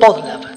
Podlab. 0.00 0.42
Oh, 0.44 0.53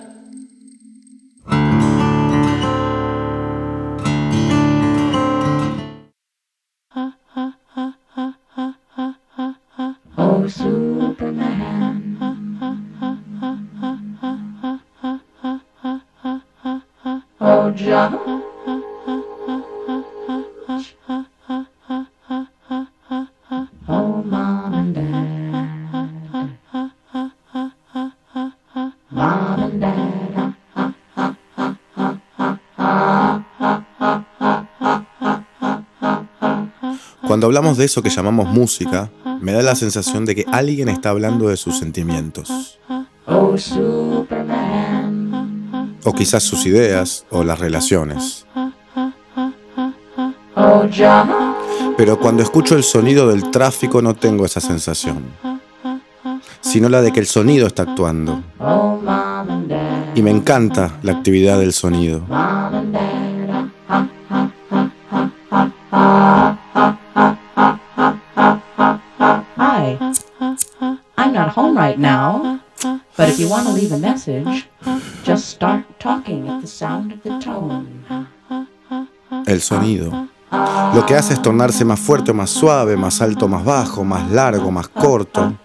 Cuando 37.48 37.60
hablamos 37.60 37.78
de 37.78 37.86
eso 37.86 38.04
que 38.04 38.10
llamamos 38.10 38.50
música, 38.50 39.10
me 39.40 39.54
da 39.54 39.62
la 39.62 39.74
sensación 39.74 40.26
de 40.26 40.36
que 40.36 40.46
alguien 40.52 40.90
está 40.90 41.12
hablando 41.12 41.48
de 41.48 41.56
sus 41.56 41.78
sentimientos, 41.80 42.78
o 46.04 46.14
quizás 46.14 46.44
sus 46.44 46.66
ideas 46.66 47.26
o 47.30 47.46
las 47.46 47.58
relaciones. 47.58 48.46
Pero 51.96 52.20
cuando 52.20 52.44
escucho 52.44 52.76
el 52.76 52.84
sonido 52.84 53.30
del 53.30 53.50
tráfico 53.50 54.02
no 54.02 54.14
tengo 54.14 54.46
esa 54.46 54.60
sensación, 54.60 55.24
sino 56.60 56.90
la 56.90 57.02
de 57.02 57.14
que 57.14 57.22
el 57.22 57.28
sonido 57.28 57.68
está 57.68 57.84
actuando. 57.84 58.44
Y 60.16 60.22
me 60.22 60.32
encanta 60.32 61.00
la 61.02 61.14
actividad 61.14 61.60
del 61.60 61.72
sonido. 61.72 62.24
If 73.38 73.42
you 73.42 73.50
want 73.50 73.68
to 73.68 73.74
leave 73.74 73.92
a 73.92 73.98
message, 74.00 74.68
just 75.24 75.50
start 75.50 75.86
talking 76.00 76.50
at 76.50 76.60
the 76.60 76.68
sound 76.68 77.14
of 77.14 77.22
the 77.22 77.38
tone. 77.40 78.04
El 79.46 79.62
sonido. 79.62 80.28
Lo 80.96 81.06
que 81.06 81.14
hace 81.14 81.34
es 81.34 81.42
tornarse 81.44 81.86
más 81.86 82.00
fuerte 82.00 82.32
o 82.32 82.34
más 82.34 82.50
suave, 82.50 82.98
más 82.98 83.22
alto 83.22 83.46
o 83.46 83.48
más 83.48 83.64
bajo, 83.64 84.04
más 84.04 84.32
largo, 84.32 84.72
más 84.72 84.88
corto. 84.88 85.56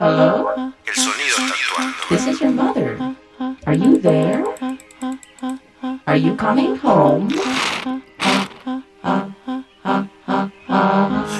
Hello? 0.00 0.50
El 0.84 0.94
sonido 0.94 1.34
está 1.38 1.54
actuando. 1.54 1.96
This 2.10 2.26
is 2.26 2.40
your 2.40 2.50
mother. 2.50 2.98
Are 3.64 3.78
you 3.78 3.98
there? 3.98 4.44
Are 6.04 6.20
you 6.20 6.36
coming 6.36 6.78
home? 6.82 7.28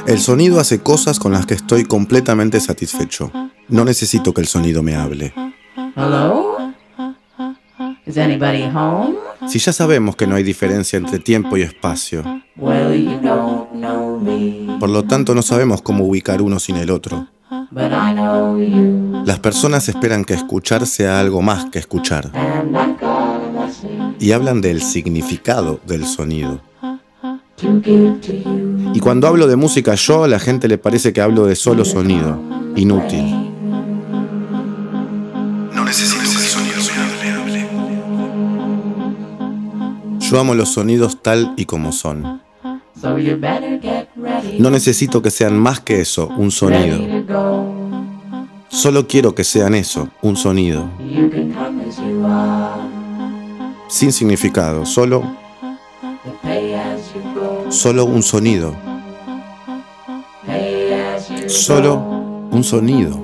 El 0.07 0.19
sonido 0.19 0.61
hace 0.61 0.83
cosas 0.83 1.19
con 1.19 1.33
las 1.33 1.45
que 1.45 1.55
estoy 1.55 1.85
completamente 1.85 2.59
satisfecho. 2.59 3.31
No 3.69 3.85
necesito 3.85 4.33
que 4.35 4.41
el 4.41 4.47
sonido 4.47 4.83
me 4.83 4.95
hable. 4.95 5.33
Hello? 5.97 6.57
Is 8.07 8.17
anybody 8.19 8.65
home? 8.65 9.15
Si 9.49 9.59
ya 9.59 9.73
sabemos 9.73 10.17
que 10.17 10.27
no 10.27 10.35
hay 10.37 10.43
diferencia 10.43 10.97
entre 10.97 11.19
tiempo 11.19 11.57
y 11.57 11.63
espacio, 11.63 12.23
Well, 12.57 12.95
you 12.95 13.19
don't 13.21 13.71
know 13.73 14.19
me, 14.21 14.79
por 14.79 14.91
lo 14.91 15.05
tanto 15.05 15.35
no 15.35 15.43
sabemos 15.43 15.83
cómo 15.83 16.05
ubicar 16.05 16.43
uno 16.43 16.59
sin 16.59 16.77
el 16.77 16.91
otro. 16.91 17.29
but 17.71 17.91
I 17.93 18.13
know 18.13 18.59
you, 18.59 19.23
Las 19.25 19.39
personas 19.41 19.89
esperan 19.89 20.25
que 20.25 20.35
escuchar 20.35 20.87
sea 20.87 21.21
algo 21.21 21.43
más 21.43 21.67
que 21.67 21.79
escuchar 21.79 22.31
y 24.19 24.33
hablan 24.33 24.61
del 24.61 24.83
significado 24.83 25.81
del 25.87 26.05
sonido. 26.07 26.61
Y 28.95 29.01
cuando 29.01 29.29
hablo 29.29 29.47
de 29.47 29.57
música 29.57 29.95
yo, 29.95 30.25
a 30.25 30.29
la 30.29 30.39
gente 30.39 30.69
le 30.69 30.79
parece 30.79 31.13
que 31.13 31.21
hablo 31.21 31.47
de 31.47 31.55
solo 31.57 31.85
sonido. 31.85 32.41
Inútil. 32.77 33.42
Yo 40.33 40.41
amo 40.41 40.55
los 40.55 40.71
sonidos 40.71 41.19
tal 41.21 41.53
y 41.59 41.67
como 41.67 41.93
son. 41.93 42.41
No 44.59 44.71
necesito 44.71 45.21
que 45.21 45.31
sean 45.31 45.59
más 45.59 45.81
que 45.81 46.01
eso, 46.01 46.27
un 46.27 46.51
sonido. 46.51 46.99
Solo 48.71 49.07
quiero 49.07 49.35
que 49.35 49.45
sean 49.45 49.75
eso, 49.75 50.09
un 50.23 50.39
sonido. 50.39 50.89
Sin 53.89 54.11
significado, 54.11 54.87
solo, 54.87 55.23
solo 57.69 58.07
un 58.07 58.23
sonido. 58.23 58.75
Solo 61.47 61.97
un 62.51 62.65
sonido. 62.65 63.23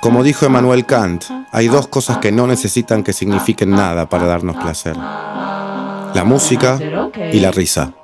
Como 0.00 0.22
dijo 0.22 0.46
Emmanuel 0.46 0.86
Kant, 0.86 1.24
hay 1.50 1.68
dos 1.68 1.88
cosas 1.88 2.18
que 2.18 2.30
no 2.30 2.46
necesitan 2.46 3.02
que 3.02 3.12
signifiquen 3.12 3.70
nada 3.70 4.08
para 4.08 4.26
darnos 4.26 4.56
placer. 4.56 4.96
La 4.96 6.22
música 6.24 6.78
y 7.32 7.40
la 7.40 7.50
risa. 7.50 7.94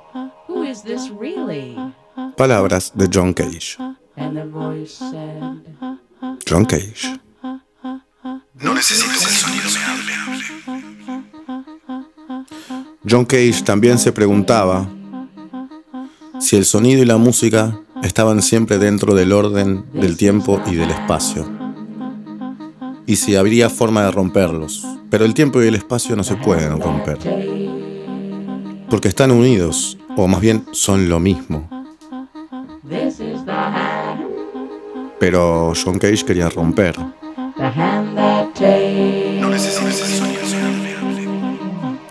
Palabras 2.35 2.91
de 2.95 3.09
John 3.11 3.33
Cage. 3.33 3.77
John 6.47 6.65
Cage. 6.65 7.19
No 8.55 8.73
necesito 8.73 9.09
que 9.09 9.15
el 9.15 9.31
sonido. 9.31 9.69
John 13.09 13.25
Cage 13.25 13.61
también 13.63 13.99
se 13.99 14.11
preguntaba 14.11 14.87
si 16.39 16.57
el 16.57 16.65
sonido 16.65 17.01
y 17.01 17.05
la 17.05 17.17
música 17.17 17.79
estaban 18.03 18.41
siempre 18.41 18.77
dentro 18.79 19.15
del 19.15 19.31
orden 19.31 19.85
del 19.93 20.17
tiempo 20.17 20.61
y 20.65 20.75
del 20.75 20.91
espacio. 20.91 21.64
Y 23.05 23.15
si 23.15 23.35
habría 23.35 23.69
forma 23.69 24.03
de 24.03 24.11
romperlos. 24.11 24.85
Pero 25.09 25.25
el 25.25 25.33
tiempo 25.33 25.61
y 25.61 25.67
el 25.67 25.75
espacio 25.75 26.15
no 26.15 26.23
se 26.23 26.35
pueden 26.35 26.79
romper. 26.79 27.17
Porque 28.89 29.07
están 29.07 29.31
unidos, 29.31 29.97
o 30.17 30.27
más 30.27 30.41
bien 30.41 30.65
son 30.71 31.09
lo 31.09 31.19
mismo. 31.19 31.69
Pero 35.19 35.73
John 35.83 35.99
Cage 35.99 36.25
quería 36.25 36.49
romper. 36.49 36.95
takes. 38.53 39.25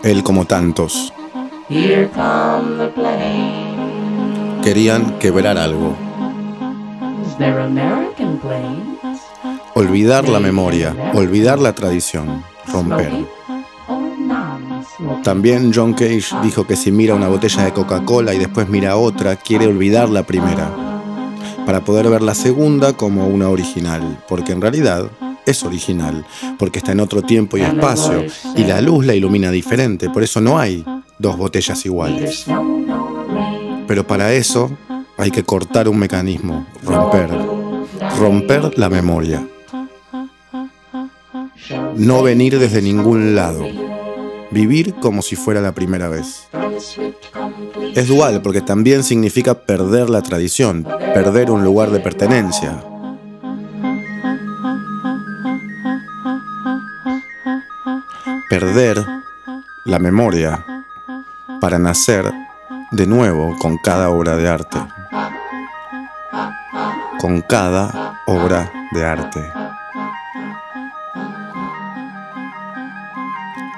Él 0.03 0.23
como 0.23 0.45
tantos 0.45 1.11
querían 4.63 5.19
quebrar 5.19 5.57
algo. 5.57 5.95
Olvidar 9.77 10.29
la 10.29 10.39
memoria, 10.39 10.95
olvidar 11.13 11.59
la 11.59 11.75
tradición, 11.75 12.45
romper. 12.71 13.11
También 15.21 15.73
John 15.75 15.93
Cage 15.93 16.27
dijo 16.41 16.65
que 16.65 16.77
si 16.77 16.93
mira 16.93 17.13
una 17.13 17.27
botella 17.27 17.65
de 17.65 17.73
Coca-Cola 17.73 18.33
y 18.33 18.37
después 18.37 18.69
mira 18.69 18.95
otra, 18.95 19.35
quiere 19.35 19.67
olvidar 19.67 20.07
la 20.07 20.23
primera, 20.23 20.71
para 21.65 21.83
poder 21.83 22.09
ver 22.09 22.21
la 22.21 22.35
segunda 22.35 22.93
como 22.93 23.27
una 23.27 23.49
original, 23.49 24.23
porque 24.29 24.53
en 24.53 24.61
realidad 24.61 25.11
es 25.45 25.61
original, 25.63 26.25
porque 26.57 26.79
está 26.79 26.93
en 26.93 27.01
otro 27.01 27.21
tiempo 27.21 27.57
y 27.57 27.61
espacio, 27.63 28.23
y 28.55 28.63
la 28.63 28.79
luz 28.79 29.05
la 29.05 29.13
ilumina 29.13 29.51
diferente, 29.51 30.09
por 30.09 30.23
eso 30.23 30.39
no 30.39 30.57
hay 30.57 30.85
dos 31.19 31.35
botellas 31.35 31.85
iguales. 31.85 32.45
Pero 33.87 34.07
para 34.07 34.31
eso 34.31 34.71
hay 35.17 35.31
que 35.31 35.43
cortar 35.43 35.89
un 35.89 35.99
mecanismo, 35.99 36.65
romper, 36.81 37.29
romper 38.17 38.79
la 38.79 38.89
memoria, 38.89 39.45
no 41.95 42.23
venir 42.23 42.59
desde 42.59 42.81
ningún 42.81 43.35
lado, 43.35 43.65
vivir 44.51 44.93
como 44.95 45.21
si 45.21 45.35
fuera 45.35 45.61
la 45.61 45.73
primera 45.73 46.09
vez. 46.09 46.47
Es 47.95 48.07
dual 48.07 48.41
porque 48.41 48.61
también 48.61 49.03
significa 49.03 49.53
perder 49.53 50.09
la 50.09 50.21
tradición, 50.21 50.83
perder 51.13 51.49
un 51.51 51.63
lugar 51.63 51.91
de 51.91 51.99
pertenencia. 51.99 52.83
Perder 58.49 59.03
la 59.85 59.99
memoria 59.99 60.63
para 61.61 61.79
nacer 61.79 62.31
de 62.91 63.07
nuevo 63.07 63.55
con 63.59 63.77
cada 63.77 64.09
obra 64.09 64.35
de 64.35 64.47
arte. 64.47 64.77
Con 67.19 67.41
cada 67.41 68.19
obra 68.27 68.71
de 68.91 69.05
arte. 69.05 69.64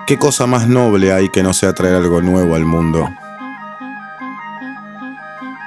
¿Qué 0.07 0.17
cosa 0.17 0.47
más 0.47 0.69
noble 0.69 1.11
hay 1.11 1.27
que 1.27 1.43
no 1.43 1.53
sea 1.53 1.73
traer 1.73 1.95
algo 1.95 2.21
nuevo 2.21 2.55
al 2.55 2.63
mundo? 2.63 3.09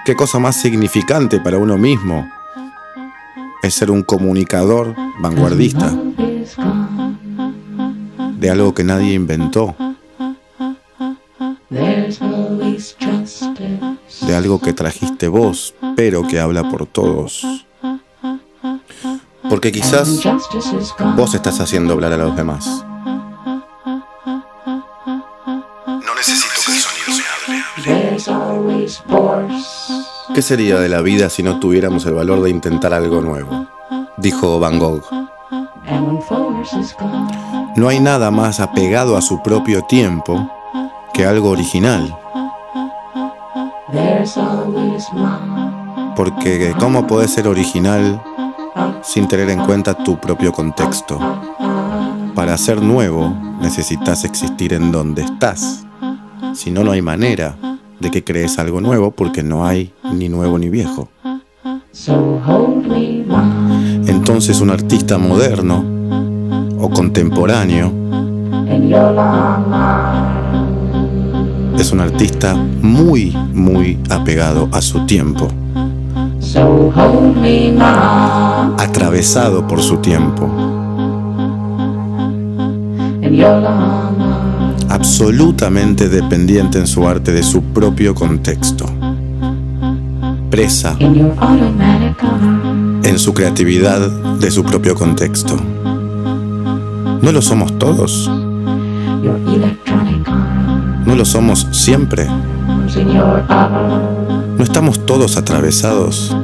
¿Qué 0.06 0.16
cosa 0.16 0.38
más 0.38 0.56
significante 0.56 1.40
para 1.40 1.58
uno 1.58 1.76
mismo 1.76 2.26
es 3.62 3.74
ser 3.74 3.90
un 3.90 4.02
comunicador 4.02 4.96
vanguardista 5.18 5.94
de 8.38 8.50
algo 8.50 8.72
que 8.72 8.82
nadie 8.82 9.12
inventó? 9.12 9.76
De 14.22 14.34
algo 14.34 14.58
que 14.58 14.72
trajiste 14.72 15.28
vos, 15.28 15.74
pero 15.96 16.26
que 16.26 16.40
habla 16.40 16.66
por 16.70 16.86
todos. 16.86 17.46
Porque 19.50 19.70
quizás 19.70 20.18
vos 21.14 21.34
estás 21.34 21.60
haciendo 21.60 21.92
hablar 21.92 22.14
a 22.14 22.16
los 22.16 22.34
demás. 22.34 22.86
¿Qué 30.34 30.42
sería 30.42 30.78
de 30.78 30.88
la 30.88 31.00
vida 31.00 31.28
si 31.28 31.42
no 31.42 31.58
tuviéramos 31.58 32.06
el 32.06 32.14
valor 32.14 32.42
de 32.42 32.50
intentar 32.50 32.94
algo 32.94 33.20
nuevo? 33.20 33.66
Dijo 34.16 34.60
Van 34.60 34.78
Gogh. 34.78 35.02
No 37.76 37.88
hay 37.88 37.98
nada 37.98 38.30
más 38.30 38.60
apegado 38.60 39.16
a 39.16 39.22
su 39.22 39.42
propio 39.42 39.82
tiempo 39.82 40.48
que 41.12 41.26
algo 41.26 41.50
original. 41.50 42.16
Porque 46.14 46.74
¿cómo 46.78 47.06
puedes 47.08 47.32
ser 47.32 47.48
original 47.48 48.22
sin 49.02 49.26
tener 49.26 49.50
en 49.50 49.64
cuenta 49.64 49.94
tu 49.94 50.18
propio 50.18 50.52
contexto? 50.52 51.18
Para 52.36 52.56
ser 52.56 52.80
nuevo 52.80 53.34
necesitas 53.60 54.24
existir 54.24 54.74
en 54.74 54.92
donde 54.92 55.22
estás. 55.22 55.84
Si 56.54 56.70
no, 56.70 56.84
no 56.84 56.92
hay 56.92 57.02
manera 57.02 57.56
de 58.00 58.10
que 58.10 58.24
crees 58.24 58.58
algo 58.58 58.80
nuevo 58.80 59.10
porque 59.10 59.42
no 59.42 59.66
hay 59.66 59.92
ni 60.12 60.28
nuevo 60.28 60.58
ni 60.58 60.68
viejo. 60.68 61.08
Entonces 64.06 64.60
un 64.60 64.70
artista 64.70 65.18
moderno 65.18 65.84
o 66.80 66.90
contemporáneo 66.90 67.92
es 71.78 71.92
un 71.92 72.00
artista 72.00 72.54
muy, 72.54 73.30
muy 73.52 73.98
apegado 74.10 74.68
a 74.72 74.80
su 74.82 75.06
tiempo. 75.06 75.48
Atravesado 78.78 79.66
por 79.66 79.82
su 79.82 79.96
tiempo. 79.98 80.48
Absolutamente 85.00 86.10
dependiente 86.10 86.78
en 86.78 86.86
su 86.86 87.08
arte 87.08 87.32
de 87.32 87.42
su 87.42 87.62
propio 87.62 88.14
contexto. 88.14 88.84
Presa 90.50 90.94
en 91.00 91.32
su 93.18 93.32
creatividad 93.32 94.10
de 94.38 94.50
su 94.50 94.62
propio 94.62 94.94
contexto. 94.94 95.56
¿No 97.22 97.32
lo 97.32 97.40
somos 97.40 97.78
todos? 97.78 98.30
¿No 101.06 101.16
lo 101.16 101.24
somos 101.24 101.66
siempre? 101.70 102.26
¿No 104.58 104.62
estamos 104.62 105.06
todos 105.06 105.38
atravesados 105.38 106.36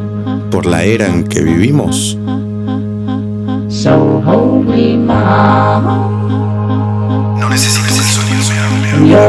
por 0.51 0.65
la 0.65 0.83
era 0.83 1.09
en 1.09 1.25
que 1.25 1.43
vivimos? 1.43 2.17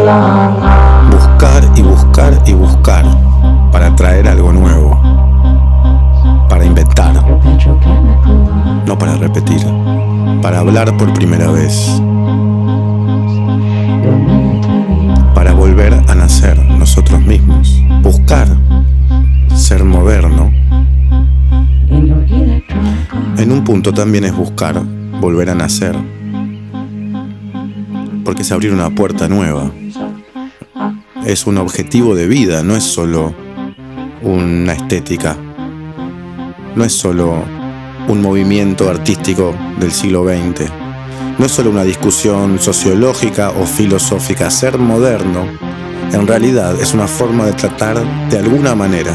Buscar 0.07 1.69
y 1.75 1.81
buscar 1.81 2.41
y 2.45 2.53
buscar 2.53 3.03
para 3.73 3.93
traer 3.93 4.29
algo 4.29 4.53
nuevo, 4.53 4.97
para 6.47 6.63
inventar, 6.63 7.13
no 8.85 8.97
para 8.97 9.17
repetir, 9.17 9.67
para 10.41 10.59
hablar 10.59 10.95
por 10.95 11.11
primera 11.11 11.51
vez, 11.51 12.01
para 15.35 15.51
volver 15.51 15.93
a 16.07 16.15
nacer 16.15 16.57
nosotros 16.57 17.19
mismos, 17.19 17.83
buscar 18.01 18.47
ser 19.55 19.83
moderno. 19.83 20.53
En 23.37 23.51
un 23.51 23.61
punto 23.65 23.93
también 23.93 24.23
es 24.23 24.33
buscar 24.33 24.81
volver 25.19 25.49
a 25.49 25.55
nacer, 25.55 25.97
porque 28.23 28.43
es 28.43 28.51
abrir 28.53 28.73
una 28.73 28.89
puerta 28.89 29.27
nueva. 29.27 29.69
Es 31.27 31.45
un 31.45 31.57
objetivo 31.57 32.15
de 32.15 32.25
vida, 32.25 32.63
no 32.63 32.77
es 32.77 32.85
solo 32.85 33.33
una 34.21 34.71
estética, 34.71 35.35
no 36.73 36.85
es 36.85 36.93
solo 36.93 37.43
un 38.07 38.21
movimiento 38.21 38.89
artístico 38.89 39.53
del 39.77 39.91
siglo 39.91 40.23
XX, 40.23 40.71
no 41.37 41.45
es 41.45 41.51
solo 41.51 41.69
una 41.69 41.83
discusión 41.83 42.59
sociológica 42.59 43.49
o 43.49 43.65
filosófica. 43.65 44.49
Ser 44.49 44.77
moderno 44.77 45.45
en 46.13 46.25
realidad 46.25 46.79
es 46.79 46.93
una 46.93 47.09
forma 47.09 47.45
de 47.45 47.51
tratar 47.51 48.01
de 48.29 48.37
alguna 48.37 48.73
manera 48.73 49.11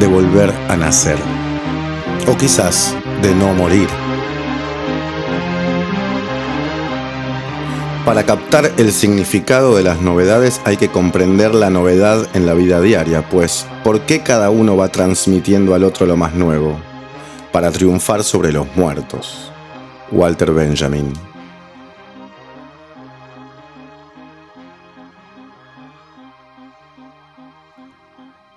de 0.00 0.06
volver 0.06 0.50
a 0.70 0.78
nacer, 0.78 1.18
o 2.26 2.38
quizás 2.38 2.96
de 3.20 3.34
no 3.34 3.52
morir. 3.52 4.07
Para 8.08 8.24
captar 8.24 8.72
el 8.78 8.90
significado 8.90 9.76
de 9.76 9.82
las 9.82 10.00
novedades 10.00 10.62
hay 10.64 10.78
que 10.78 10.88
comprender 10.88 11.54
la 11.54 11.68
novedad 11.68 12.26
en 12.34 12.46
la 12.46 12.54
vida 12.54 12.80
diaria, 12.80 13.28
pues 13.28 13.66
¿por 13.84 14.00
qué 14.06 14.22
cada 14.22 14.48
uno 14.48 14.78
va 14.78 14.88
transmitiendo 14.88 15.74
al 15.74 15.84
otro 15.84 16.06
lo 16.06 16.16
más 16.16 16.32
nuevo? 16.32 16.80
Para 17.52 17.70
triunfar 17.70 18.24
sobre 18.24 18.50
los 18.50 18.66
muertos. 18.76 19.52
Walter 20.10 20.52
Benjamin. 20.52 21.12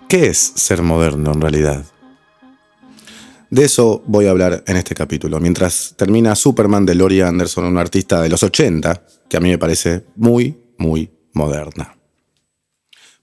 ¿Qué 0.08 0.28
es 0.28 0.38
ser 0.56 0.82
moderno 0.82 1.34
en 1.34 1.42
realidad? 1.42 1.84
De 3.52 3.66
eso 3.66 4.02
voy 4.08 4.28
a 4.28 4.32
hablar 4.32 4.64
en 4.66 4.78
este 4.78 4.96
capítulo, 4.96 5.42
mientras 5.42 5.94
termina 5.98 6.38
Superman 6.38 6.86
de 6.86 6.96
Laurie 6.96 7.22
Anderson, 7.22 7.66
un 7.66 7.78
artista 7.78 8.22
de 8.22 8.30
los 8.30 8.44
80, 8.44 9.04
que 9.30 9.36
a 9.36 9.42
mí 9.42 9.50
me 9.50 9.58
parece 9.58 10.06
muy, 10.16 10.58
muy 10.78 11.12
moderna. 11.34 11.98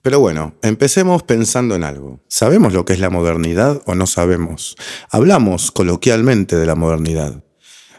Pero 0.03 0.21
bueno, 0.21 0.55
empecemos 0.61 1.23
pensando 1.23 1.75
en 1.77 1.83
algo. 1.83 2.21
¿Sabemos 2.29 2.75
lo 2.75 2.85
que 2.85 2.93
es 2.93 3.01
la 3.01 3.09
modernidad 3.09 3.81
o 3.87 3.95
no 3.95 4.07
sabemos? 4.07 4.77
Hablamos 5.11 5.71
coloquialmente 5.71 6.57
de 6.57 6.67
la 6.67 6.75
modernidad. 6.75 7.43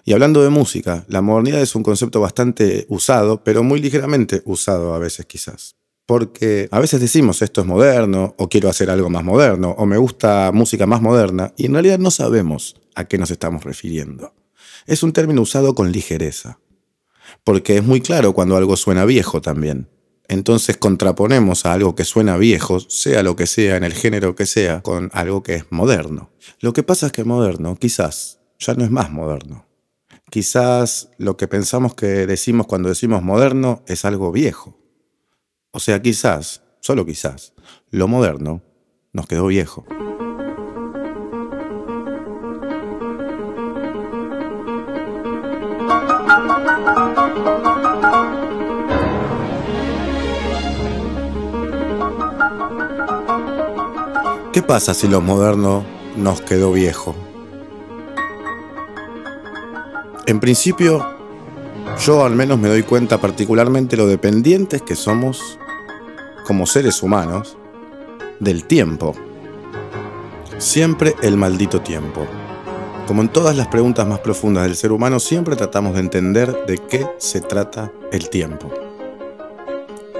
Y 0.05 0.13
hablando 0.13 0.43
de 0.43 0.51
música, 0.51 1.05
la 1.07 1.23
modernidad 1.23 1.61
es 1.61 1.73
un 1.73 1.81
concepto 1.81 2.21
bastante 2.21 2.85
usado, 2.89 3.43
pero 3.43 3.63
muy 3.63 3.81
ligeramente 3.81 4.43
usado 4.45 4.93
a 4.93 4.99
veces 4.99 5.25
quizás. 5.25 5.77
Porque 6.09 6.67
a 6.71 6.79
veces 6.79 6.99
decimos 6.99 7.43
esto 7.43 7.61
es 7.61 7.67
moderno, 7.67 8.33
o 8.39 8.49
quiero 8.49 8.67
hacer 8.67 8.89
algo 8.89 9.11
más 9.11 9.23
moderno, 9.23 9.75
o 9.77 9.85
me 9.85 9.97
gusta 9.97 10.49
música 10.51 10.87
más 10.87 11.03
moderna, 11.03 11.53
y 11.55 11.67
en 11.67 11.73
realidad 11.73 11.99
no 11.99 12.09
sabemos 12.09 12.81
a 12.95 13.05
qué 13.05 13.19
nos 13.19 13.29
estamos 13.29 13.63
refiriendo. 13.63 14.33
Es 14.87 15.03
un 15.03 15.13
término 15.13 15.43
usado 15.43 15.75
con 15.75 15.91
ligereza, 15.91 16.57
porque 17.43 17.77
es 17.77 17.83
muy 17.83 18.01
claro 18.01 18.33
cuando 18.33 18.57
algo 18.57 18.75
suena 18.75 19.05
viejo 19.05 19.39
también. 19.39 19.87
Entonces 20.27 20.77
contraponemos 20.77 21.67
a 21.67 21.73
algo 21.73 21.93
que 21.93 22.05
suena 22.05 22.37
viejo, 22.37 22.79
sea 22.79 23.21
lo 23.21 23.35
que 23.35 23.45
sea, 23.45 23.77
en 23.77 23.83
el 23.83 23.93
género 23.93 24.33
que 24.33 24.47
sea, 24.47 24.81
con 24.81 25.11
algo 25.13 25.43
que 25.43 25.53
es 25.53 25.65
moderno. 25.69 26.31
Lo 26.59 26.73
que 26.73 26.81
pasa 26.81 27.05
es 27.05 27.11
que 27.11 27.23
moderno 27.23 27.75
quizás 27.75 28.39
ya 28.57 28.73
no 28.73 28.83
es 28.83 28.89
más 28.89 29.11
moderno. 29.11 29.67
Quizás 30.31 31.11
lo 31.19 31.37
que 31.37 31.47
pensamos 31.47 31.93
que 31.93 32.25
decimos 32.25 32.65
cuando 32.65 32.89
decimos 32.89 33.21
moderno 33.21 33.83
es 33.85 34.05
algo 34.05 34.31
viejo. 34.31 34.78
O 35.71 35.79
sea, 35.79 36.01
quizás, 36.01 36.63
solo 36.79 37.05
quizás, 37.05 37.53
lo 37.91 38.07
moderno 38.07 38.63
nos 39.13 39.27
quedó 39.27 39.45
viejo. 39.45 39.85
¿Qué 54.51 54.63
pasa 54.63 54.95
si 54.95 55.07
lo 55.07 55.21
moderno 55.21 55.85
nos 56.17 56.41
quedó 56.41 56.71
viejo? 56.71 57.15
En 60.25 60.39
principio, 60.39 61.18
yo 61.99 62.23
al 62.23 62.35
menos 62.35 62.57
me 62.57 62.69
doy 62.69 62.83
cuenta 62.83 63.19
particularmente 63.19 63.97
lo 63.97 64.07
dependientes 64.07 64.81
que 64.81 64.95
somos 64.95 65.59
como 66.45 66.65
seres 66.65 67.03
humanos 67.03 67.57
del 68.39 68.63
tiempo. 68.65 69.13
Siempre 70.57 71.15
el 71.21 71.35
maldito 71.35 71.81
tiempo. 71.81 72.25
Como 73.05 73.21
en 73.21 73.29
todas 73.29 73.57
las 73.57 73.67
preguntas 73.67 74.07
más 74.07 74.19
profundas 74.19 74.63
del 74.63 74.75
ser 74.75 74.91
humano, 74.91 75.19
siempre 75.19 75.55
tratamos 75.55 75.93
de 75.93 75.99
entender 75.99 76.65
de 76.65 76.77
qué 76.77 77.05
se 77.17 77.41
trata 77.41 77.91
el 78.11 78.29
tiempo. 78.29 78.71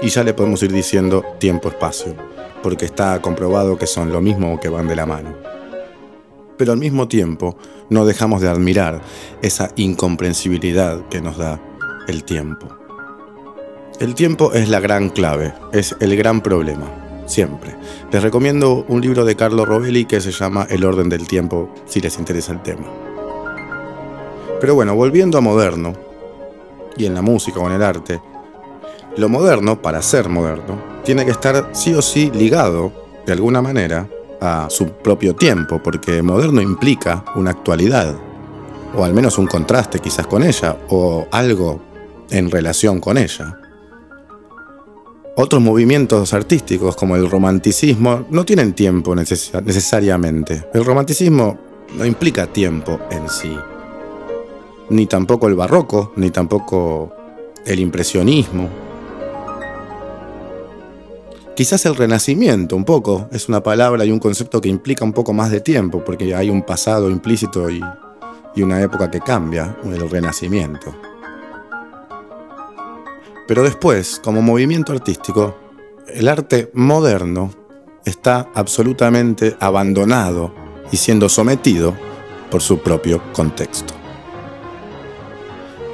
y 0.02 0.08
ya 0.08 0.24
le 0.24 0.32
podemos 0.32 0.62
ir 0.62 0.72
diciendo 0.72 1.22
tiempo-espacio, 1.38 2.14
porque 2.62 2.86
está 2.86 3.20
comprobado 3.20 3.76
que 3.76 3.86
son 3.86 4.10
lo 4.10 4.22
mismo 4.22 4.54
o 4.54 4.58
que 4.58 4.70
van 4.70 4.88
de 4.88 4.96
la 4.96 5.04
mano. 5.04 5.34
Pero 6.56 6.72
al 6.72 6.78
mismo 6.78 7.06
tiempo 7.06 7.58
no 7.90 8.06
dejamos 8.06 8.40
de 8.40 8.48
admirar 8.48 9.02
esa 9.42 9.72
incomprensibilidad 9.76 11.06
que 11.08 11.20
nos 11.20 11.36
da 11.36 11.60
el 12.10 12.24
tiempo. 12.24 12.68
El 14.00 14.14
tiempo 14.14 14.52
es 14.52 14.68
la 14.68 14.80
gran 14.80 15.10
clave, 15.10 15.54
es 15.72 15.94
el 16.00 16.16
gran 16.16 16.40
problema, 16.40 16.86
siempre. 17.26 17.76
Les 18.10 18.22
recomiendo 18.22 18.84
un 18.88 19.00
libro 19.00 19.24
de 19.24 19.36
Carlo 19.36 19.64
Rovelli 19.64 20.04
que 20.06 20.20
se 20.20 20.32
llama 20.32 20.66
El 20.68 20.84
orden 20.84 21.08
del 21.08 21.28
tiempo, 21.28 21.72
si 21.86 22.00
les 22.00 22.18
interesa 22.18 22.52
el 22.52 22.62
tema. 22.62 22.86
Pero 24.60 24.74
bueno, 24.74 24.94
volviendo 24.94 25.38
a 25.38 25.40
moderno, 25.40 25.92
y 26.96 27.06
en 27.06 27.14
la 27.14 27.22
música 27.22 27.60
o 27.60 27.68
en 27.68 27.74
el 27.74 27.82
arte, 27.82 28.20
lo 29.16 29.28
moderno, 29.28 29.80
para 29.80 30.02
ser 30.02 30.28
moderno, 30.28 30.78
tiene 31.04 31.24
que 31.24 31.30
estar 31.30 31.70
sí 31.72 31.94
o 31.94 32.02
sí 32.02 32.30
ligado, 32.34 32.92
de 33.24 33.32
alguna 33.32 33.62
manera, 33.62 34.08
a 34.40 34.66
su 34.68 34.88
propio 34.88 35.36
tiempo, 35.36 35.80
porque 35.82 36.22
moderno 36.22 36.60
implica 36.60 37.24
una 37.36 37.50
actualidad, 37.50 38.16
o 38.96 39.04
al 39.04 39.14
menos 39.14 39.38
un 39.38 39.46
contraste 39.46 40.00
quizás 40.00 40.26
con 40.26 40.42
ella, 40.42 40.76
o 40.88 41.26
algo 41.30 41.89
en 42.30 42.50
relación 42.50 43.00
con 43.00 43.18
ella. 43.18 43.58
Otros 45.36 45.62
movimientos 45.62 46.34
artísticos 46.34 46.96
como 46.96 47.16
el 47.16 47.30
romanticismo 47.30 48.26
no 48.30 48.44
tienen 48.44 48.74
tiempo 48.74 49.14
necesariamente. 49.14 50.66
El 50.74 50.84
romanticismo 50.84 51.58
no 51.96 52.04
implica 52.04 52.46
tiempo 52.46 53.00
en 53.10 53.28
sí. 53.28 53.56
Ni 54.90 55.06
tampoco 55.06 55.46
el 55.48 55.54
barroco, 55.54 56.12
ni 56.16 56.30
tampoco 56.30 57.12
el 57.64 57.80
impresionismo. 57.80 58.68
Quizás 61.56 61.84
el 61.86 61.94
renacimiento, 61.94 62.74
un 62.74 62.84
poco, 62.84 63.28
es 63.32 63.48
una 63.48 63.62
palabra 63.62 64.04
y 64.04 64.10
un 64.10 64.18
concepto 64.18 64.60
que 64.60 64.68
implica 64.68 65.04
un 65.04 65.12
poco 65.12 65.32
más 65.32 65.50
de 65.50 65.60
tiempo, 65.60 66.02
porque 66.04 66.34
hay 66.34 66.48
un 66.50 66.62
pasado 66.62 67.10
implícito 67.10 67.70
y, 67.70 67.82
una 68.56 68.80
época 68.82 69.10
que 69.10 69.20
cambia, 69.20 69.76
el 69.84 70.08
renacimiento. 70.10 70.94
Pero 73.50 73.64
después, 73.64 74.20
como 74.22 74.42
movimiento 74.42 74.92
artístico, 74.92 75.56
el 76.06 76.28
arte 76.28 76.70
moderno 76.72 77.50
está 78.04 78.48
absolutamente 78.54 79.56
abandonado 79.58 80.54
y 80.92 80.96
siendo 80.98 81.28
sometido 81.28 81.96
por 82.48 82.62
su 82.62 82.78
propio 82.78 83.20
contexto. 83.32 83.92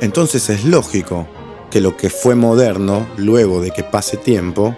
Entonces 0.03 0.51
es 0.51 0.67
lógico 0.67 1.27
que 1.71 1.81
lo 1.81 1.97
que 1.97 2.11
fue 2.11 2.35
moderno, 2.35 3.07
luego 3.17 3.63
de 3.63 3.71
que 3.71 3.85
pase 3.85 4.19
tiempo, 4.19 4.77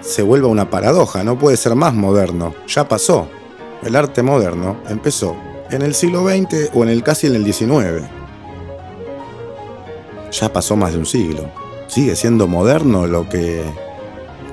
se 0.00 0.22
vuelva 0.22 0.48
una 0.48 0.70
paradoja, 0.70 1.24
no 1.24 1.38
puede 1.38 1.58
ser 1.58 1.74
más 1.74 1.92
moderno, 1.92 2.54
ya 2.66 2.88
pasó. 2.88 3.28
El 3.82 3.96
arte 3.96 4.22
moderno 4.22 4.78
empezó 4.88 5.36
en 5.70 5.82
el 5.82 5.94
siglo 5.94 6.26
XX 6.26 6.70
o 6.72 6.84
en 6.84 6.88
el 6.88 7.02
casi 7.02 7.26
en 7.26 7.34
el 7.34 7.52
XIX. 7.52 8.17
Ya 10.32 10.52
pasó 10.52 10.76
más 10.76 10.92
de 10.92 10.98
un 10.98 11.06
siglo. 11.06 11.50
Sigue 11.86 12.16
siendo 12.16 12.46
moderno 12.46 13.06
lo 13.06 13.28
que 13.28 13.64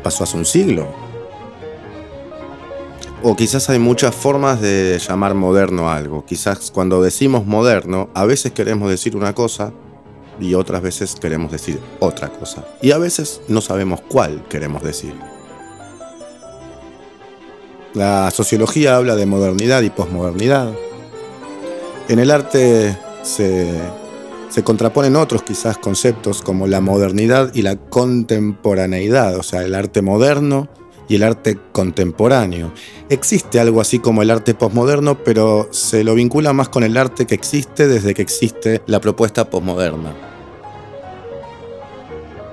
pasó 0.04 0.24
hace 0.24 0.38
un 0.38 0.46
siglo. 0.46 0.88
O 3.24 3.36
quizás 3.36 3.70
hay 3.70 3.80
muchas 3.80 4.14
formas 4.14 4.62
de 4.62 5.00
llamar 5.00 5.34
moderno 5.34 5.90
algo. 5.90 6.26
Quizás 6.26 6.72
cuando 6.72 7.02
decimos 7.02 7.46
moderno, 7.46 8.10
a 8.14 8.26
veces 8.26 8.52
queremos 8.52 8.90
decir 8.90 9.16
una 9.16 9.34
cosa 9.34 9.74
y 10.40 10.54
otras 10.54 10.82
veces 10.82 11.16
queremos 11.16 11.52
decir 11.52 11.80
otra 12.00 12.30
cosa. 12.30 12.66
Y 12.82 12.92
a 12.92 12.98
veces 12.98 13.42
no 13.48 13.62
sabemos 13.62 14.02
cuál 14.02 14.44
queremos 14.48 14.84
decir. 14.84 15.16
La 17.94 18.30
sociología 18.32 18.98
habla 18.98 19.16
de 19.16 19.26
modernidad 19.26 19.82
y 19.82 19.90
posmodernidad. 19.90 20.74
En 22.10 22.20
el 22.20 22.30
arte 22.30 22.98
se 23.24 23.80
se 24.56 24.64
contraponen 24.64 25.18
otros 25.18 25.44
quizás 25.44 25.78
conceptos 25.78 26.42
como 26.42 26.66
la 26.66 26.80
modernidad 26.80 27.54
y 27.54 27.62
la 27.62 27.76
contemporaneidad, 27.76 29.36
o 29.36 29.44
sea, 29.44 29.66
el 29.66 29.76
arte 29.76 30.02
moderno 30.02 30.70
y 31.10 31.16
el 31.16 31.24
arte 31.24 31.58
contemporáneo. 31.74 32.72
Existe 33.10 33.60
algo 33.60 33.82
así 33.82 34.00
como 34.00 34.22
el 34.22 34.32
arte 34.32 34.54
posmoderno, 34.54 35.22
pero 35.26 35.68
se 35.72 36.06
lo 36.06 36.16
vincula 36.16 36.54
más 36.54 36.70
con 36.70 36.86
el 36.86 36.96
arte 36.96 37.26
que 37.26 37.36
existe 37.36 37.90
desde 37.90 38.14
que 38.14 38.22
existe 38.22 38.82
la 38.86 39.02
propuesta 39.02 39.50
posmoderna. 39.50 40.16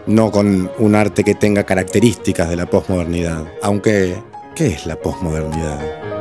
No 0.09 0.33
con 0.33 0.73
un 0.81 0.95
arte 0.97 1.23
que 1.23 1.37
tenga 1.37 1.63
características 1.63 2.51
de 2.51 2.57
la 2.57 2.67
posmodernidad. 2.67 3.47
Aunque, 3.63 4.21
¿qué 4.57 4.67
es 4.67 4.87
la 4.87 4.97
posmodernidad? 4.97 6.12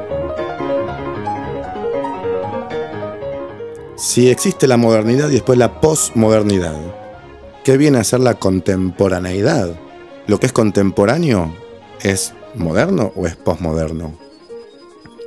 Si 4.01 4.31
existe 4.31 4.67
la 4.67 4.77
modernidad 4.77 5.29
y 5.29 5.34
después 5.34 5.60
la 5.60 5.79
posmodernidad, 5.79 6.75
¿qué 7.63 7.77
viene 7.77 8.00
a 8.00 8.03
ser 8.03 8.22
la 8.22 8.34
contemporaneidad? 8.34 9.79
¿Lo 10.25 10.39
que 10.39 10.48
es 10.48 10.51
contemporáneo 10.51 11.55
es 12.01 12.34
moderno 12.55 13.13
o 13.15 13.27
es 13.27 13.36
posmoderno? 13.36 14.17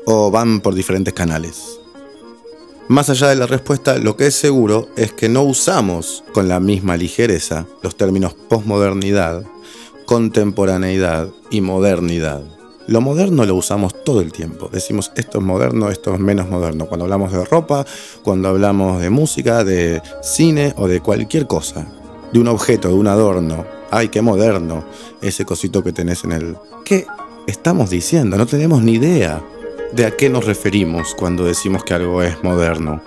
¿O 0.06 0.32
van 0.32 0.60
por 0.60 0.74
diferentes 0.74 1.14
canales? 1.14 1.78
Más 2.88 3.10
allá 3.10 3.28
de 3.28 3.36
la 3.36 3.46
respuesta, 3.46 3.96
lo 3.98 4.16
que 4.16 4.26
es 4.26 4.34
seguro 4.34 4.88
es 4.96 5.12
que 5.12 5.28
no 5.28 5.44
usamos 5.44 6.24
con 6.32 6.48
la 6.48 6.58
misma 6.58 6.96
ligereza 6.96 7.66
los 7.80 7.96
términos 7.96 8.34
posmodernidad, 8.34 9.44
contemporaneidad 10.04 11.28
y 11.48 11.60
modernidad. 11.60 12.42
Lo 12.86 13.00
moderno 13.00 13.46
lo 13.46 13.54
usamos 13.54 13.94
todo 14.04 14.20
el 14.20 14.32
tiempo. 14.32 14.68
Decimos 14.70 15.10
esto 15.16 15.38
es 15.38 15.44
moderno, 15.44 15.88
esto 15.90 16.14
es 16.14 16.20
menos 16.20 16.48
moderno. 16.48 16.86
Cuando 16.86 17.04
hablamos 17.04 17.32
de 17.32 17.44
ropa, 17.44 17.86
cuando 18.22 18.48
hablamos 18.48 19.00
de 19.00 19.08
música, 19.08 19.64
de 19.64 20.02
cine 20.22 20.74
o 20.76 20.86
de 20.86 21.00
cualquier 21.00 21.46
cosa. 21.46 21.86
De 22.32 22.38
un 22.38 22.48
objeto, 22.48 22.88
de 22.88 22.94
un 22.94 23.06
adorno. 23.06 23.64
Ay, 23.90 24.08
qué 24.08 24.20
moderno. 24.20 24.84
Ese 25.22 25.44
cosito 25.44 25.82
que 25.82 25.92
tenés 25.92 26.24
en 26.24 26.32
el... 26.32 26.56
¿Qué 26.84 27.06
estamos 27.46 27.88
diciendo? 27.90 28.36
No 28.36 28.46
tenemos 28.46 28.82
ni 28.82 28.94
idea 28.94 29.42
de 29.92 30.04
a 30.04 30.10
qué 30.16 30.28
nos 30.28 30.44
referimos 30.44 31.14
cuando 31.14 31.44
decimos 31.44 31.84
que 31.84 31.94
algo 31.94 32.22
es 32.22 32.42
moderno. 32.42 33.02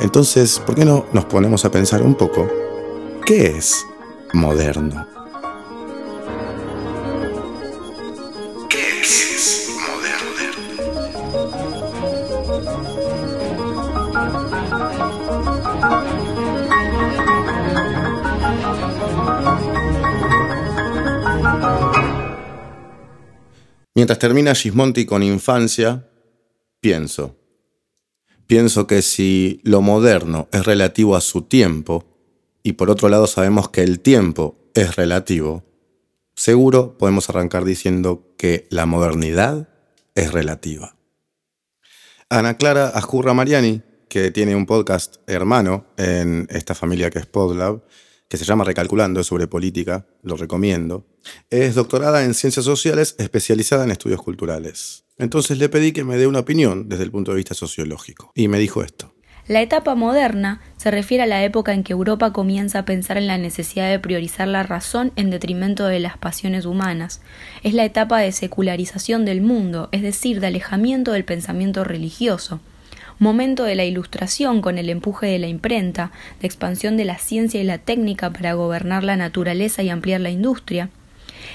Entonces, 0.00 0.60
¿por 0.60 0.74
qué 0.74 0.84
no 0.84 1.06
nos 1.12 1.24
ponemos 1.24 1.64
a 1.64 1.70
pensar 1.70 2.02
un 2.02 2.14
poco? 2.14 2.48
¿Qué 3.24 3.46
es 3.46 3.84
moderno? 4.32 5.11
Mientras 23.94 24.18
termina 24.18 24.54
Gismonti 24.54 25.04
con 25.04 25.22
infancia, 25.22 26.08
pienso. 26.80 27.36
Pienso 28.46 28.86
que 28.86 29.02
si 29.02 29.60
lo 29.64 29.82
moderno 29.82 30.48
es 30.52 30.64
relativo 30.64 31.14
a 31.14 31.20
su 31.20 31.42
tiempo, 31.42 32.04
y 32.62 32.74
por 32.74 32.90
otro 32.90 33.08
lado 33.08 33.26
sabemos 33.26 33.68
que 33.68 33.82
el 33.82 34.00
tiempo 34.00 34.56
es 34.74 34.96
relativo, 34.96 35.64
seguro 36.34 36.96
podemos 36.96 37.28
arrancar 37.28 37.64
diciendo 37.64 38.34
que 38.38 38.66
la 38.70 38.86
modernidad 38.86 39.68
es 40.14 40.32
relativa. 40.32 40.96
Ana 42.30 42.56
Clara 42.56 42.92
Ajurra 42.94 43.34
Mariani, 43.34 43.82
que 44.08 44.30
tiene 44.30 44.56
un 44.56 44.64
podcast 44.64 45.16
hermano 45.26 45.86
en 45.98 46.46
esta 46.50 46.74
familia 46.74 47.10
que 47.10 47.18
es 47.18 47.26
Podlab, 47.26 47.82
que 48.32 48.38
se 48.38 48.46
llama 48.46 48.64
Recalculando, 48.64 49.22
sobre 49.24 49.46
política, 49.46 50.06
lo 50.22 50.38
recomiendo. 50.38 51.04
Es 51.50 51.74
doctorada 51.74 52.24
en 52.24 52.32
ciencias 52.32 52.64
sociales, 52.64 53.14
especializada 53.18 53.84
en 53.84 53.90
estudios 53.90 54.22
culturales. 54.22 55.04
Entonces 55.18 55.58
le 55.58 55.68
pedí 55.68 55.92
que 55.92 56.02
me 56.02 56.16
dé 56.16 56.26
una 56.26 56.38
opinión 56.38 56.88
desde 56.88 57.04
el 57.04 57.10
punto 57.10 57.32
de 57.32 57.36
vista 57.36 57.52
sociológico. 57.52 58.32
Y 58.34 58.48
me 58.48 58.58
dijo 58.58 58.82
esto. 58.82 59.12
La 59.48 59.60
etapa 59.60 59.94
moderna 59.94 60.62
se 60.78 60.90
refiere 60.90 61.24
a 61.24 61.26
la 61.26 61.44
época 61.44 61.74
en 61.74 61.84
que 61.84 61.92
Europa 61.92 62.32
comienza 62.32 62.78
a 62.78 62.84
pensar 62.86 63.18
en 63.18 63.26
la 63.26 63.36
necesidad 63.36 63.90
de 63.90 63.98
priorizar 63.98 64.48
la 64.48 64.62
razón 64.62 65.12
en 65.16 65.28
detrimento 65.28 65.84
de 65.84 66.00
las 66.00 66.16
pasiones 66.16 66.64
humanas. 66.64 67.20
Es 67.62 67.74
la 67.74 67.84
etapa 67.84 68.18
de 68.20 68.32
secularización 68.32 69.26
del 69.26 69.42
mundo, 69.42 69.90
es 69.92 70.00
decir, 70.00 70.40
de 70.40 70.46
alejamiento 70.46 71.12
del 71.12 71.26
pensamiento 71.26 71.84
religioso 71.84 72.62
momento 73.22 73.62
de 73.62 73.76
la 73.76 73.84
ilustración 73.84 74.60
con 74.62 74.78
el 74.78 74.90
empuje 74.90 75.28
de 75.28 75.38
la 75.38 75.46
imprenta, 75.46 76.10
de 76.40 76.46
expansión 76.48 76.96
de 76.96 77.04
la 77.04 77.18
ciencia 77.18 77.60
y 77.60 77.64
la 77.64 77.78
técnica 77.78 78.30
para 78.30 78.54
gobernar 78.54 79.04
la 79.04 79.16
naturaleza 79.16 79.84
y 79.84 79.90
ampliar 79.90 80.20
la 80.20 80.30
industria, 80.30 80.90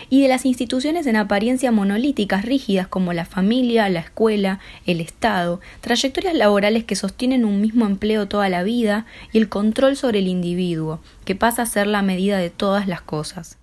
y 0.10 0.22
de 0.22 0.30
las 0.30 0.46
instituciones 0.46 1.08
en 1.08 1.18
apariencia 1.18 1.72
monolíticas 1.72 2.46
rígidas 2.46 2.88
como 2.88 3.12
la 3.12 3.26
familia, 3.26 3.90
la 3.90 4.00
escuela, 4.00 4.60
el 4.86 5.02
Estado, 5.02 5.60
trayectorias 5.82 6.36
laborales 6.36 6.86
que 6.86 6.96
sostienen 6.96 7.44
un 7.44 7.60
mismo 7.60 7.86
empleo 7.86 8.30
toda 8.30 8.48
la 8.48 8.64
vida 8.64 9.06
y 9.34 9.38
el 9.38 9.50
control 9.50 9.98
sobre 9.98 10.20
el 10.20 10.28
individuo, 10.28 11.02
que 11.26 11.36
pasa 11.36 11.64
a 11.64 11.66
ser 11.66 11.88
la 11.88 12.02
medida 12.02 12.38
de 12.38 12.50
todas 12.50 12.88
las 12.88 13.02
cosas. 13.02 13.58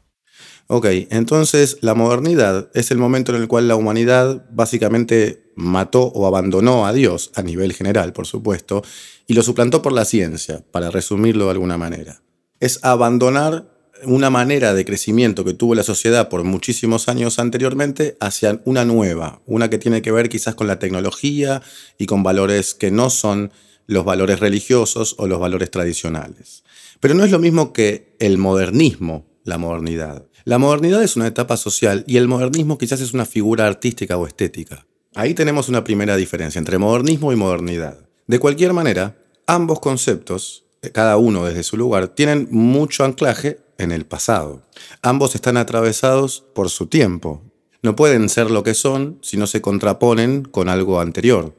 Ok, 0.66 0.87
entonces 1.11 1.78
la 1.83 1.94
modernidad 1.94 2.71
es 2.73 2.90
el 2.90 2.99
momento 2.99 3.35
en 3.35 3.42
el 3.42 3.49
cual 3.49 3.68
la 3.68 3.76
humanidad 3.76 4.47
básicamente 4.50 5.52
mató 5.56 6.04
o 6.04 6.26
abandonó 6.26 6.87
a 6.87 6.92
Dios, 6.92 7.30
a 7.35 7.42
nivel 7.42 7.75
general, 7.75 8.12
por 8.14 8.26
supuesto, 8.26 8.83
y 9.26 9.35
lo 9.35 9.42
suplantó 9.42 9.83
por 9.83 9.92
la 9.92 10.06
ciencia, 10.06 10.64
para 10.71 10.90
resumirlo 10.90 11.44
de 11.44 11.50
alguna 11.52 11.76
manera. 11.76 12.23
Es 12.61 12.80
abandonar 12.83 13.75
una 14.04 14.30
manera 14.30 14.75
de 14.75 14.85
crecimiento 14.85 15.44
que 15.44 15.54
tuvo 15.54 15.75
la 15.75 15.83
sociedad 15.83 16.28
por 16.28 16.44
muchísimos 16.44 17.09
años 17.09 17.38
anteriormente 17.38 18.16
hacia 18.21 18.61
una 18.64 18.85
nueva, 18.85 19.42
una 19.47 19.71
que 19.71 19.78
tiene 19.78 20.02
que 20.02 20.12
ver 20.12 20.28
quizás 20.28 20.54
con 20.54 20.66
la 20.66 20.78
tecnología 20.78 21.62
y 21.99 22.06
con 22.06 22.23
valores 22.23 22.75
que 22.75 22.90
no 22.90 23.11
son 23.11 23.52
los 23.87 24.04
valores 24.04 24.40
religiosos 24.40 25.14
o 25.18 25.26
los 25.26 25.40
valores 25.40 25.71
tradicionales. 25.71 26.64
Pero 27.00 27.14
no 27.14 27.25
es 27.25 27.30
lo 27.30 27.38
mismo 27.38 27.73
que 27.73 28.16
el 28.18 28.38
modernismo, 28.38 29.26
la 29.44 29.59
modernidad. 29.59 30.26
La 30.46 30.58
modernidad 30.58 31.02
es 31.02 31.16
una 31.16 31.26
etapa 31.26 31.56
social 31.56 32.04
y 32.06 32.18
el 32.18 32.28
modernismo 32.28 32.76
quizás 32.76 33.00
es 33.00 33.14
una 33.14 33.24
figura 33.24 33.66
artística 33.66 34.18
o 34.18 34.26
estética. 34.26 34.86
Ahí 35.14 35.32
tenemos 35.32 35.70
una 35.70 35.84
primera 35.84 36.16
diferencia 36.16 36.58
entre 36.58 36.76
modernismo 36.76 37.32
y 37.32 37.36
modernidad. 37.36 37.98
De 38.26 38.38
cualquier 38.38 38.74
manera, 38.74 39.16
ambos 39.46 39.80
conceptos, 39.80 40.66
eh, 40.82 40.90
cada 40.90 41.16
uno 41.16 41.46
desde 41.46 41.62
su 41.62 41.78
lugar, 41.78 42.08
tienen 42.08 42.48
mucho 42.50 43.04
anclaje 43.04 43.60
en 43.78 43.90
el 43.90 44.04
pasado. 44.04 44.60
Ambos 45.00 45.34
están 45.34 45.56
atravesados 45.56 46.44
por 46.54 46.68
su 46.68 46.88
tiempo. 46.88 47.40
No 47.80 47.96
pueden 47.96 48.28
ser 48.28 48.50
lo 48.50 48.62
que 48.62 48.74
son 48.74 49.18
si 49.22 49.38
no 49.38 49.46
se 49.46 49.62
contraponen 49.62 50.42
con 50.42 50.68
algo 50.68 51.00
anterior. 51.00 51.54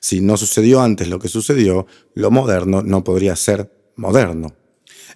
Si 0.00 0.20
no 0.20 0.36
sucedió 0.36 0.80
antes 0.80 1.06
lo 1.06 1.20
que 1.20 1.28
sucedió, 1.28 1.86
lo 2.14 2.32
moderno 2.32 2.82
no 2.82 3.04
podría 3.04 3.36
ser 3.36 3.70
moderno. 3.94 4.56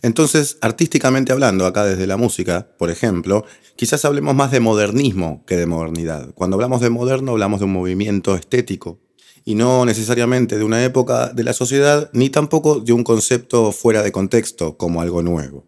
Entonces, 0.04 0.58
artísticamente 0.60 1.32
hablando, 1.32 1.64
acá 1.64 1.86
desde 1.86 2.06
la 2.06 2.18
música, 2.18 2.68
por 2.76 2.90
ejemplo, 2.90 3.46
quizás 3.74 4.04
hablemos 4.04 4.34
más 4.34 4.50
de 4.50 4.60
modernismo 4.60 5.42
que 5.46 5.56
de 5.56 5.64
modernidad. 5.64 6.34
Cuando 6.34 6.56
hablamos 6.56 6.82
de 6.82 6.90
moderno, 6.90 7.32
hablamos 7.32 7.60
de 7.60 7.64
un 7.64 7.72
movimiento 7.72 8.34
estético 8.34 9.00
y 9.46 9.54
no 9.54 9.86
necesariamente 9.86 10.58
de 10.58 10.64
una 10.64 10.84
época 10.84 11.28
de 11.28 11.42
la 11.42 11.54
sociedad, 11.54 12.10
ni 12.12 12.28
tampoco 12.28 12.80
de 12.80 12.92
un 12.92 13.02
concepto 13.02 13.72
fuera 13.72 14.02
de 14.02 14.12
contexto 14.12 14.76
como 14.76 15.00
algo 15.00 15.22
nuevo. 15.22 15.64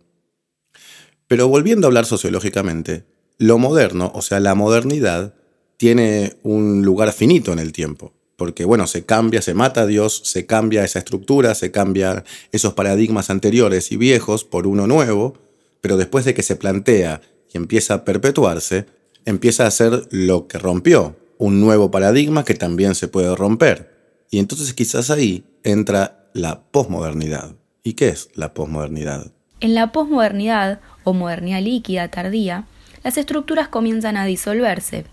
Pero 1.28 1.48
volviendo 1.48 1.86
a 1.86 1.88
hablar 1.88 2.04
sociológicamente, 2.04 3.06
lo 3.38 3.56
moderno, 3.56 4.12
o 4.14 4.20
sea, 4.20 4.38
la 4.38 4.54
modernidad, 4.54 5.34
tiene 5.78 6.36
un 6.42 6.82
lugar 6.84 7.10
finito 7.14 7.54
en 7.54 7.58
el 7.58 7.72
tiempo. 7.72 8.12
Porque, 8.36 8.64
bueno, 8.64 8.86
se 8.86 9.04
cambia, 9.04 9.40
se 9.40 9.54
mata 9.54 9.82
a 9.82 9.86
Dios, 9.86 10.20
se 10.24 10.46
cambia 10.46 10.84
esa 10.84 10.98
estructura, 10.98 11.54
se 11.54 11.70
cambian 11.70 12.24
esos 12.52 12.74
paradigmas 12.74 13.30
anteriores 13.30 13.90
y 13.92 13.96
viejos 13.96 14.44
por 14.44 14.66
uno 14.66 14.86
nuevo, 14.86 15.34
pero 15.80 15.96
después 15.96 16.24
de 16.24 16.34
que 16.34 16.42
se 16.42 16.56
plantea 16.56 17.22
y 17.52 17.56
empieza 17.56 17.94
a 17.94 18.04
perpetuarse, 18.04 18.86
empieza 19.24 19.66
a 19.66 19.70
ser 19.70 20.06
lo 20.10 20.46
que 20.48 20.58
rompió, 20.58 21.16
un 21.38 21.60
nuevo 21.60 21.90
paradigma 21.90 22.44
que 22.44 22.54
también 22.54 22.94
se 22.94 23.08
puede 23.08 23.34
romper. 23.34 23.94
Y 24.30 24.38
entonces 24.38 24.74
quizás 24.74 25.10
ahí 25.10 25.44
entra 25.62 26.28
la 26.34 26.62
posmodernidad. 26.70 27.56
¿Y 27.82 27.94
qué 27.94 28.08
es 28.08 28.28
la 28.34 28.52
posmodernidad? 28.52 29.32
En 29.60 29.74
la 29.74 29.92
posmodernidad, 29.92 30.80
o 31.04 31.14
modernidad 31.14 31.62
líquida 31.62 32.08
tardía, 32.08 32.66
las 33.04 33.16
estructuras 33.16 33.68
comienzan 33.68 34.16
a 34.16 34.26
disolverse. 34.26 35.04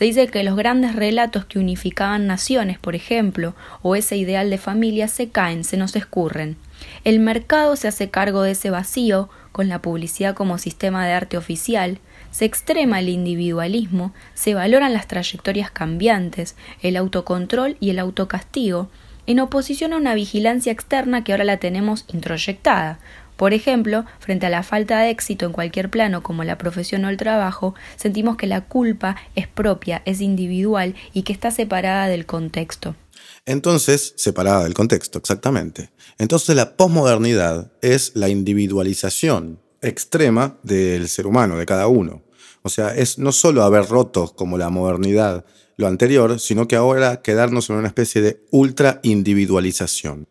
Se 0.00 0.06
dice 0.06 0.28
que 0.28 0.44
los 0.44 0.56
grandes 0.56 0.96
relatos 0.96 1.44
que 1.44 1.58
unificaban 1.58 2.26
naciones, 2.26 2.78
por 2.78 2.94
ejemplo, 2.94 3.54
o 3.82 3.96
ese 3.96 4.16
ideal 4.16 4.48
de 4.48 4.56
familia 4.56 5.08
se 5.08 5.28
caen, 5.28 5.62
se 5.62 5.76
nos 5.76 5.94
escurren. 5.94 6.56
El 7.04 7.20
mercado 7.20 7.76
se 7.76 7.86
hace 7.86 8.08
cargo 8.08 8.40
de 8.40 8.52
ese 8.52 8.70
vacío, 8.70 9.28
con 9.52 9.68
la 9.68 9.82
publicidad 9.82 10.34
como 10.34 10.56
sistema 10.56 11.04
de 11.04 11.12
arte 11.12 11.36
oficial, 11.36 11.98
se 12.30 12.46
extrema 12.46 13.00
el 13.00 13.10
individualismo, 13.10 14.14
se 14.32 14.54
valoran 14.54 14.94
las 14.94 15.06
trayectorias 15.06 15.70
cambiantes, 15.70 16.56
el 16.80 16.96
autocontrol 16.96 17.76
y 17.78 17.90
el 17.90 17.98
autocastigo, 17.98 18.88
en 19.26 19.38
oposición 19.38 19.92
a 19.92 19.98
una 19.98 20.14
vigilancia 20.14 20.72
externa 20.72 21.24
que 21.24 21.32
ahora 21.32 21.44
la 21.44 21.58
tenemos 21.58 22.06
introyectada, 22.08 23.00
por 23.40 23.54
ejemplo, 23.54 24.04
frente 24.18 24.44
a 24.44 24.50
la 24.50 24.62
falta 24.62 25.00
de 25.00 25.08
éxito 25.08 25.46
en 25.46 25.52
cualquier 25.52 25.88
plano 25.88 26.22
como 26.22 26.44
la 26.44 26.58
profesión 26.58 27.06
o 27.06 27.08
el 27.08 27.16
trabajo, 27.16 27.74
sentimos 27.96 28.36
que 28.36 28.46
la 28.46 28.66
culpa 28.66 29.16
es 29.34 29.48
propia, 29.48 30.02
es 30.04 30.20
individual 30.20 30.94
y 31.14 31.22
que 31.22 31.32
está 31.32 31.50
separada 31.50 32.06
del 32.06 32.26
contexto. 32.26 32.96
Entonces, 33.46 34.12
separada 34.18 34.64
del 34.64 34.74
contexto, 34.74 35.18
exactamente. 35.18 35.90
Entonces 36.18 36.54
la 36.54 36.76
posmodernidad 36.76 37.72
es 37.80 38.12
la 38.14 38.28
individualización 38.28 39.58
extrema 39.80 40.58
del 40.62 41.08
ser 41.08 41.26
humano, 41.26 41.56
de 41.56 41.64
cada 41.64 41.86
uno. 41.86 42.22
O 42.60 42.68
sea, 42.68 42.94
es 42.94 43.18
no 43.18 43.32
solo 43.32 43.62
haber 43.62 43.86
roto 43.86 44.34
como 44.36 44.58
la 44.58 44.68
modernidad 44.68 45.46
lo 45.78 45.86
anterior, 45.86 46.38
sino 46.40 46.68
que 46.68 46.76
ahora 46.76 47.22
quedarnos 47.22 47.70
en 47.70 47.76
una 47.76 47.88
especie 47.88 48.20
de 48.20 48.44
ultra 48.50 49.00
individualización 49.02 50.28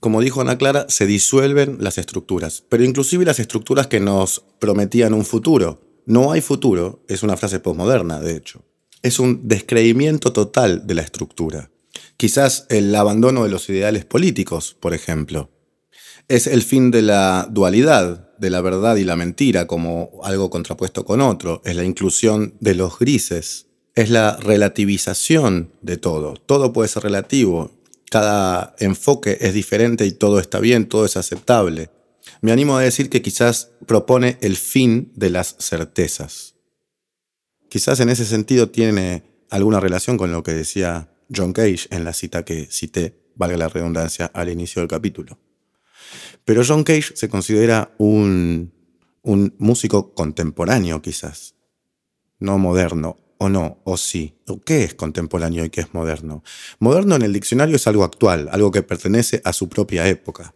como 0.00 0.22
dijo 0.22 0.40
Ana 0.40 0.56
Clara, 0.56 0.86
se 0.88 1.06
disuelven 1.06 1.76
las 1.78 1.98
estructuras, 1.98 2.64
pero 2.68 2.84
inclusive 2.84 3.26
las 3.26 3.38
estructuras 3.38 3.86
que 3.86 4.00
nos 4.00 4.42
prometían 4.58 5.12
un 5.12 5.26
futuro. 5.26 5.82
No 6.06 6.32
hay 6.32 6.40
futuro, 6.40 7.04
es 7.06 7.22
una 7.22 7.36
frase 7.36 7.60
posmoderna, 7.60 8.18
de 8.18 8.34
hecho. 8.34 8.64
Es 9.02 9.18
un 9.18 9.46
descreimiento 9.46 10.32
total 10.32 10.86
de 10.86 10.94
la 10.94 11.02
estructura. 11.02 11.70
Quizás 12.16 12.66
el 12.70 12.94
abandono 12.94 13.44
de 13.44 13.50
los 13.50 13.68
ideales 13.68 14.06
políticos, 14.06 14.74
por 14.80 14.94
ejemplo. 14.94 15.50
Es 16.28 16.46
el 16.46 16.62
fin 16.62 16.90
de 16.90 17.02
la 17.02 17.46
dualidad, 17.50 18.30
de 18.38 18.50
la 18.50 18.62
verdad 18.62 18.96
y 18.96 19.04
la 19.04 19.16
mentira 19.16 19.66
como 19.66 20.20
algo 20.22 20.48
contrapuesto 20.48 21.04
con 21.04 21.20
otro. 21.20 21.60
Es 21.64 21.76
la 21.76 21.84
inclusión 21.84 22.54
de 22.60 22.74
los 22.74 22.98
grises. 22.98 23.66
Es 23.94 24.08
la 24.08 24.36
relativización 24.36 25.72
de 25.82 25.98
todo. 25.98 26.34
Todo 26.46 26.72
puede 26.72 26.88
ser 26.88 27.02
relativo 27.02 27.70
cada 28.10 28.74
enfoque 28.80 29.38
es 29.40 29.54
diferente 29.54 30.04
y 30.04 30.12
todo 30.12 30.40
está 30.40 30.58
bien, 30.58 30.86
todo 30.86 31.06
es 31.06 31.16
aceptable. 31.16 31.90
Me 32.42 32.52
animo 32.52 32.76
a 32.76 32.82
decir 32.82 33.08
que 33.08 33.22
quizás 33.22 33.70
propone 33.86 34.36
el 34.40 34.56
fin 34.56 35.12
de 35.14 35.30
las 35.30 35.56
certezas. 35.58 36.56
Quizás 37.68 38.00
en 38.00 38.08
ese 38.08 38.24
sentido 38.24 38.68
tiene 38.68 39.22
alguna 39.48 39.78
relación 39.78 40.18
con 40.18 40.32
lo 40.32 40.42
que 40.42 40.52
decía 40.52 41.14
John 41.34 41.52
Cage 41.52 41.86
en 41.90 42.04
la 42.04 42.12
cita 42.12 42.44
que 42.44 42.66
cité, 42.66 43.30
valga 43.36 43.56
la 43.56 43.68
redundancia, 43.68 44.26
al 44.34 44.48
inicio 44.48 44.80
del 44.82 44.88
capítulo. 44.88 45.38
Pero 46.44 46.62
John 46.66 46.82
Cage 46.82 47.12
se 47.14 47.28
considera 47.28 47.94
un, 47.98 48.72
un 49.22 49.54
músico 49.58 50.14
contemporáneo 50.14 51.00
quizás, 51.00 51.54
no 52.40 52.58
moderno, 52.58 53.18
o 53.42 53.48
no, 53.48 53.78
o 53.84 53.96
sí. 53.96 54.36
¿Qué 54.66 54.84
es 54.84 54.94
contemporáneo 54.94 55.64
y 55.64 55.70
qué 55.70 55.80
es 55.80 55.94
moderno? 55.94 56.44
Moderno 56.78 57.16
en 57.16 57.22
el 57.22 57.32
diccionario 57.32 57.76
es 57.76 57.86
algo 57.86 58.04
actual, 58.04 58.50
algo 58.52 58.70
que 58.70 58.82
pertenece 58.82 59.40
a 59.44 59.54
su 59.54 59.70
propia 59.70 60.06
época. 60.06 60.54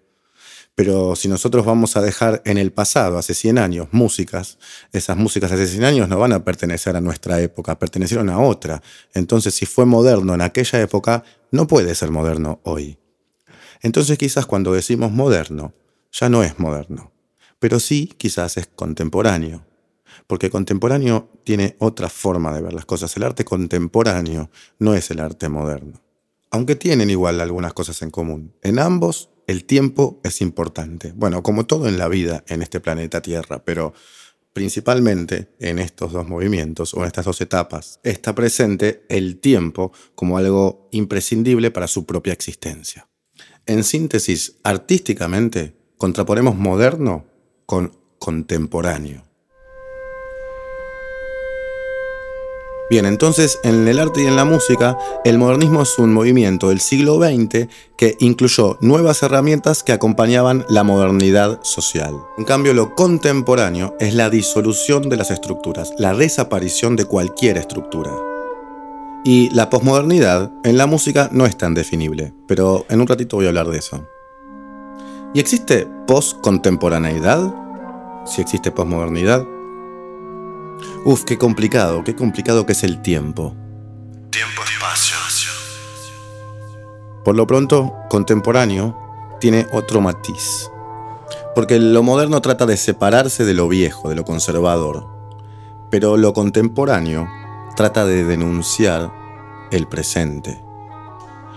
Pero 0.74 1.16
si 1.16 1.28
nosotros 1.28 1.64
vamos 1.64 1.96
a 1.96 2.02
dejar 2.02 2.42
en 2.44 2.58
el 2.58 2.72
pasado, 2.72 3.16
hace 3.16 3.32
100 3.32 3.58
años, 3.58 3.88
músicas, 3.92 4.58
esas 4.92 5.16
músicas 5.16 5.50
hace 5.50 5.66
100 5.66 5.84
años 5.84 6.08
no 6.10 6.18
van 6.18 6.34
a 6.34 6.44
pertenecer 6.44 6.94
a 6.94 7.00
nuestra 7.00 7.40
época, 7.40 7.78
pertenecieron 7.78 8.28
a 8.28 8.38
otra. 8.38 8.82
Entonces, 9.14 9.54
si 9.54 9.64
fue 9.64 9.86
moderno 9.86 10.34
en 10.34 10.42
aquella 10.42 10.82
época, 10.82 11.24
no 11.52 11.66
puede 11.66 11.94
ser 11.94 12.10
moderno 12.10 12.60
hoy. 12.64 12.98
Entonces, 13.80 14.18
quizás 14.18 14.44
cuando 14.44 14.74
decimos 14.74 15.10
moderno, 15.10 15.72
ya 16.12 16.28
no 16.28 16.42
es 16.42 16.58
moderno, 16.58 17.12
pero 17.58 17.80
sí 17.80 18.12
quizás 18.18 18.58
es 18.58 18.66
contemporáneo 18.66 19.64
porque 20.26 20.50
contemporáneo 20.50 21.28
tiene 21.44 21.76
otra 21.78 22.08
forma 22.08 22.54
de 22.54 22.62
ver 22.62 22.72
las 22.72 22.84
cosas. 22.84 23.16
El 23.16 23.24
arte 23.24 23.44
contemporáneo 23.44 24.50
no 24.78 24.94
es 24.94 25.10
el 25.10 25.20
arte 25.20 25.48
moderno, 25.48 26.00
aunque 26.50 26.76
tienen 26.76 27.10
igual 27.10 27.40
algunas 27.40 27.72
cosas 27.72 28.02
en 28.02 28.10
común. 28.10 28.54
En 28.62 28.78
ambos 28.78 29.30
el 29.46 29.64
tiempo 29.64 30.20
es 30.24 30.40
importante, 30.40 31.12
bueno, 31.14 31.42
como 31.42 31.66
todo 31.66 31.88
en 31.88 31.98
la 31.98 32.08
vida 32.08 32.44
en 32.48 32.62
este 32.62 32.80
planeta 32.80 33.20
Tierra, 33.20 33.64
pero 33.64 33.92
principalmente 34.54 35.48
en 35.58 35.78
estos 35.78 36.12
dos 36.12 36.26
movimientos 36.26 36.94
o 36.94 37.00
en 37.00 37.06
estas 37.06 37.26
dos 37.26 37.40
etapas, 37.40 38.00
está 38.04 38.34
presente 38.34 39.04
el 39.08 39.38
tiempo 39.40 39.92
como 40.14 40.38
algo 40.38 40.88
imprescindible 40.92 41.70
para 41.70 41.88
su 41.88 42.06
propia 42.06 42.32
existencia. 42.32 43.08
En 43.66 43.82
síntesis, 43.82 44.56
artísticamente, 44.62 45.74
contraponemos 45.98 46.56
moderno 46.56 47.26
con 47.66 47.98
contemporáneo. 48.18 49.23
Bien, 52.90 53.06
entonces 53.06 53.60
en 53.64 53.88
el 53.88 53.98
arte 53.98 54.22
y 54.22 54.26
en 54.26 54.36
la 54.36 54.44
música, 54.44 54.98
el 55.24 55.38
modernismo 55.38 55.82
es 55.82 55.98
un 55.98 56.12
movimiento 56.12 56.68
del 56.68 56.80
siglo 56.80 57.18
XX 57.18 57.68
que 57.96 58.16
incluyó 58.18 58.76
nuevas 58.82 59.22
herramientas 59.22 59.82
que 59.82 59.92
acompañaban 59.92 60.66
la 60.68 60.84
modernidad 60.84 61.60
social. 61.62 62.14
En 62.36 62.44
cambio, 62.44 62.74
lo 62.74 62.94
contemporáneo 62.94 63.96
es 64.00 64.14
la 64.14 64.28
disolución 64.28 65.08
de 65.08 65.16
las 65.16 65.30
estructuras, 65.30 65.94
la 65.96 66.14
desaparición 66.14 66.94
de 66.94 67.06
cualquier 67.06 67.56
estructura. 67.56 68.10
Y 69.24 69.48
la 69.54 69.70
posmodernidad 69.70 70.52
en 70.64 70.76
la 70.76 70.86
música 70.86 71.30
no 71.32 71.46
es 71.46 71.56
tan 71.56 71.72
definible, 71.72 72.34
pero 72.46 72.84
en 72.90 73.00
un 73.00 73.06
ratito 73.06 73.36
voy 73.36 73.46
a 73.46 73.48
hablar 73.48 73.68
de 73.68 73.78
eso. 73.78 74.06
¿Y 75.32 75.40
existe 75.40 75.88
poscontemporaneidad? 76.06 77.54
Si 78.26 78.42
existe 78.42 78.70
posmodernidad. 78.70 79.46
Uf, 81.04 81.24
qué 81.24 81.38
complicado, 81.38 82.04
qué 82.04 82.14
complicado 82.14 82.66
que 82.66 82.72
es 82.72 82.82
el 82.84 83.02
tiempo. 83.02 83.54
Tiempo-espacio. 84.30 85.16
Por 87.24 87.36
lo 87.36 87.46
pronto, 87.46 87.94
contemporáneo 88.10 88.96
tiene 89.40 89.66
otro 89.72 90.00
matiz. 90.00 90.70
Porque 91.54 91.78
lo 91.78 92.02
moderno 92.02 92.40
trata 92.42 92.66
de 92.66 92.76
separarse 92.76 93.44
de 93.44 93.54
lo 93.54 93.68
viejo, 93.68 94.08
de 94.08 94.14
lo 94.14 94.24
conservador. 94.24 95.06
Pero 95.90 96.16
lo 96.16 96.32
contemporáneo 96.32 97.28
trata 97.76 98.04
de 98.04 98.24
denunciar 98.24 99.12
el 99.70 99.86
presente. 99.86 100.60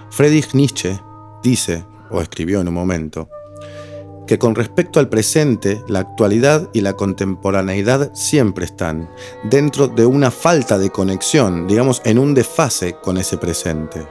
Friedrich 0.09 0.53
Nietzsche 0.53 0.99
dice, 1.43 1.85
o 2.09 2.21
escribió 2.21 2.61
en 2.61 2.69
un 2.69 2.73
momento, 2.73 3.29
que 4.27 4.37
con 4.37 4.53
respecto 4.53 4.99
al 4.99 5.09
presente, 5.09 5.81
la 5.87 5.99
actualidad 5.99 6.69
y 6.73 6.81
la 6.81 6.93
contemporaneidad 6.93 8.11
siempre 8.13 8.65
están 8.65 9.09
dentro 9.43 9.87
de 9.87 10.05
una 10.05 10.29
falta 10.29 10.77
de 10.77 10.91
conexión, 10.91 11.67
digamos, 11.67 12.01
en 12.05 12.19
un 12.19 12.33
desfase 12.33 12.93
con 13.01 13.17
ese 13.17 13.37
presente. 13.37 14.05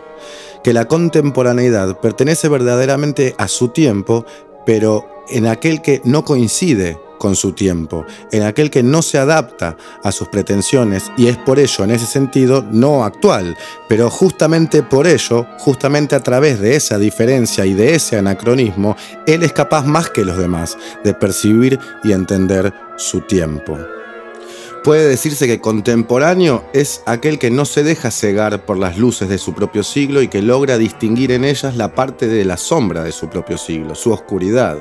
Que 0.65 0.73
la 0.73 0.87
contemporaneidad 0.87 2.01
pertenece 2.01 2.49
verdaderamente 2.49 3.35
a 3.39 3.47
su 3.47 3.69
tiempo, 3.69 4.25
pero 4.65 5.07
en 5.29 5.47
aquel 5.47 5.83
que 5.83 6.01
no 6.05 6.25
coincide 6.25 6.99
con 7.19 7.37
su 7.37 7.53
tiempo, 7.53 8.05
en 8.33 8.43
aquel 8.43 8.71
que 8.71 8.83
no 8.83 9.03
se 9.03 9.19
adapta 9.19 9.77
a 10.03 10.13
sus 10.13 10.29
pretensiones 10.29 11.11
y 11.17 11.29
es 11.29 11.37
por 11.37 11.59
ello, 11.59 11.85
en 11.85 11.91
ese 11.91 12.07
sentido, 12.07 12.65
no 12.71 13.05
actual, 13.05 13.57
pero 13.89 14.11
justamente 14.11 14.83
por 14.83 15.07
ello, 15.07 15.47
justamente 15.59 16.15
a 16.15 16.23
través 16.23 16.61
de 16.61 16.77
esa 16.77 16.99
diferencia 16.99 17.67
y 17.67 17.75
de 17.75 17.95
ese 17.95 18.19
anacronismo, 18.19 18.97
él 19.27 19.43
es 19.43 19.53
capaz 19.53 19.85
más 19.85 20.11
que 20.11 20.25
los 20.25 20.39
demás 20.39 20.77
de 21.05 21.15
percibir 21.15 21.79
y 22.05 22.13
entender 22.13 22.73
su 22.97 23.21
tiempo. 23.23 23.79
Puede 24.87 25.09
decirse 25.09 25.49
que 25.49 25.61
contemporáneo 25.61 26.63
es 26.73 27.03
aquel 27.07 27.41
que 27.41 27.51
no 27.51 27.65
se 27.65 27.83
deja 27.83 28.13
cegar 28.13 28.65
por 28.65 28.79
las 28.79 28.97
luces 28.97 29.29
de 29.29 29.37
su 29.37 29.53
propio 29.53 29.83
siglo 29.83 30.23
y 30.23 30.29
que 30.29 30.43
logra 30.43 30.79
distinguir 30.79 31.33
en 31.33 31.45
ellas 31.45 31.77
la 31.77 31.93
parte 31.93 32.29
de 32.29 32.45
la 32.45 32.57
sombra 32.57 33.03
de 33.03 33.11
su 33.11 33.29
propio 33.29 33.59
siglo, 33.59 33.97
su 33.97 34.13
oscuridad. 34.13 34.79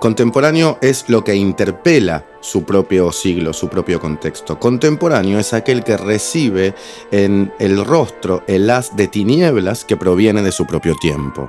Contemporáneo 0.00 0.78
es 0.80 1.08
lo 1.08 1.24
que 1.24 1.34
interpela 1.34 2.26
su 2.40 2.64
propio 2.64 3.10
siglo, 3.12 3.52
su 3.52 3.68
propio 3.68 4.00
contexto. 4.00 4.58
Contemporáneo 4.58 5.38
es 5.38 5.54
aquel 5.54 5.82
que 5.82 5.96
recibe 5.96 6.74
en 7.10 7.52
el 7.58 7.84
rostro 7.84 8.42
el 8.46 8.68
haz 8.70 8.94
de 8.96 9.08
tinieblas 9.08 9.84
que 9.84 9.96
proviene 9.96 10.42
de 10.42 10.52
su 10.52 10.66
propio 10.66 10.94
tiempo. 11.00 11.48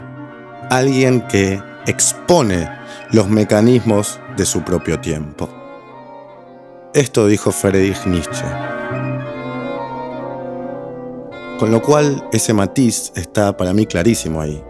Alguien 0.70 1.28
que 1.28 1.62
expone 1.86 2.70
los 3.12 3.30
mecanismos 3.30 4.20
de 4.38 4.46
su 4.46 4.64
propio 4.64 5.00
tiempo. 5.00 5.50
Esto 6.94 7.28
dijo 7.28 7.52
Friedrich 7.52 8.06
Nietzsche. 8.06 8.46
Con 11.60 11.72
lo 11.72 11.82
cual 11.82 12.28
ese 12.32 12.54
matiz 12.54 13.12
está 13.16 13.56
para 13.56 13.74
mí 13.74 13.86
clarísimo 13.86 14.42
ahí. 14.42 14.64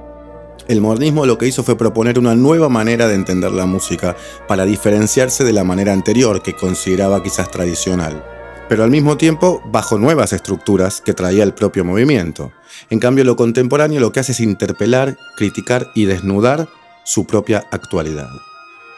El 0.68 0.82
modernismo 0.82 1.28
lo 1.28 1.38
que 1.38 1.48
hizo 1.48 1.64
fue 1.64 1.78
proponer 1.78 2.18
una 2.18 2.36
nueva 2.36 2.70
manera 2.70 3.08
de 3.08 3.14
entender 3.14 3.52
la 3.52 3.68
música 3.68 4.16
para 4.48 4.66
diferenciarse 4.66 5.44
de 5.44 5.54
la 5.54 5.64
manera 5.64 5.94
anterior 5.94 6.42
que 6.42 6.56
consideraba 6.56 7.22
quizás 7.22 7.52
tradicional, 7.52 8.26
pero 8.68 8.84
al 8.84 8.90
mismo 8.90 9.16
tiempo 9.16 9.62
bajo 9.68 10.00
nuevas 10.00 10.34
estructuras 10.34 11.02
que 11.02 11.14
traía 11.14 11.44
el 11.44 11.54
propio 11.54 11.86
movimiento. 11.86 12.52
En 12.90 13.00
cambio, 13.00 13.24
lo 13.24 13.36
contemporáneo 13.36 14.00
lo 14.00 14.12
que 14.12 14.22
hace 14.22 14.32
es 14.32 14.40
interpelar, 14.40 15.18
criticar 15.38 15.92
y 15.94 16.06
desnudar 16.06 16.68
su 17.04 17.28
propia 17.28 17.68
actualidad. 17.72 18.30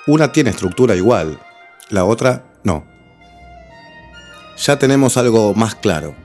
Una 0.08 0.32
tiene 0.32 0.52
estructura 0.52 0.96
igual, 0.96 1.38
la 1.90 2.06
otra 2.06 2.46
no. 2.64 2.86
Ya 4.58 4.80
tenemos 4.80 5.18
algo 5.18 5.54
más 5.54 5.76
claro. 5.76 6.16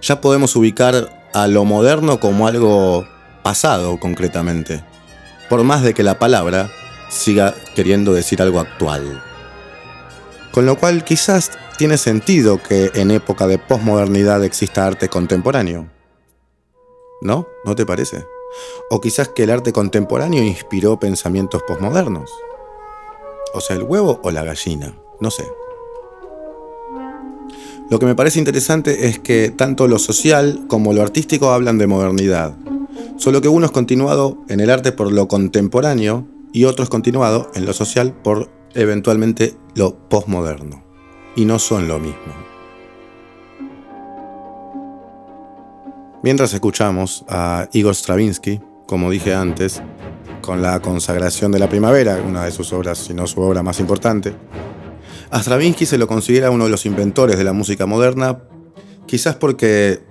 Ya 0.00 0.22
podemos 0.22 0.56
ubicar 0.56 1.28
a 1.34 1.46
lo 1.46 1.66
moderno 1.66 2.20
como 2.20 2.46
algo 2.46 3.06
pasado 3.48 3.98
concretamente, 3.98 4.84
por 5.48 5.64
más 5.64 5.82
de 5.82 5.94
que 5.94 6.02
la 6.02 6.18
palabra 6.18 6.70
siga 7.08 7.54
queriendo 7.74 8.12
decir 8.12 8.42
algo 8.42 8.60
actual. 8.60 9.22
Con 10.52 10.66
lo 10.66 10.76
cual 10.76 11.02
quizás 11.02 11.52
tiene 11.78 11.96
sentido 11.96 12.62
que 12.62 12.90
en 12.92 13.10
época 13.10 13.46
de 13.46 13.56
posmodernidad 13.56 14.44
exista 14.44 14.86
arte 14.86 15.08
contemporáneo. 15.08 15.88
¿No? 17.22 17.48
¿No 17.64 17.74
te 17.74 17.86
parece? 17.86 18.26
O 18.90 19.00
quizás 19.00 19.28
que 19.28 19.44
el 19.44 19.50
arte 19.50 19.72
contemporáneo 19.72 20.42
inspiró 20.42 21.00
pensamientos 21.00 21.62
posmodernos. 21.66 22.30
O 23.54 23.62
sea, 23.62 23.76
el 23.76 23.82
huevo 23.82 24.20
o 24.24 24.30
la 24.30 24.44
gallina, 24.44 24.94
no 25.20 25.30
sé. 25.30 25.50
Lo 27.88 27.98
que 27.98 28.04
me 28.04 28.14
parece 28.14 28.40
interesante 28.40 29.08
es 29.08 29.18
que 29.18 29.48
tanto 29.48 29.88
lo 29.88 29.98
social 29.98 30.66
como 30.68 30.92
lo 30.92 31.00
artístico 31.00 31.52
hablan 31.52 31.78
de 31.78 31.86
modernidad, 31.86 32.54
solo 33.18 33.42
que 33.42 33.48
uno 33.48 33.66
es 33.66 33.72
continuado 33.72 34.38
en 34.48 34.60
el 34.60 34.70
arte 34.70 34.92
por 34.92 35.12
lo 35.12 35.28
contemporáneo 35.28 36.26
y 36.52 36.64
otro 36.64 36.84
es 36.84 36.88
continuado 36.88 37.50
en 37.54 37.66
lo 37.66 37.74
social 37.74 38.14
por 38.14 38.50
eventualmente 38.74 39.54
lo 39.74 40.08
postmoderno. 40.08 40.82
Y 41.36 41.44
no 41.44 41.58
son 41.58 41.86
lo 41.88 41.98
mismo. 41.98 42.32
Mientras 46.22 46.52
escuchamos 46.52 47.24
a 47.28 47.68
Igor 47.72 47.94
Stravinsky, 47.94 48.60
como 48.86 49.10
dije 49.10 49.34
antes, 49.34 49.82
con 50.40 50.62
la 50.62 50.80
consagración 50.80 51.52
de 51.52 51.58
la 51.58 51.68
primavera, 51.68 52.20
una 52.26 52.44
de 52.44 52.50
sus 52.50 52.72
obras, 52.72 52.98
si 52.98 53.14
no 53.14 53.26
su 53.26 53.40
obra 53.40 53.62
más 53.62 53.78
importante, 53.80 54.34
a 55.30 55.40
Stravinsky 55.40 55.86
se 55.86 55.98
lo 55.98 56.08
considera 56.08 56.50
uno 56.50 56.64
de 56.64 56.70
los 56.70 56.86
inventores 56.86 57.36
de 57.36 57.44
la 57.44 57.52
música 57.52 57.86
moderna, 57.86 58.42
quizás 59.06 59.36
porque 59.36 60.02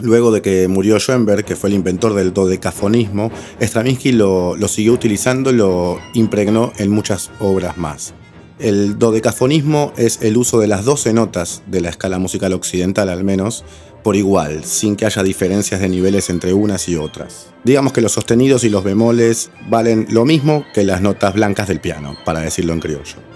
Luego 0.00 0.30
de 0.30 0.42
que 0.42 0.68
murió 0.68 0.98
Schoenberg, 0.98 1.44
que 1.44 1.56
fue 1.56 1.70
el 1.70 1.76
inventor 1.76 2.14
del 2.14 2.34
dodecafonismo, 2.34 3.30
Stravinsky 3.60 4.12
lo, 4.12 4.56
siguió 4.68 4.92
utilizando 4.92 5.50
y 5.50 5.54
lo 5.54 5.98
impregnó 6.14 6.72
en 6.76 6.90
muchas 6.90 7.30
obras 7.40 7.78
más. 7.78 8.14
El 8.58 8.98
dodecafonismo 8.98 9.92
es 9.96 10.22
el 10.22 10.36
uso 10.36 10.58
de 10.60 10.66
las 10.66 10.84
12 10.84 11.12
notas 11.12 11.62
de 11.66 11.82
la 11.82 11.90
escala 11.90 12.18
musical 12.18 12.54
occidental 12.54 13.10
al 13.10 13.22
menos, 13.22 13.64
por 14.02 14.16
igual, 14.16 14.64
sin 14.64 14.96
que 14.96 15.04
haya 15.04 15.22
diferencias 15.22 15.80
de 15.80 15.88
niveles 15.88 16.30
entre 16.30 16.54
unas 16.54 16.88
y 16.88 16.96
otras. 16.96 17.48
Digamos 17.64 17.92
que 17.92 18.00
los 18.00 18.12
sostenidos 18.12 18.64
y 18.64 18.70
los 18.70 18.84
bemoles 18.84 19.50
valen 19.68 20.06
lo 20.10 20.24
mismo 20.24 20.64
que 20.72 20.84
las 20.84 21.02
notas 21.02 21.34
blancas 21.34 21.68
del 21.68 21.80
piano, 21.80 22.16
para 22.24 22.40
decirlo 22.40 22.72
en 22.72 22.80
criollo. 22.80 23.35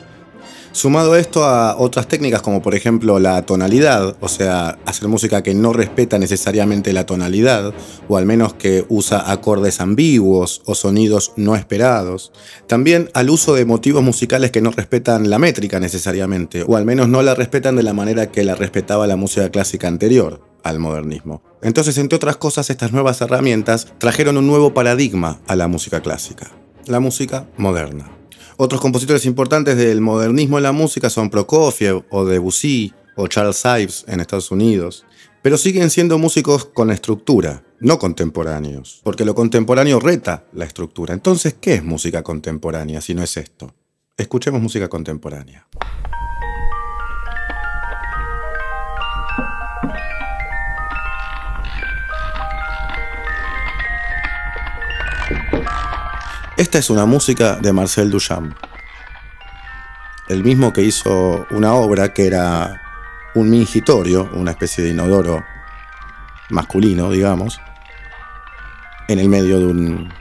Sumado 0.73 1.17
esto 1.17 1.45
a 1.45 1.77
otras 1.77 2.07
técnicas 2.07 2.43
como 2.43 2.63
por 2.63 2.77
ejemplo 2.77 3.19
la 3.19 3.43
tonalidad, 3.43 4.17
o 4.21 4.29
sea, 4.29 4.79
hacer 4.87 5.09
música 5.09 5.43
que 5.43 5.53
no 5.53 5.73
respeta 5.73 6.17
necesariamente 6.19 6.93
la 6.93 7.07
tonalidad, 7.07 7.75
o 8.09 8.17
al 8.17 8.25
menos 8.25 8.55
que 8.55 8.85
usa 8.89 9.33
acordes 9.33 9.81
ambiguos 9.81 10.63
o 10.67 10.77
sonidos 10.77 11.33
no 11.35 11.57
esperados. 11.57 12.31
También 12.69 13.11
al 13.15 13.31
uso 13.31 13.55
de 13.55 13.65
motivos 13.65 14.05
musicales 14.05 14.53
que 14.53 14.61
no 14.61 14.71
respetan 14.71 15.29
la 15.29 15.41
métrica 15.41 15.81
necesariamente, 15.81 16.63
o 16.63 16.77
al 16.77 16.85
menos 16.85 17.09
no 17.09 17.21
la 17.23 17.35
respetan 17.35 17.75
de 17.75 17.83
la 17.83 17.93
manera 17.93 18.31
que 18.31 18.45
la 18.45 18.55
respetaba 18.55 19.09
la 19.09 19.17
música 19.17 19.51
clásica 19.51 19.89
anterior 19.89 20.41
al 20.63 20.79
modernismo. 20.79 21.43
Entonces, 21.63 21.99
entre 21.99 22.15
otras 22.15 22.37
cosas, 22.37 22.71
estas 22.71 22.93
nuevas 22.93 23.21
herramientas 23.21 23.89
trajeron 23.99 24.37
un 24.37 24.47
nuevo 24.47 24.73
paradigma 24.73 25.41
a 25.49 25.57
la 25.57 25.67
música 25.67 26.01
clásica, 26.01 26.53
la 26.87 27.01
música 27.01 27.49
moderna. 27.57 28.20
Otros 28.63 28.83
compositores 28.83 29.25
importantes 29.25 29.79
del 29.79 30.03
modernismo 30.03 30.59
en 30.59 30.65
la 30.65 30.73
música 30.73 31.09
son 31.09 31.31
Prokofiev 31.31 32.05
o 32.11 32.27
Debussy 32.27 32.93
o 33.17 33.27
Charles 33.27 33.63
Ives 33.65 34.05
en 34.07 34.21
Estados 34.21 34.51
Unidos, 34.51 35.07
pero 35.41 35.57
siguen 35.57 35.89
siendo 35.89 36.19
músicos 36.19 36.67
con 36.67 36.91
estructura, 36.91 37.65
no 37.79 37.99
contemporáneos, 37.99 39.01
porque 39.03 39.25
lo 39.25 39.35
contemporáneo 39.35 39.99
reta 39.99 40.45
la 40.53 40.67
estructura. 40.67 41.15
Entonces, 41.15 41.57
¿qué 41.59 41.77
es 41.77 41.85
música 41.85 42.23
contemporánea 42.23 43.01
si 43.01 43.15
no 43.15 43.23
es 43.23 43.39
esto? 43.39 43.73
Escuchemos 44.19 44.61
música 44.61 44.89
contemporánea. 44.89 45.67
Esta 56.61 56.77
es 56.77 56.91
una 56.91 57.07
música 57.07 57.57
de 57.57 57.73
Marcel 57.73 58.11
Duchamp, 58.11 58.55
el 60.29 60.45
mismo 60.45 60.75
que 60.75 60.83
hizo 60.83 61.47
una 61.53 61.73
obra 61.73 62.13
que 62.13 62.27
era 62.27 62.83
un 63.35 63.49
mingitorio, 63.49 64.29
una 64.35 64.51
especie 64.51 64.85
de 64.85 64.91
inodoro 64.91 65.43
masculino, 66.51 67.11
digamos, 67.11 67.59
en 69.09 69.21
el 69.21 69.31
medio 69.31 69.59
de 69.59 69.67
un, 69.69 70.13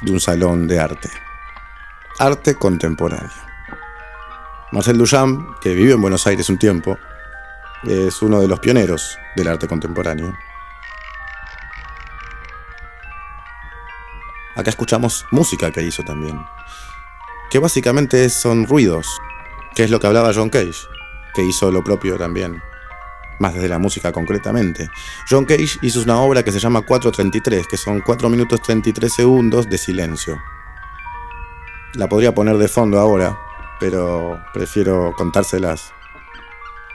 de 0.00 0.10
un 0.10 0.18
salón 0.18 0.66
de 0.66 0.80
arte. 0.80 1.08
Arte 2.18 2.56
contemporáneo. 2.56 3.30
Marcel 4.72 4.98
Duchamp, 4.98 5.60
que 5.60 5.72
vivió 5.72 5.94
en 5.94 6.02
Buenos 6.02 6.26
Aires 6.26 6.50
un 6.50 6.58
tiempo, 6.58 6.98
es 7.84 8.22
uno 8.22 8.40
de 8.40 8.48
los 8.48 8.58
pioneros 8.58 9.16
del 9.36 9.46
arte 9.46 9.68
contemporáneo. 9.68 10.36
Acá 14.56 14.70
escuchamos 14.70 15.26
música 15.30 15.70
que 15.70 15.82
hizo 15.82 16.02
también. 16.02 16.40
Que 17.50 17.58
básicamente 17.58 18.28
son 18.30 18.66
ruidos, 18.66 19.06
que 19.74 19.84
es 19.84 19.90
lo 19.90 20.00
que 20.00 20.06
hablaba 20.06 20.32
John 20.34 20.48
Cage. 20.50 20.88
que 21.34 21.44
hizo 21.44 21.70
lo 21.70 21.84
propio 21.84 22.16
también, 22.16 22.62
más 23.38 23.52
desde 23.52 23.68
la 23.68 23.78
música 23.78 24.10
concretamente. 24.10 24.88
John 25.28 25.44
Cage 25.44 25.76
hizo 25.82 26.00
una 26.00 26.18
obra 26.22 26.42
que 26.42 26.50
se 26.50 26.58
llama 26.58 26.80
433, 26.80 27.66
que 27.66 27.76
son 27.76 28.00
4 28.00 28.30
minutos 28.30 28.62
33 28.62 29.12
segundos 29.12 29.68
de 29.68 29.76
silencio. 29.76 30.38
La 31.92 32.08
podría 32.08 32.34
poner 32.34 32.56
de 32.56 32.68
fondo 32.68 32.98
ahora, 32.98 33.38
pero 33.78 34.40
prefiero 34.54 35.12
contárselas. 35.14 35.92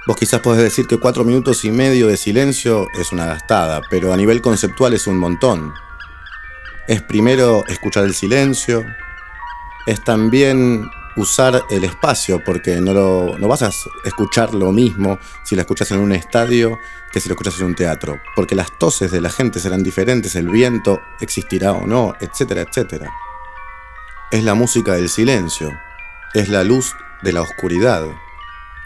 Vos 0.07 0.17
quizás 0.17 0.41
podés 0.41 0.63
decir 0.63 0.87
que 0.87 0.97
4 0.97 1.23
minutos 1.23 1.63
y 1.63 1.69
medio 1.69 2.07
de 2.07 2.17
silencio 2.17 2.87
es 2.99 3.11
una 3.11 3.27
gastada, 3.27 3.81
pero 3.91 4.11
a 4.11 4.17
nivel 4.17 4.41
conceptual 4.41 4.93
es 4.93 5.05
un 5.05 5.19
montón. 5.19 5.71
Es 6.87 7.01
primero 7.01 7.63
escuchar 7.67 8.03
el 8.05 8.13
silencio, 8.13 8.85
es 9.85 10.03
también 10.03 10.89
usar 11.15 11.63
el 11.69 11.83
espacio, 11.83 12.43
porque 12.43 12.79
no, 12.79 12.93
lo, 12.93 13.37
no 13.37 13.47
vas 13.47 13.61
a 13.63 13.71
escuchar 14.03 14.53
lo 14.53 14.71
mismo 14.71 15.19
si 15.43 15.55
la 15.55 15.61
escuchas 15.61 15.91
en 15.91 15.99
un 15.99 16.11
estadio 16.11 16.79
que 17.11 17.19
si 17.19 17.27
la 17.27 17.33
escuchas 17.33 17.59
en 17.59 17.67
un 17.67 17.75
teatro, 17.75 18.19
porque 18.35 18.55
las 18.55 18.77
toses 18.77 19.11
de 19.11 19.21
la 19.21 19.29
gente 19.29 19.59
serán 19.59 19.83
diferentes, 19.83 20.35
el 20.35 20.47
viento 20.47 21.01
existirá 21.19 21.73
o 21.73 21.85
no, 21.85 22.15
etcétera, 22.19 22.61
etcétera. 22.61 23.09
Es 24.31 24.43
la 24.43 24.53
música 24.53 24.93
del 24.93 25.09
silencio, 25.09 25.71
es 26.33 26.47
la 26.47 26.63
luz 26.63 26.95
de 27.21 27.33
la 27.33 27.41
oscuridad, 27.41 28.05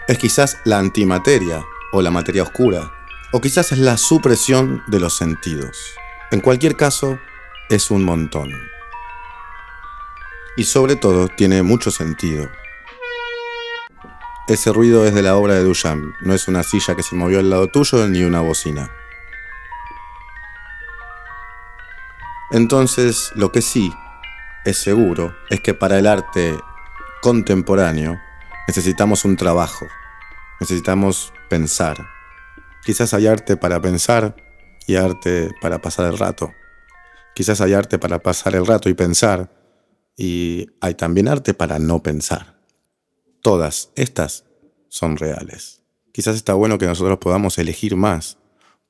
es 0.08 0.18
quizás 0.18 0.58
la 0.64 0.80
antimateria 0.80 1.64
o 1.92 2.02
la 2.02 2.10
materia 2.10 2.44
oscura, 2.44 2.92
o 3.32 3.42
quizás 3.42 3.72
es 3.72 3.78
la 3.78 3.98
supresión 3.98 4.84
de 4.88 5.00
los 5.00 5.16
sentidos. 5.16 5.78
En 6.32 6.42
cualquier 6.42 6.76
caso, 6.76 7.20
es 7.70 7.92
un 7.92 8.04
montón 8.04 8.52
y 10.56 10.64
sobre 10.64 10.96
todo 10.96 11.28
tiene 11.28 11.64
mucho 11.64 11.92
sentido. 11.92 12.50
Ese 14.48 14.72
ruido 14.72 15.06
es 15.06 15.14
de 15.14 15.24
la 15.24 15.36
obra 15.36 15.56
de 15.56 15.64
Duchamp, 15.64 16.16
no 16.22 16.34
es 16.34 16.48
una 16.48 16.64
silla 16.64 16.96
que 16.96 17.04
se 17.04 17.16
movió 17.16 17.40
al 17.40 17.50
lado 17.50 17.68
tuyo 17.68 18.08
ni 18.08 18.24
una 18.24 18.42
bocina. 18.42 18.92
Entonces, 22.52 23.32
lo 23.36 23.52
que 23.52 23.62
sí 23.62 23.92
es 24.66 24.78
seguro 24.78 25.36
es 25.50 25.62
que 25.62 25.74
para 25.74 25.98
el 25.98 26.06
arte 26.06 26.58
contemporáneo 27.22 28.20
necesitamos 28.68 29.26
un 29.26 29.36
trabajo, 29.36 29.88
necesitamos 30.60 31.34
pensar. 31.50 32.08
Quizás 32.84 33.16
hay 33.16 33.26
arte 33.26 33.58
para 33.58 33.82
pensar 33.82 34.36
y 34.86 34.96
arte 34.96 35.50
para 35.60 35.80
pasar 35.80 36.06
el 36.06 36.20
rato. 36.20 36.54
Quizás 37.36 37.60
hay 37.60 37.74
arte 37.74 38.00
para 38.00 38.24
pasar 38.24 38.56
el 38.56 38.66
rato 38.66 38.88
y 38.88 38.94
pensar 38.94 39.52
y 40.16 40.68
hay 40.80 40.96
también 40.96 41.28
arte 41.28 41.54
para 41.54 41.80
no 41.80 42.02
pensar. 42.02 42.62
Todas 43.42 43.92
estas 43.96 44.46
son 44.88 45.18
reales. 45.18 45.82
Quizás 46.14 46.38
está 46.38 46.54
bueno 46.54 46.78
que 46.78 46.86
nosotros 46.86 47.20
podamos 47.20 47.58
elegir 47.58 47.98
más 47.98 48.38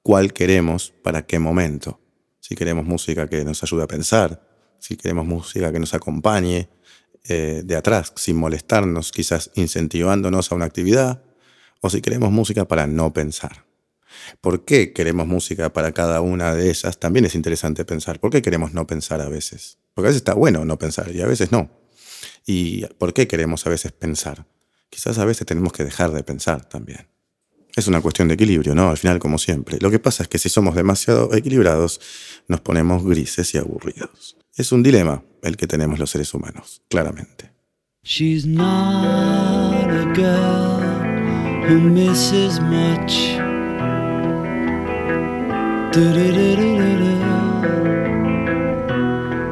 cuál 0.03 0.31
queremos 0.31 0.93
para 1.03 1.25
qué 1.25 1.39
momento. 1.39 1.99
Si 2.39 2.53
queremos 2.53 2.85
música 2.85 3.27
que 3.27 3.43
nos 3.43 3.63
ayude 3.63 3.81
a 3.81 3.87
pensar, 3.87 4.47
si 4.77 4.95
queremos 4.95 5.25
música 5.25 5.71
que 5.71 5.79
nos 5.79 5.95
acompañe 5.95 6.69
eh, 7.27 7.63
de 7.65 7.75
atrás, 7.75 8.13
sin 8.15 8.37
molestarnos, 8.37 9.11
quizás 9.11 9.49
incentivándonos 9.55 10.51
a 10.51 10.55
una 10.55 10.65
actividad, 10.65 11.23
o 11.81 11.89
si 11.89 12.01
queremos 12.01 12.31
música 12.31 12.65
para 12.65 12.85
no 12.85 13.11
pensar. 13.11 13.64
¿Por 14.41 14.65
qué 14.65 14.93
queremos 14.93 15.27
música 15.27 15.71
para 15.71 15.91
cada 15.93 16.21
una 16.21 16.53
de 16.53 16.69
esas? 16.69 16.99
También 16.99 17.25
es 17.25 17.35
interesante 17.35 17.85
pensar. 17.85 18.19
¿Por 18.19 18.31
qué 18.31 18.41
queremos 18.41 18.73
no 18.73 18.87
pensar 18.87 19.21
a 19.21 19.29
veces? 19.29 19.77
Porque 19.93 20.07
a 20.07 20.09
veces 20.09 20.21
está 20.21 20.33
bueno 20.33 20.65
no 20.65 20.77
pensar 20.77 21.13
y 21.15 21.21
a 21.21 21.25
veces 21.25 21.51
no. 21.51 21.69
¿Y 22.45 22.85
por 22.97 23.13
qué 23.13 23.27
queremos 23.27 23.65
a 23.65 23.69
veces 23.69 23.91
pensar? 23.91 24.45
Quizás 24.89 25.17
a 25.17 25.25
veces 25.25 25.45
tenemos 25.47 25.73
que 25.73 25.83
dejar 25.83 26.11
de 26.11 26.23
pensar 26.23 26.67
también. 26.67 27.07
Es 27.75 27.87
una 27.87 27.99
cuestión 28.01 28.29
de 28.29 28.35
equilibrio, 28.35 28.73
¿no? 28.73 28.89
Al 28.89 28.97
final, 28.97 29.19
como 29.19 29.37
siempre. 29.37 29.77
Lo 29.81 29.91
que 29.91 29.99
pasa 29.99 30.23
es 30.23 30.29
que 30.29 30.37
si 30.37 30.47
somos 30.47 30.75
demasiado 30.75 31.33
equilibrados, 31.33 31.99
nos 32.47 32.61
ponemos 32.61 33.03
grises 33.03 33.53
y 33.53 33.57
aburridos. 33.57 34.37
Es 34.55 34.71
un 34.71 34.81
dilema 34.81 35.23
el 35.41 35.57
que 35.57 35.67
tenemos 35.67 35.99
los 35.99 36.09
seres 36.09 36.33
humanos, 36.33 36.81
claramente. 36.87 37.51
She's 38.03 38.45
not 38.45 39.89
a 39.89 40.13
girl 40.13 40.79
who 41.67 41.79
misses 41.79 42.61
much. 42.61 43.44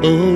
Oh, 0.04 0.36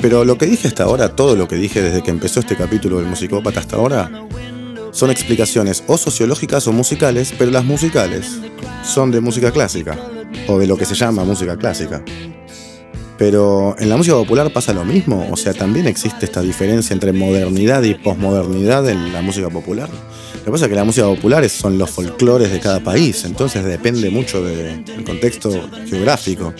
Pero 0.00 0.24
lo 0.24 0.38
que 0.38 0.46
dije 0.46 0.68
hasta 0.68 0.84
ahora, 0.84 1.16
todo 1.16 1.34
lo 1.34 1.48
que 1.48 1.56
dije 1.56 1.82
desde 1.82 2.04
que 2.04 2.12
empezó 2.12 2.38
este 2.38 2.56
capítulo 2.56 2.98
del 2.98 3.06
musicópata 3.06 3.58
hasta 3.58 3.74
ahora, 3.74 4.08
son 4.92 5.10
explicaciones 5.10 5.82
o 5.88 5.98
sociológicas 5.98 6.68
o 6.68 6.72
musicales, 6.72 7.34
pero 7.36 7.50
las 7.50 7.64
musicales 7.64 8.38
son 8.84 9.10
de 9.10 9.20
música 9.20 9.50
clásica, 9.50 9.98
o 10.46 10.60
de 10.60 10.68
lo 10.68 10.76
que 10.76 10.84
se 10.84 10.94
llama 10.94 11.24
música 11.24 11.56
clásica. 11.56 12.04
Pero 13.18 13.74
en 13.80 13.88
la 13.88 13.96
música 13.96 14.14
popular 14.14 14.52
pasa 14.52 14.72
lo 14.72 14.84
mismo, 14.84 15.26
o 15.28 15.36
sea, 15.36 15.52
también 15.52 15.88
existe 15.88 16.24
esta 16.24 16.40
diferencia 16.40 16.94
entre 16.94 17.12
modernidad 17.12 17.82
y 17.82 17.94
posmodernidad 17.94 18.88
en 18.88 19.12
la 19.12 19.22
música 19.22 19.50
popular. 19.50 19.90
Lo 20.34 20.44
que 20.44 20.50
pasa 20.52 20.66
es 20.66 20.68
que 20.68 20.76
la 20.76 20.84
música 20.84 21.06
popular 21.08 21.46
son 21.48 21.78
los 21.78 21.90
folclores 21.90 22.52
de 22.52 22.60
cada 22.60 22.78
país, 22.78 23.24
entonces 23.24 23.64
depende 23.64 24.08
mucho 24.10 24.42
del 24.44 24.84
contexto 25.04 25.68
geográfico. 25.90 26.54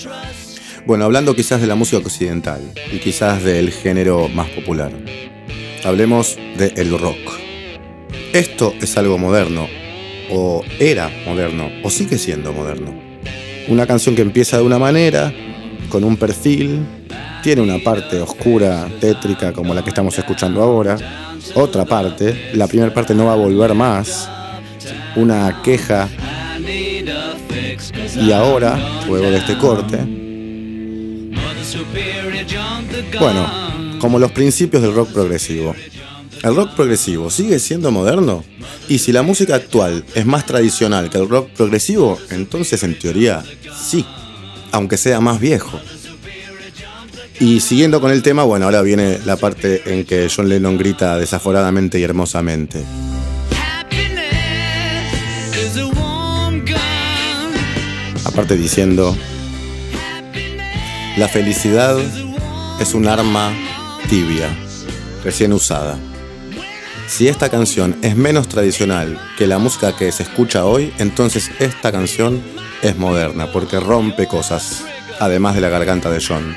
Bueno, 0.84 1.04
hablando 1.04 1.36
quizás 1.36 1.60
de 1.60 1.68
la 1.68 1.76
música 1.76 1.98
occidental 1.98 2.60
y 2.92 2.98
quizás 2.98 3.44
del 3.44 3.70
género 3.70 4.28
más 4.28 4.48
popular. 4.48 4.90
Hablemos 5.84 6.36
del 6.56 6.72
el 6.76 6.98
rock. 6.98 7.38
Esto 8.32 8.74
es 8.80 8.96
algo 8.96 9.16
moderno, 9.16 9.68
o 10.30 10.64
era 10.80 11.08
moderno, 11.24 11.70
o 11.84 11.90
sigue 11.90 12.18
siendo 12.18 12.52
moderno. 12.52 12.92
Una 13.68 13.86
canción 13.86 14.16
que 14.16 14.22
empieza 14.22 14.56
de 14.56 14.64
una 14.64 14.78
manera, 14.78 15.32
con 15.88 16.04
un 16.04 16.16
perfil, 16.16 16.84
tiene 17.42 17.62
una 17.62 17.78
parte 17.78 18.20
oscura, 18.20 18.88
tétrica, 19.00 19.52
como 19.52 19.74
la 19.74 19.82
que 19.82 19.90
estamos 19.90 20.16
escuchando 20.18 20.62
ahora, 20.62 20.96
otra 21.54 21.84
parte, 21.84 22.50
la 22.54 22.66
primera 22.66 22.92
parte 22.92 23.14
no 23.14 23.26
va 23.26 23.32
a 23.32 23.36
volver 23.36 23.74
más, 23.74 24.28
una 25.16 25.62
queja, 25.62 26.08
y 28.20 28.32
ahora, 28.32 28.78
luego 29.06 29.30
de 29.30 29.38
este 29.38 29.56
corte, 29.56 29.98
bueno, 33.18 33.98
como 34.00 34.18
los 34.18 34.32
principios 34.32 34.82
del 34.82 34.94
rock 34.94 35.12
progresivo. 35.12 35.74
¿El 36.42 36.54
rock 36.54 36.74
progresivo 36.74 37.30
sigue 37.30 37.58
siendo 37.58 37.90
moderno? 37.90 38.44
Y 38.88 38.98
si 38.98 39.10
la 39.10 39.22
música 39.22 39.56
actual 39.56 40.04
es 40.14 40.24
más 40.24 40.46
tradicional 40.46 41.10
que 41.10 41.18
el 41.18 41.28
rock 41.28 41.50
progresivo, 41.50 42.18
entonces 42.30 42.82
en 42.84 42.96
teoría 42.98 43.42
sí 43.76 44.06
aunque 44.72 44.96
sea 44.96 45.20
más 45.20 45.40
viejo. 45.40 45.80
Y 47.40 47.60
siguiendo 47.60 48.00
con 48.00 48.10
el 48.10 48.22
tema, 48.22 48.42
bueno, 48.42 48.64
ahora 48.64 48.82
viene 48.82 49.18
la 49.24 49.36
parte 49.36 49.82
en 49.86 50.04
que 50.04 50.28
John 50.34 50.48
Lennon 50.48 50.76
grita 50.76 51.16
desaforadamente 51.16 51.98
y 52.00 52.02
hermosamente. 52.02 52.82
Aparte 58.24 58.56
diciendo, 58.56 59.16
la 61.16 61.28
felicidad 61.28 61.96
es 62.80 62.94
un 62.94 63.06
arma 63.06 63.52
tibia, 64.08 64.48
recién 65.24 65.52
usada. 65.52 65.98
Si 67.08 67.26
esta 67.26 67.48
canción 67.48 67.96
es 68.02 68.16
menos 68.16 68.48
tradicional 68.48 69.20
que 69.38 69.46
la 69.46 69.58
música 69.58 69.96
que 69.96 70.12
se 70.12 70.24
escucha 70.24 70.64
hoy, 70.64 70.92
entonces 70.98 71.50
esta 71.58 71.90
canción 71.90 72.42
es 72.82 72.96
moderna 72.96 73.50
porque 73.52 73.80
rompe 73.80 74.26
cosas, 74.26 74.84
además 75.18 75.54
de 75.54 75.60
la 75.60 75.68
garganta 75.68 76.10
de 76.10 76.22
John. 76.26 76.56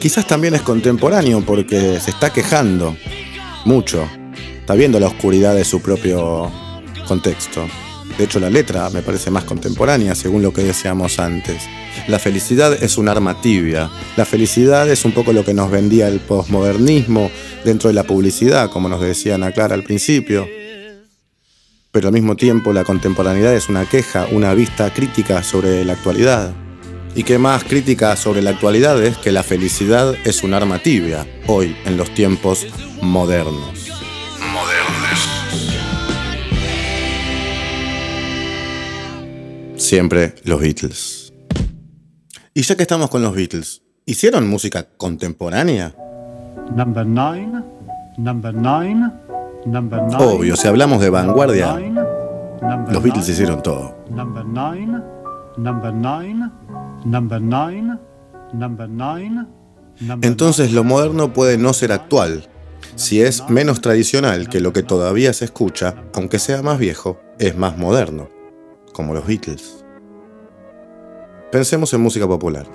Quizás 0.00 0.26
también 0.26 0.54
es 0.54 0.62
contemporáneo 0.62 1.42
porque 1.44 2.00
se 2.00 2.10
está 2.10 2.32
quejando 2.32 2.96
mucho, 3.64 4.08
está 4.60 4.74
viendo 4.74 5.00
la 5.00 5.08
oscuridad 5.08 5.54
de 5.54 5.64
su 5.64 5.80
propio 5.80 6.50
contexto. 7.06 7.66
De 8.16 8.24
hecho, 8.24 8.40
la 8.40 8.50
letra 8.50 8.90
me 8.90 9.02
parece 9.02 9.30
más 9.30 9.44
contemporánea, 9.44 10.14
según 10.14 10.42
lo 10.42 10.52
que 10.52 10.64
decíamos 10.64 11.20
antes. 11.20 11.62
La 12.08 12.18
felicidad 12.18 12.72
es 12.82 12.98
un 12.98 13.08
arma 13.08 13.40
tibia. 13.40 13.90
La 14.16 14.24
felicidad 14.24 14.88
es 14.88 15.04
un 15.04 15.12
poco 15.12 15.32
lo 15.32 15.44
que 15.44 15.54
nos 15.54 15.70
vendía 15.70 16.08
el 16.08 16.18
posmodernismo 16.18 17.30
dentro 17.64 17.88
de 17.88 17.94
la 17.94 18.04
publicidad, 18.04 18.70
como 18.70 18.88
nos 18.88 19.00
decía 19.00 19.36
Ana 19.36 19.52
Clara 19.52 19.74
al 19.74 19.84
principio 19.84 20.48
pero 21.90 22.08
al 22.08 22.14
mismo 22.14 22.36
tiempo 22.36 22.72
la 22.72 22.84
contemporaneidad 22.84 23.54
es 23.54 23.68
una 23.68 23.86
queja, 23.86 24.26
una 24.30 24.54
vista 24.54 24.92
crítica 24.92 25.42
sobre 25.42 25.84
la 25.84 25.94
actualidad. 25.94 26.52
Y 27.14 27.24
qué 27.24 27.38
más 27.38 27.64
crítica 27.64 28.14
sobre 28.16 28.42
la 28.42 28.50
actualidad 28.50 29.02
es 29.02 29.16
que 29.16 29.32
la 29.32 29.42
felicidad 29.42 30.14
es 30.24 30.44
un 30.44 30.54
arma 30.54 30.78
tibia, 30.78 31.26
hoy, 31.46 31.76
en 31.84 31.96
los 31.96 32.12
tiempos 32.14 32.66
modernos. 33.02 33.88
Modernos. 34.52 35.28
Siempre 39.76 40.34
los 40.44 40.60
Beatles. 40.60 41.32
Y 42.54 42.62
ya 42.62 42.76
que 42.76 42.82
estamos 42.82 43.08
con 43.08 43.22
los 43.22 43.34
Beatles, 43.34 43.82
¿hicieron 44.04 44.48
música 44.48 44.86
contemporánea? 44.96 45.94
Number 46.74 47.06
9, 47.06 47.62
number 48.18 48.54
9. 48.54 49.27
Obvio, 50.18 50.56
si 50.56 50.68
hablamos 50.68 51.00
de 51.00 51.10
vanguardia, 51.10 51.78
los 52.90 53.02
Beatles 53.02 53.28
hicieron 53.28 53.62
todo. 53.62 53.96
Entonces 60.22 60.72
lo 60.72 60.84
moderno 60.84 61.32
puede 61.32 61.58
no 61.58 61.72
ser 61.72 61.92
actual. 61.92 62.48
Si 62.94 63.20
es 63.20 63.48
menos 63.48 63.80
tradicional 63.80 64.48
que 64.48 64.60
lo 64.60 64.72
que 64.72 64.82
todavía 64.82 65.32
se 65.32 65.44
escucha, 65.44 65.94
aunque 66.14 66.38
sea 66.38 66.62
más 66.62 66.78
viejo, 66.78 67.20
es 67.38 67.56
más 67.56 67.76
moderno, 67.76 68.28
como 68.92 69.14
los 69.14 69.26
Beatles. 69.26 69.84
Pensemos 71.50 71.92
en 71.94 72.00
música 72.00 72.26
popular. 72.26 72.66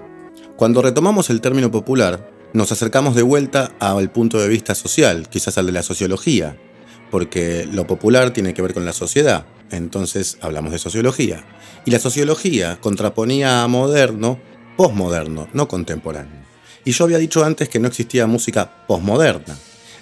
Cuando 0.56 0.82
retomamos 0.82 1.30
el 1.30 1.42
término 1.42 1.72
popular, 1.72 2.30
nos 2.54 2.72
acercamos 2.72 3.16
de 3.16 3.24
vuelta 3.24 3.72
al 3.80 4.12
punto 4.12 4.40
de 4.40 4.48
vista 4.48 4.76
social, 4.76 5.28
quizás 5.30 5.58
al 5.58 5.66
de 5.66 5.72
la 5.72 5.84
sociología, 5.84 6.58
porque 7.14 7.70
lo 7.72 7.86
popular 7.86 8.34
tiene 8.34 8.56
que 8.56 8.64
ver 8.64 8.74
con 8.74 8.86
la 8.86 8.92
sociedad, 8.92 9.46
entonces 9.70 10.40
hablamos 10.42 10.72
de 10.72 10.80
sociología. 10.80 11.46
Y 11.86 11.92
la 11.92 12.00
sociología 12.00 12.80
contraponía 12.82 13.62
a 13.62 13.68
moderno, 13.68 14.40
posmoderno, 14.76 15.48
no 15.54 15.68
contemporáneo. 15.68 16.42
Y 16.84 16.92
yo 16.92 17.04
había 17.04 17.20
dicho 17.20 17.46
antes 17.46 17.70
que 17.70 17.78
no 17.80 17.88
existía 17.88 18.26
música 18.26 18.88
posmoderna. 18.88 19.56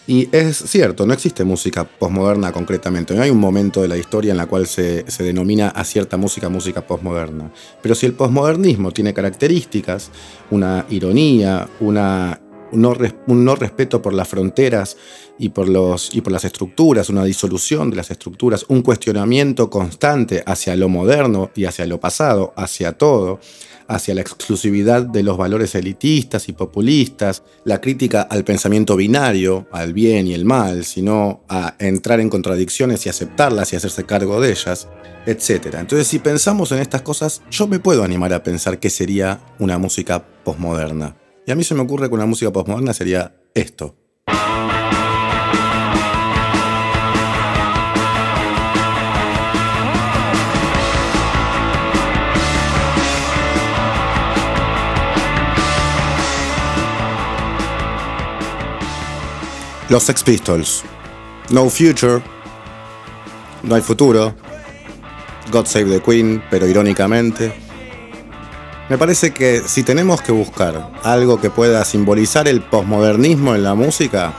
Y 0.07 0.29
es 0.31 0.57
cierto, 0.57 1.05
no 1.05 1.13
existe 1.13 1.43
música 1.43 1.83
posmoderna 1.83 2.51
concretamente. 2.51 3.13
No 3.13 3.21
hay 3.21 3.29
un 3.29 3.39
momento 3.39 3.81
de 3.81 3.87
la 3.87 3.97
historia 3.97 4.31
en 4.31 4.37
la 4.37 4.47
cual 4.47 4.65
se, 4.65 5.03
denomina 5.19 5.67
a 5.67 5.83
cierta 5.83 6.15
música 6.17 6.49
música 6.49 6.87
posmoderna. 6.87 7.51
Pero 7.81 7.93
si 7.93 8.05
el 8.05 8.13
posmodernismo 8.13 8.91
tiene 8.91 9.13
características, 9.13 10.11
una 10.49 10.85
ironía, 10.89 11.69
una, 11.81 12.40
un 12.71 13.45
no 13.45 13.55
respeto 13.55 14.01
por 14.01 14.13
las 14.13 14.27
fronteras 14.27 14.97
y 15.37 15.49
por, 15.49 15.67
los, 15.67 16.13
y 16.13 16.21
por 16.21 16.31
las 16.31 16.45
estructuras, 16.45 17.09
una 17.09 17.23
disolución 17.23 17.89
de 17.89 17.97
las 17.97 18.11
estructuras, 18.11 18.65
un 18.67 18.81
cuestionamiento 18.81 19.69
constante 19.69 20.43
hacia 20.45 20.75
lo 20.75 20.89
moderno 20.89 21.51
y 21.55 21.65
hacia 21.65 21.85
lo 21.85 21.99
pasado, 21.99 22.53
hacia 22.55 22.93
todo, 22.93 23.39
hacia 23.87 24.15
la 24.15 24.21
exclusividad 24.21 25.01
de 25.01 25.23
los 25.23 25.37
valores 25.37 25.75
elitistas 25.75 26.47
y 26.47 26.53
populistas, 26.53 27.43
la 27.65 27.81
crítica 27.81 28.21
al 28.21 28.43
pensamiento 28.43 28.95
binario, 28.95 29.67
al 29.71 29.93
bien 29.93 30.27
y 30.27 30.33
el 30.33 30.45
mal, 30.45 30.85
sino 30.85 31.41
a 31.49 31.75
entrar 31.79 32.19
en 32.19 32.29
contradicciones 32.29 33.05
y 33.05 33.09
aceptarlas 33.09 33.73
y 33.73 33.75
hacerse 33.75 34.05
cargo 34.05 34.39
de 34.39 34.51
ellas, 34.51 34.87
etc. 35.25 35.75
Entonces, 35.79 36.07
si 36.07 36.19
pensamos 36.19 36.71
en 36.71 36.79
estas 36.79 37.01
cosas, 37.01 37.41
yo 37.51 37.67
me 37.67 37.79
puedo 37.79 38.03
animar 38.03 38.33
a 38.33 38.43
pensar 38.43 38.79
qué 38.79 38.89
sería 38.89 39.41
una 39.59 39.77
música 39.77 40.23
posmoderna. 40.43 41.20
Y 41.45 41.51
a 41.51 41.55
mí 41.55 41.63
se 41.63 41.73
me 41.73 41.81
ocurre 41.81 42.07
que 42.07 42.15
una 42.15 42.25
música 42.25 42.51
posmoderna 42.51 42.93
sería 42.93 43.35
esto. 43.55 43.95
Los 59.89 60.03
Sex 60.03 60.23
Pistols. 60.23 60.83
No 61.49 61.69
Future. 61.69 62.21
No 63.63 63.75
hay 63.75 63.81
futuro. 63.81 64.33
God 65.51 65.65
Save 65.65 65.85
the 65.85 66.01
Queen, 66.01 66.41
pero 66.49 66.65
irónicamente. 66.65 67.70
Me 68.91 68.97
parece 68.97 69.31
que 69.31 69.61
si 69.65 69.83
tenemos 69.83 70.21
que 70.21 70.33
buscar 70.33 70.91
algo 71.03 71.39
que 71.39 71.49
pueda 71.49 71.85
simbolizar 71.85 72.49
el 72.49 72.59
posmodernismo 72.61 73.55
en 73.55 73.63
la 73.63 73.73
música, 73.73 74.33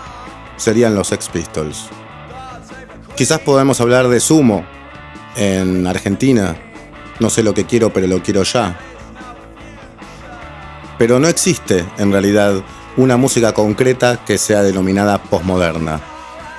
serían 0.58 0.94
los 0.94 1.08
Sex 1.08 1.30
Pistols. 1.30 1.86
Quizás 3.16 3.40
podemos 3.40 3.80
hablar 3.80 4.08
de 4.08 4.20
Sumo 4.20 4.62
en 5.36 5.86
Argentina. 5.86 6.54
No 7.18 7.30
sé 7.30 7.42
lo 7.42 7.54
que 7.54 7.64
quiero, 7.64 7.94
pero 7.94 8.06
lo 8.06 8.22
quiero 8.22 8.42
ya. 8.42 8.78
Pero 10.98 11.18
no 11.18 11.28
existe, 11.28 11.86
en 11.96 12.12
realidad, 12.12 12.62
una 12.98 13.16
música 13.16 13.54
concreta 13.54 14.22
que 14.22 14.36
sea 14.36 14.62
denominada 14.62 15.16
posmoderna. 15.16 15.98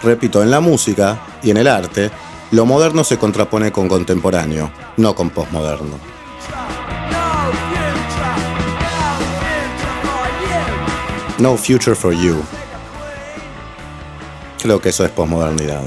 Repito, 0.01 0.41
en 0.41 0.49
la 0.49 0.61
música 0.61 1.19
y 1.43 1.51
en 1.51 1.57
el 1.57 1.67
arte, 1.67 2.09
lo 2.49 2.65
moderno 2.65 3.03
se 3.03 3.19
contrapone 3.19 3.71
con 3.71 3.87
contemporáneo, 3.87 4.71
no 4.97 5.13
con 5.13 5.29
posmoderno. 5.29 6.13
No 11.39 11.57
future 11.57 11.95
for 11.95 12.13
you. 12.13 12.35
Creo 14.61 14.79
que 14.79 14.89
eso 14.89 15.03
es 15.03 15.11
posmodernidad. 15.11 15.83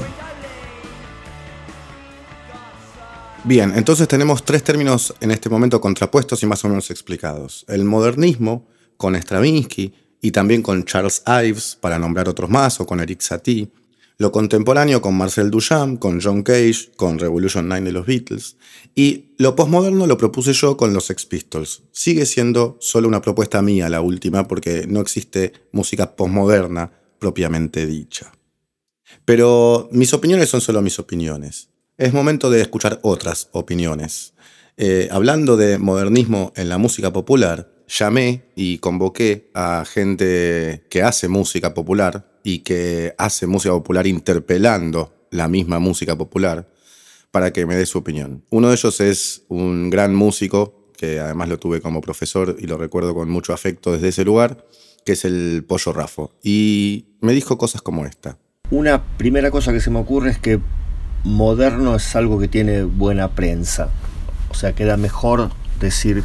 Bien, 3.45 3.71
entonces 3.75 4.09
tenemos 4.09 4.43
tres 4.43 4.61
términos 4.61 5.15
en 5.21 5.31
este 5.31 5.49
momento 5.49 5.79
contrapuestos 5.79 6.43
y 6.43 6.45
más 6.45 6.65
o 6.65 6.69
menos 6.69 6.91
explicados. 6.91 7.63
El 7.69 7.85
modernismo, 7.85 8.67
con 8.97 9.15
Stravinsky, 9.15 9.93
y 10.21 10.31
también 10.31 10.61
con 10.61 10.83
Charles 10.83 11.23
Ives, 11.25 11.77
para 11.79 11.97
nombrar 11.97 12.27
otros 12.27 12.49
más, 12.49 12.81
o 12.81 12.85
con 12.85 12.99
Eric 12.99 13.21
Satie, 13.21 13.69
lo 14.17 14.31
contemporáneo 14.31 15.01
con 15.01 15.15
Marcel 15.15 15.51
Duchamp, 15.51 15.99
con 15.99 16.19
John 16.21 16.41
Cage, 16.41 16.91
con 16.95 17.19
Revolution 17.19 17.67
9 17.67 17.85
de 17.85 17.91
los 17.91 18.05
Beatles, 18.05 18.57
y 18.95 19.35
lo 19.37 19.55
postmoderno 19.55 20.07
lo 20.07 20.17
propuse 20.17 20.53
yo 20.53 20.75
con 20.75 20.93
los 20.93 21.05
Sex 21.05 21.25
Pistols. 21.27 21.83
Sigue 21.91 22.25
siendo 22.25 22.77
solo 22.79 23.07
una 23.07 23.21
propuesta 23.21 23.61
mía 23.61 23.89
la 23.89 24.01
última, 24.01 24.47
porque 24.47 24.85
no 24.87 25.01
existe 25.01 25.53
música 25.71 26.15
postmoderna 26.15 26.91
propiamente 27.19 27.85
dicha. 27.85 28.31
Pero 29.23 29.87
mis 29.91 30.13
opiniones 30.13 30.49
son 30.49 30.61
solo 30.61 30.81
mis 30.81 30.97
opiniones. 30.99 31.69
Es 31.97 32.13
momento 32.13 32.49
de 32.49 32.61
escuchar 32.61 32.99
otras 33.03 33.49
opiniones. 33.51 34.33
Eh, 34.77 35.09
hablando 35.11 35.57
de 35.57 35.77
modernismo 35.77 36.53
en 36.55 36.69
la 36.69 36.77
música 36.77 37.13
popular, 37.13 37.76
llamé 37.87 38.43
y 38.55 38.79
convoqué 38.79 39.49
a 39.53 39.85
gente 39.85 40.83
que 40.89 41.01
hace 41.01 41.27
música 41.27 41.73
popular 41.73 42.39
y 42.43 42.59
que 42.59 43.13
hace 43.17 43.47
música 43.47 43.73
popular 43.73 44.07
interpelando 44.07 45.13
la 45.31 45.47
misma 45.47 45.79
música 45.79 46.15
popular 46.15 46.69
para 47.31 47.51
que 47.51 47.65
me 47.65 47.75
dé 47.75 47.85
su 47.85 47.97
opinión. 47.97 48.43
Uno 48.49 48.69
de 48.69 48.75
ellos 48.75 49.01
es 49.01 49.43
un 49.49 49.89
gran 49.89 50.15
músico, 50.15 50.91
que 50.95 51.19
además 51.19 51.49
lo 51.49 51.59
tuve 51.59 51.81
como 51.81 52.01
profesor 52.01 52.55
y 52.59 52.67
lo 52.67 52.77
recuerdo 52.77 53.13
con 53.13 53.29
mucho 53.29 53.53
afecto 53.53 53.91
desde 53.91 54.09
ese 54.09 54.23
lugar, 54.23 54.65
que 55.05 55.13
es 55.13 55.25
el 55.25 55.63
Pollo 55.67 55.93
Rafo. 55.93 56.31
Y 56.43 57.05
me 57.21 57.33
dijo 57.33 57.57
cosas 57.57 57.81
como 57.81 58.05
esta. 58.05 58.37
Una 58.71 59.03
primera 59.17 59.51
cosa 59.51 59.71
que 59.71 59.79
se 59.79 59.89
me 59.89 59.99
ocurre 59.99 60.31
es 60.31 60.39
que 60.39 60.59
moderno 61.23 61.95
es 61.95 62.15
algo 62.15 62.39
que 62.39 62.47
tiene 62.47 62.83
buena 62.83 63.35
prensa. 63.35 63.89
O 64.49 64.53
sea, 64.53 64.73
queda 64.73 64.97
mejor 64.97 65.51
decir 65.79 66.23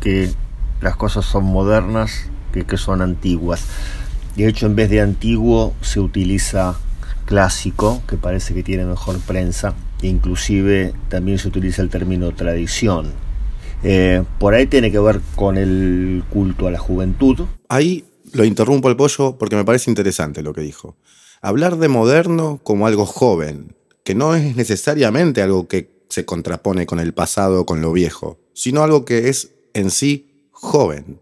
que 0.00 0.30
las 0.80 0.96
cosas 0.96 1.24
son 1.24 1.44
modernas 1.44 2.28
que, 2.64 2.76
son 2.76 3.02
antiguas. 3.02 3.64
De 4.36 4.48
hecho, 4.48 4.66
en 4.66 4.76
vez 4.76 4.90
de 4.90 5.00
antiguo 5.00 5.74
se 5.80 6.00
utiliza 6.00 6.76
clásico, 7.24 8.02
que 8.06 8.16
parece 8.16 8.54
que 8.54 8.62
tiene 8.62 8.84
mejor 8.84 9.18
prensa, 9.20 9.74
e 10.00 10.06
inclusive 10.06 10.94
también 11.08 11.38
se 11.38 11.48
utiliza 11.48 11.82
el 11.82 11.90
término 11.90 12.32
tradición. 12.34 13.12
Eh, 13.82 14.22
por 14.38 14.54
ahí 14.54 14.66
tiene 14.66 14.90
que 14.90 14.98
ver 14.98 15.20
con 15.34 15.58
el 15.58 16.24
culto 16.30 16.66
a 16.66 16.70
la 16.70 16.78
juventud. 16.78 17.46
Ahí 17.68 18.04
lo 18.32 18.44
interrumpo 18.44 18.88
el 18.88 18.96
pollo 18.96 19.36
porque 19.38 19.56
me 19.56 19.64
parece 19.64 19.90
interesante 19.90 20.42
lo 20.42 20.52
que 20.52 20.62
dijo. 20.62 20.96
Hablar 21.42 21.76
de 21.76 21.88
moderno 21.88 22.60
como 22.62 22.86
algo 22.86 23.06
joven, 23.06 23.74
que 24.04 24.14
no 24.14 24.34
es 24.34 24.56
necesariamente 24.56 25.42
algo 25.42 25.68
que 25.68 25.90
se 26.08 26.24
contrapone 26.24 26.86
con 26.86 27.00
el 27.00 27.12
pasado 27.12 27.60
o 27.60 27.66
con 27.66 27.80
lo 27.80 27.92
viejo, 27.92 28.38
sino 28.54 28.82
algo 28.82 29.04
que 29.04 29.28
es 29.28 29.50
en 29.74 29.90
sí 29.90 30.25
joven. 30.56 31.20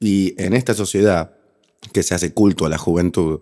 Y 0.00 0.34
en 0.42 0.54
esta 0.54 0.74
sociedad 0.74 1.36
que 1.92 2.02
se 2.02 2.14
hace 2.14 2.32
culto 2.32 2.66
a 2.66 2.68
la 2.68 2.78
juventud, 2.78 3.40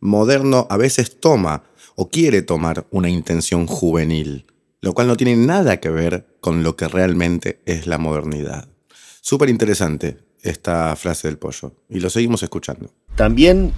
moderno 0.00 0.66
a 0.70 0.76
veces 0.76 1.18
toma 1.18 1.64
o 1.94 2.10
quiere 2.10 2.42
tomar 2.42 2.86
una 2.90 3.08
intención 3.08 3.66
juvenil, 3.66 4.46
lo 4.80 4.92
cual 4.92 5.08
no 5.08 5.16
tiene 5.16 5.36
nada 5.36 5.80
que 5.80 5.88
ver 5.88 6.26
con 6.40 6.62
lo 6.62 6.76
que 6.76 6.88
realmente 6.88 7.60
es 7.64 7.86
la 7.86 7.98
modernidad. 7.98 8.68
Súper 9.22 9.48
interesante 9.48 10.18
esta 10.42 10.94
frase 10.96 11.28
del 11.28 11.38
pollo 11.38 11.72
y 11.88 12.00
lo 12.00 12.10
seguimos 12.10 12.42
escuchando. 12.42 12.90
También 13.16 13.72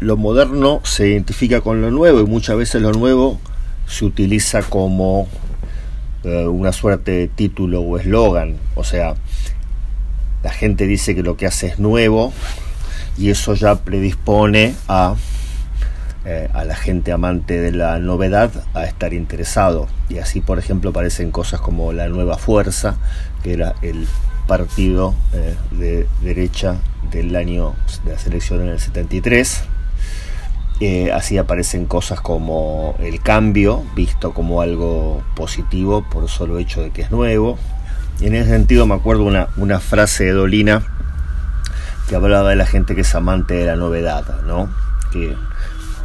lo 0.00 0.16
moderno 0.16 0.80
se 0.84 1.08
identifica 1.08 1.60
con 1.60 1.80
lo 1.82 1.90
nuevo 1.90 2.20
y 2.20 2.24
muchas 2.24 2.56
veces 2.56 2.82
lo 2.82 2.92
nuevo 2.92 3.38
se 3.86 4.04
utiliza 4.04 4.62
como 4.62 5.28
eh, 6.24 6.46
una 6.46 6.72
suerte 6.72 7.12
de 7.12 7.28
título 7.28 7.82
o 7.82 7.98
eslogan. 7.98 8.56
O 8.74 8.84
sea, 8.84 9.14
la 10.46 10.52
gente 10.52 10.86
dice 10.86 11.16
que 11.16 11.24
lo 11.24 11.36
que 11.36 11.44
hace 11.44 11.66
es 11.66 11.80
nuevo 11.80 12.32
y 13.18 13.30
eso 13.30 13.54
ya 13.54 13.74
predispone 13.74 14.76
a, 14.86 15.16
eh, 16.24 16.48
a 16.54 16.64
la 16.64 16.76
gente 16.76 17.10
amante 17.10 17.60
de 17.60 17.72
la 17.72 17.98
novedad 17.98 18.52
a 18.72 18.84
estar 18.84 19.12
interesado. 19.12 19.88
Y 20.08 20.18
así, 20.18 20.40
por 20.40 20.60
ejemplo, 20.60 20.90
aparecen 20.90 21.32
cosas 21.32 21.60
como 21.60 21.92
la 21.92 22.06
Nueva 22.06 22.38
Fuerza, 22.38 22.94
que 23.42 23.54
era 23.54 23.74
el 23.82 24.06
partido 24.46 25.16
eh, 25.32 25.56
de 25.72 26.06
derecha 26.22 26.76
del 27.10 27.34
año 27.34 27.74
de 28.04 28.12
la 28.12 28.18
selección 28.20 28.60
en 28.60 28.68
el 28.68 28.78
73. 28.78 29.64
Eh, 30.78 31.10
así 31.10 31.38
aparecen 31.38 31.86
cosas 31.86 32.20
como 32.20 32.94
el 33.00 33.20
cambio, 33.20 33.82
visto 33.96 34.32
como 34.32 34.60
algo 34.60 35.24
positivo 35.34 36.04
por 36.08 36.28
solo 36.28 36.60
hecho 36.60 36.82
de 36.82 36.90
que 36.90 37.02
es 37.02 37.10
nuevo. 37.10 37.58
Y 38.20 38.26
en 38.26 38.34
ese 38.34 38.50
sentido 38.50 38.86
me 38.86 38.94
acuerdo 38.94 39.24
una, 39.24 39.80
frase 39.80 40.24
de 40.24 40.32
Dolina 40.32 40.82
que 42.08 42.16
hablaba 42.16 42.50
de 42.50 42.56
la 42.56 42.66
gente 42.66 42.94
que 42.94 43.02
es 43.02 43.14
amante 43.14 43.54
de 43.54 43.66
la 43.66 43.76
novedad, 43.76 44.42
¿no? 44.46 44.70
Que 45.12 45.36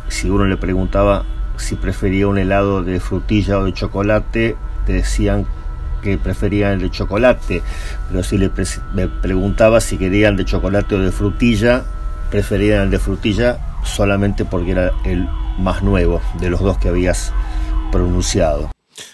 si 0.09 0.29
uno 0.29 0.45
le 0.45 0.57
preguntaba 0.57 1.25
si 1.57 1.75
prefería 1.75 2.27
un 2.27 2.37
helado 2.37 2.83
de 2.83 2.99
frutilla 2.99 3.59
o 3.59 3.65
de 3.65 3.73
chocolate, 3.73 4.55
te 4.85 4.93
decían 4.93 5.45
que 6.01 6.17
preferían 6.17 6.73
el 6.73 6.81
de 6.81 6.89
chocolate, 6.89 7.61
pero 8.09 8.23
si 8.23 8.37
le 8.39 8.49
preguntaba 8.49 9.79
si 9.79 9.97
querían 9.97 10.35
de 10.35 10.45
chocolate 10.45 10.95
o 10.95 10.99
de 10.99 11.11
frutilla, 11.11 11.83
preferían 12.31 12.81
el 12.81 12.89
de 12.89 12.99
frutilla 12.99 13.59
solamente 13.83 14.43
porque 14.43 14.71
era 14.71 14.91
el 15.05 15.27
más 15.59 15.83
nuevo 15.83 16.21
de 16.39 16.49
los 16.49 16.61
dos 16.61 16.77
que 16.79 16.89
habías 16.89 17.31
pronunciado. 17.91 18.71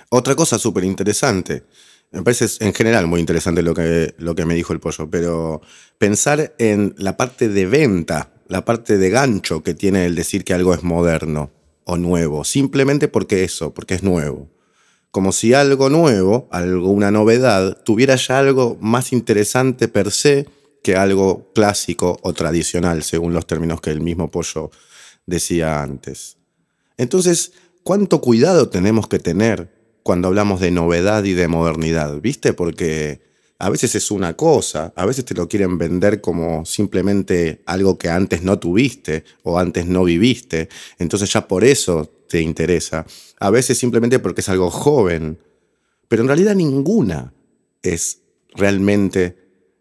Otra 0.10 0.36
cosa 0.36 0.58
súper 0.58 0.86
interesante, 0.86 1.64
me 2.12 2.24
parece 2.24 2.48
en 2.66 2.74
general 2.74 3.08
muy 3.08 3.20
interesante 3.20 3.62
lo 3.62 3.74
que, 3.74 4.16
lo 4.18 4.36
que 4.36 4.46
me 4.46 4.56
dijo 4.56 4.74
el 4.74 4.80
pollo, 4.80 5.10
pero 5.10 5.62
pensar 5.98 6.56
en 6.58 6.96
la 6.98 7.18
parte 7.18 7.50
de 7.50 7.66
venta, 7.66 8.32
la 8.48 8.64
parte 8.64 8.98
de 8.98 9.10
gancho 9.10 9.62
que 9.62 9.74
tiene 9.74 10.06
el 10.06 10.16
decir 10.16 10.44
que 10.44 10.54
algo 10.54 10.74
es 10.74 10.84
moderno 10.84 11.52
o 11.84 11.98
nuevo, 11.98 12.44
simplemente 12.44 13.08
porque 13.08 13.44
eso, 13.44 13.74
porque 13.74 13.96
es 13.96 14.04
nuevo. 14.04 14.50
Como 15.12 15.32
si 15.32 15.54
algo 15.54 15.90
nuevo, 15.90 16.48
algo, 16.52 16.92
una 16.92 17.12
novedad, 17.12 17.82
tuviera 17.84 18.16
ya 18.16 18.40
algo 18.40 18.78
más 18.80 19.14
interesante 19.14 19.88
per 19.88 20.12
se 20.12 20.48
que 20.84 20.96
algo 20.96 21.52
clásico 21.54 22.18
o 22.22 22.34
tradicional, 22.34 23.04
según 23.04 23.34
los 23.34 23.48
términos 23.48 23.82
que 23.82 23.90
el 23.90 24.00
mismo 24.00 24.32
Pollo 24.32 24.70
decía 25.26 25.82
antes. 25.82 26.38
Entonces, 26.98 27.54
¿cuánto 27.84 28.22
cuidado 28.22 28.70
tenemos 28.70 29.08
que 29.08 29.20
tener 29.20 29.77
cuando 30.08 30.30
hablamos 30.30 30.62
de 30.62 30.72
novedad 30.72 31.26
y 31.26 31.34
de 31.34 31.50
modernidad? 31.50 32.22
¿Viste? 32.22 32.54
Porque 32.54 33.20
a 33.60 33.70
veces 33.70 33.94
es 33.94 34.10
una 34.10 34.38
cosa, 34.38 34.94
a 34.96 35.06
veces 35.06 35.26
te 35.26 35.34
lo 35.34 35.50
quieren 35.50 35.78
vender 35.78 36.22
como 36.22 36.64
simplemente 36.64 37.62
algo 37.66 37.98
que 37.98 38.08
antes 38.08 38.42
no 38.42 38.58
tuviste 38.58 39.26
o 39.44 39.60
antes 39.60 39.86
no 39.86 40.06
viviste, 40.06 40.70
entonces 40.98 41.34
ya 41.34 41.46
por 41.46 41.66
eso 41.66 42.10
te 42.30 42.40
interesa. 42.40 43.06
A 43.42 43.50
veces 43.50 43.78
simplemente 43.78 44.20
porque 44.20 44.40
es 44.40 44.48
algo 44.48 44.70
joven, 44.70 45.40
pero 46.08 46.22
en 46.22 46.30
realidad 46.30 46.56
ninguna 46.56 47.34
es 47.82 48.20
realmente 48.56 49.36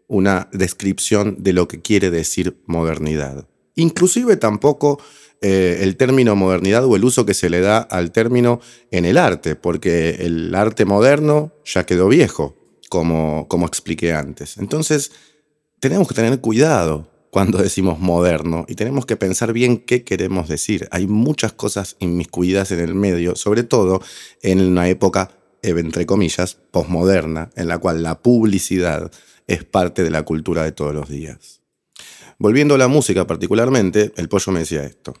una 0.07 0.49
descripción 0.51 1.37
de 1.39 1.53
lo 1.53 1.69
que 1.69 1.81
quiere 1.81 2.11
decir 2.11 2.57
modernidad. 2.65 3.47
Inclusive 3.75 4.35
tampoco 4.35 4.99
eh, 5.41 5.79
el 5.81 5.97
término 5.97 6.35
modernidad 6.35 6.85
o 6.85 6.95
el 6.95 7.03
uso 7.03 7.25
que 7.25 7.33
se 7.33 7.49
le 7.49 7.61
da 7.61 7.77
al 7.79 8.11
término 8.11 8.59
en 8.91 9.05
el 9.05 9.17
arte, 9.17 9.55
porque 9.55 10.17
el 10.19 10.53
arte 10.55 10.85
moderno 10.85 11.53
ya 11.63 11.85
quedó 11.85 12.07
viejo, 12.07 12.55
como, 12.89 13.47
como 13.47 13.67
expliqué 13.67 14.13
antes. 14.13 14.57
Entonces, 14.57 15.11
tenemos 15.79 16.07
que 16.07 16.15
tener 16.15 16.39
cuidado 16.41 17.07
cuando 17.29 17.59
decimos 17.59 17.99
moderno 17.99 18.65
y 18.67 18.75
tenemos 18.75 19.05
que 19.05 19.15
pensar 19.15 19.53
bien 19.53 19.77
qué 19.77 20.03
queremos 20.03 20.47
decir. 20.47 20.87
Hay 20.91 21.05
muchas 21.07 21.53
cosas 21.53 21.95
inmiscuidas 21.99 22.71
en 22.71 22.79
el 22.79 22.95
medio, 22.95 23.35
sobre 23.35 23.63
todo 23.63 24.01
en 24.41 24.61
una 24.61 24.89
época, 24.89 25.31
entre 25.61 26.05
comillas, 26.05 26.57
posmoderna, 26.71 27.51
en 27.55 27.67
la 27.67 27.77
cual 27.77 28.01
la 28.01 28.21
publicidad 28.21 29.11
es 29.45 29.63
parte 29.63 30.03
de 30.03 30.09
la 30.09 30.23
cultura 30.23 30.63
de 30.63 30.71
todos 30.71 30.95
los 30.95 31.09
días. 31.09 31.61
Volviendo 32.39 32.75
a 32.75 32.77
la 32.77 32.87
música 32.87 33.27
particularmente, 33.27 34.13
el 34.15 34.29
pollo 34.29 34.51
me 34.51 34.59
decía 34.59 34.83
esto. 34.83 35.13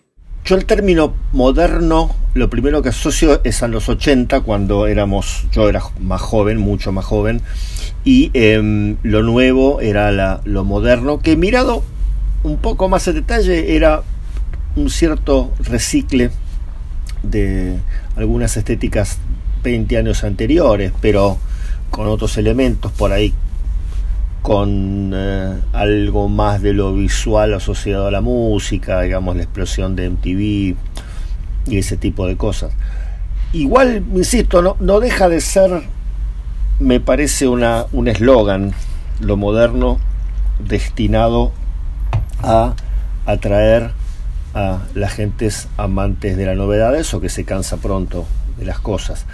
Yo 0.45 0.55
el 0.55 0.65
término 0.65 1.13
moderno, 1.33 2.15
lo 2.33 2.49
primero 2.49 2.81
que 2.81 2.89
asocio 2.89 3.41
es 3.43 3.63
a 3.63 3.67
los 3.67 3.89
80, 3.89 4.41
cuando 4.41 4.87
éramos, 4.87 5.45
yo 5.51 5.67
era 5.67 5.81
más 5.99 6.21
joven, 6.21 6.57
mucho 6.57 6.91
más 6.91 7.05
joven, 7.05 7.41
y 8.05 8.31
em, 8.33 8.97
lo 9.03 9.23
nuevo 9.23 9.81
era 9.81 10.41
lo 10.45 10.63
moderno, 10.63 11.19
que 11.19 11.35
mirado 11.35 11.83
un 12.43 12.57
poco 12.57 12.87
más 12.87 13.07
en 13.07 13.15
detalle 13.15 13.75
era 13.75 14.03
un 14.77 14.89
cierto 14.89 15.51
recicle 15.59 16.31
de 17.23 17.79
algunas 18.15 18.55
estéticas 18.55 19.17
20 19.63 19.97
años 19.97 20.23
anteriores, 20.23 20.93
pero 21.01 21.37
con 21.89 22.07
otros 22.07 22.37
elementos 22.37 22.91
por 22.91 23.11
ahí 23.11 23.33
con 24.41 25.11
eh, 25.13 25.61
algo 25.73 26.29
más 26.29 26.61
de 26.61 26.73
lo 26.73 26.93
visual 26.93 27.53
asociado 27.53 28.07
a 28.07 28.11
la 28.11 28.21
música, 28.21 29.01
digamos 29.01 29.35
la 29.35 29.43
explosión 29.43 29.95
de 29.95 30.09
MTV 30.09 30.75
y 31.67 31.77
ese 31.77 31.97
tipo 31.97 32.27
de 32.27 32.37
cosas. 32.37 32.73
Igual, 33.53 34.03
insisto, 34.13 34.61
no, 34.61 34.75
no 34.79 34.99
deja 34.99 35.29
de 35.29 35.41
ser, 35.41 35.83
me 36.79 36.99
parece, 36.99 37.47
una, 37.47 37.85
un 37.91 38.07
eslogan, 38.07 38.73
lo 39.19 39.37
moderno, 39.37 39.99
destinado 40.59 41.51
a 42.43 42.73
atraer 43.25 43.91
a 44.53 44.79
las 44.93 45.13
gentes 45.13 45.67
amantes 45.77 46.37
de 46.37 46.45
la 46.45 46.55
novedad, 46.55 46.95
eso 46.95 47.21
que 47.21 47.29
se 47.29 47.45
cansa 47.45 47.77
pronto 47.77 48.25
de 48.57 48.65
las 48.65 48.79
cosas. 48.79 49.25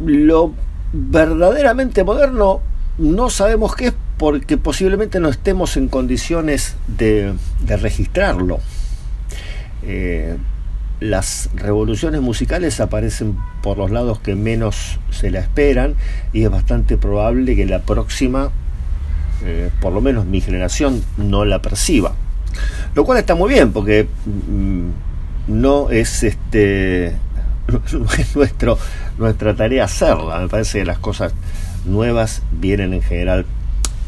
Lo 0.00 0.52
verdaderamente 0.92 2.04
moderno 2.04 2.60
no 2.98 3.30
sabemos 3.30 3.74
qué 3.74 3.88
es 3.88 3.94
porque 4.16 4.56
posiblemente 4.56 5.20
no 5.20 5.28
estemos 5.28 5.76
en 5.76 5.88
condiciones 5.88 6.76
de, 6.88 7.34
registrarlo. 7.66 8.60
Eh, 9.82 10.36
las 11.00 11.50
revoluciones 11.54 12.22
musicales 12.22 12.80
aparecen 12.80 13.36
por 13.62 13.76
los 13.76 13.90
lados 13.90 14.18
que 14.20 14.34
menos 14.34 14.98
se 15.10 15.30
la 15.30 15.40
esperan 15.40 15.94
y 16.32 16.44
es 16.44 16.50
bastante 16.50 16.96
probable 16.96 17.54
que 17.54 17.66
la 17.66 17.82
próxima, 17.82 18.50
eh, 19.44 19.70
por 19.80 19.92
lo 19.92 20.00
menos 20.00 20.24
mi 20.24 20.40
generación, 20.40 21.02
no 21.18 21.44
la 21.44 21.60
perciba. 21.60 22.14
Lo 22.94 23.04
cual 23.04 23.18
está 23.18 23.34
muy 23.34 23.52
bien 23.52 23.72
porque 23.72 24.08
mm, 24.24 24.88
no 25.48 25.90
es 25.90 26.22
este 26.22 27.14
nuestro, 28.34 28.78
nuestra 29.18 29.54
tarea 29.54 29.84
hacerla. 29.84 30.40
Me 30.40 30.48
parece 30.48 30.78
que 30.78 30.86
las 30.86 30.98
cosas 30.98 31.34
nuevas 31.86 32.42
vienen 32.52 32.92
en 32.92 33.02
general 33.02 33.46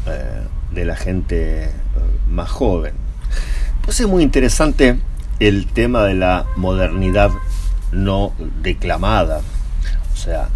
eh, 0.07 0.43
de 0.71 0.85
la 0.85 0.95
gente 0.95 1.65
eh, 1.65 1.69
más 2.29 2.49
joven. 2.49 2.93
Pues 3.83 3.99
es 3.99 4.07
muy 4.07 4.23
interesante 4.23 4.99
el 5.39 5.67
tema 5.67 6.03
de 6.03 6.15
la 6.15 6.45
modernidad 6.55 7.31
no 7.91 8.33
declamada. 8.61 9.41
O 10.13 10.17
sea, 10.17 10.49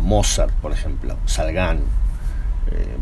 Mozart, 0.00 0.52
por 0.54 0.72
ejemplo, 0.72 1.16
Salgan. 1.26 1.78
Eh, 2.70 2.96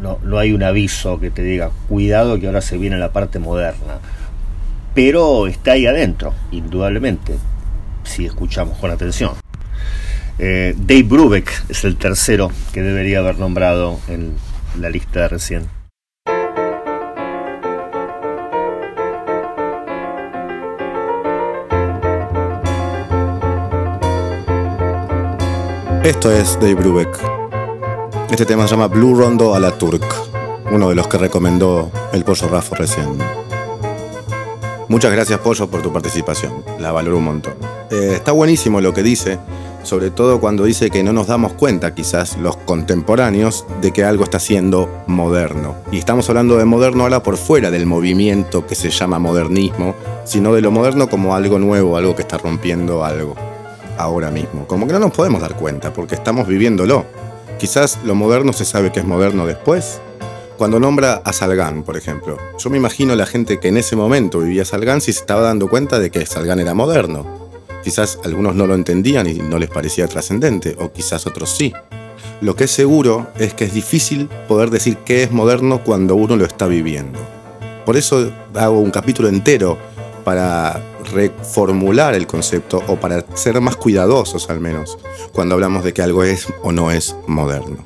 no, 0.00 0.18
no, 0.22 0.38
hay 0.38 0.52
un 0.52 0.62
aviso 0.62 1.20
que 1.20 1.30
te 1.30 1.42
diga, 1.42 1.70
cuidado 1.88 2.40
que 2.40 2.46
ahora 2.46 2.62
se 2.62 2.78
viene 2.78 2.96
la 2.96 3.12
parte 3.12 3.38
moderna. 3.38 3.98
Pero 4.94 5.46
está 5.46 5.72
ahí 5.72 5.86
adentro, 5.86 6.34
indudablemente, 6.50 7.36
si 8.04 8.26
escuchamos 8.26 8.78
con 8.78 8.90
atención. 8.90 9.32
Eh, 10.42 10.74
Dave 10.74 11.02
Brubeck 11.02 11.52
es 11.68 11.84
el 11.84 11.98
tercero 11.98 12.50
que 12.72 12.80
debería 12.80 13.18
haber 13.18 13.38
nombrado 13.38 14.00
en 14.08 14.36
la 14.78 14.88
lista 14.88 15.20
de 15.20 15.28
recién. 15.28 15.68
Esto 26.02 26.32
es 26.32 26.54
Dave 26.54 26.74
Brubeck. 26.74 27.20
Este 28.30 28.46
tema 28.46 28.66
se 28.66 28.70
llama 28.70 28.86
Blue 28.86 29.14
Rondo 29.14 29.54
a 29.54 29.60
la 29.60 29.72
Turk, 29.72 30.06
uno 30.70 30.88
de 30.88 30.94
los 30.94 31.06
que 31.06 31.18
recomendó 31.18 31.92
el 32.14 32.24
Pollo 32.24 32.48
Rafo 32.48 32.76
recién. 32.76 33.18
Muchas 34.88 35.12
gracias 35.12 35.38
Pollo 35.40 35.68
por 35.68 35.82
tu 35.82 35.92
participación, 35.92 36.64
la 36.78 36.92
valoro 36.92 37.18
un 37.18 37.24
montón. 37.24 37.52
Eh, 37.90 38.12
está 38.14 38.32
buenísimo 38.32 38.80
lo 38.80 38.94
que 38.94 39.02
dice 39.02 39.38
sobre 39.82 40.10
todo 40.10 40.40
cuando 40.40 40.64
dice 40.64 40.90
que 40.90 41.02
no 41.02 41.12
nos 41.12 41.26
damos 41.26 41.52
cuenta, 41.52 41.94
quizás 41.94 42.36
los 42.38 42.56
contemporáneos, 42.56 43.64
de 43.80 43.92
que 43.92 44.04
algo 44.04 44.24
está 44.24 44.38
siendo 44.38 44.88
moderno. 45.06 45.76
Y 45.90 45.98
estamos 45.98 46.28
hablando 46.28 46.56
de 46.56 46.64
moderno 46.64 47.04
ahora 47.04 47.22
por 47.22 47.36
fuera 47.36 47.70
del 47.70 47.86
movimiento 47.86 48.66
que 48.66 48.74
se 48.74 48.90
llama 48.90 49.18
modernismo, 49.18 49.94
sino 50.24 50.54
de 50.54 50.60
lo 50.60 50.70
moderno 50.70 51.08
como 51.08 51.34
algo 51.34 51.58
nuevo, 51.58 51.96
algo 51.96 52.14
que 52.14 52.22
está 52.22 52.38
rompiendo 52.38 53.04
algo 53.04 53.34
ahora 53.98 54.30
mismo. 54.30 54.66
Como 54.66 54.86
que 54.86 54.92
no 54.92 54.98
nos 54.98 55.12
podemos 55.12 55.40
dar 55.40 55.56
cuenta, 55.56 55.92
porque 55.92 56.14
estamos 56.14 56.46
viviéndolo. 56.46 57.04
Quizás 57.58 57.98
lo 58.04 58.14
moderno 58.14 58.52
se 58.52 58.64
sabe 58.64 58.92
que 58.92 59.00
es 59.00 59.06
moderno 59.06 59.46
después. 59.46 60.00
Cuando 60.56 60.78
nombra 60.78 61.22
a 61.24 61.32
Salgán, 61.32 61.84
por 61.84 61.96
ejemplo, 61.96 62.36
yo 62.58 62.70
me 62.70 62.76
imagino 62.76 63.16
la 63.16 63.24
gente 63.24 63.58
que 63.60 63.68
en 63.68 63.78
ese 63.78 63.96
momento 63.96 64.40
vivía 64.40 64.64
Salgán 64.64 65.00
si 65.00 65.12
se 65.12 65.20
estaba 65.20 65.40
dando 65.40 65.68
cuenta 65.68 65.98
de 65.98 66.10
que 66.10 66.26
Salgán 66.26 66.60
era 66.60 66.74
moderno 66.74 67.49
Quizás 67.82 68.18
algunos 68.24 68.54
no 68.54 68.66
lo 68.66 68.74
entendían 68.74 69.26
y 69.26 69.34
no 69.34 69.58
les 69.58 69.70
parecía 69.70 70.06
trascendente, 70.06 70.76
o 70.78 70.92
quizás 70.92 71.26
otros 71.26 71.50
sí. 71.50 71.72
Lo 72.40 72.56
que 72.56 72.64
es 72.64 72.70
seguro 72.70 73.28
es 73.38 73.54
que 73.54 73.64
es 73.64 73.74
difícil 73.74 74.28
poder 74.48 74.70
decir 74.70 74.98
qué 74.98 75.22
es 75.22 75.30
moderno 75.30 75.82
cuando 75.84 76.14
uno 76.14 76.36
lo 76.36 76.44
está 76.44 76.66
viviendo. 76.66 77.18
Por 77.84 77.96
eso 77.96 78.32
hago 78.54 78.80
un 78.80 78.90
capítulo 78.90 79.28
entero 79.28 79.78
para 80.24 80.80
reformular 81.12 82.14
el 82.14 82.26
concepto 82.26 82.82
o 82.86 82.96
para 82.96 83.24
ser 83.34 83.60
más 83.60 83.76
cuidadosos 83.76 84.48
al 84.50 84.60
menos 84.60 84.98
cuando 85.32 85.54
hablamos 85.54 85.82
de 85.82 85.92
que 85.92 86.02
algo 86.02 86.22
es 86.22 86.46
o 86.62 86.72
no 86.72 86.90
es 86.90 87.16
moderno. 87.26 87.84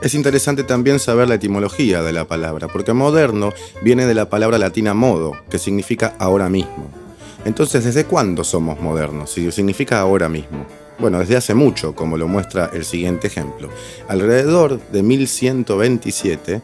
Es 0.00 0.14
interesante 0.14 0.64
también 0.64 0.98
saber 0.98 1.28
la 1.28 1.34
etimología 1.34 2.02
de 2.02 2.12
la 2.12 2.26
palabra, 2.26 2.68
porque 2.68 2.94
moderno 2.94 3.52
viene 3.82 4.06
de 4.06 4.14
la 4.14 4.30
palabra 4.30 4.56
latina 4.56 4.94
modo, 4.94 5.36
que 5.50 5.58
significa 5.58 6.14
ahora 6.18 6.48
mismo. 6.48 6.99
Entonces, 7.44 7.84
¿desde 7.84 8.04
cuándo 8.04 8.44
somos 8.44 8.80
modernos? 8.80 9.30
Si 9.30 9.50
significa 9.50 10.00
ahora 10.00 10.28
mismo. 10.28 10.66
Bueno, 10.98 11.18
desde 11.18 11.36
hace 11.36 11.54
mucho, 11.54 11.94
como 11.94 12.18
lo 12.18 12.28
muestra 12.28 12.70
el 12.74 12.84
siguiente 12.84 13.28
ejemplo. 13.28 13.70
Alrededor 14.08 14.78
de 14.92 15.02
1127, 15.02 16.60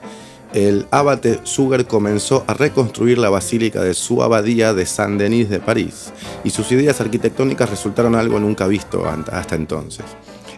el 0.53 0.87
abate 0.91 1.41
Suger 1.45 1.87
comenzó 1.87 2.45
a 2.47 2.53
reconstruir 2.53 3.17
la 3.17 3.31
basílica 3.31 3.83
de 3.83 3.95
su 3.95 4.23
abadía 4.23 4.75
de 4.75 4.85
Saint-Denis 4.85 5.49
de 5.49 5.61
París, 5.61 6.13
y 6.45 6.51
sus 6.51 6.71
ideas 6.73 7.01
arquitectónicas 7.01 7.71
resultaron 7.71 8.15
algo 8.15 8.39
nunca 8.39 8.67
visto 8.67 9.05
hasta 9.07 9.55
entonces. 9.55 10.05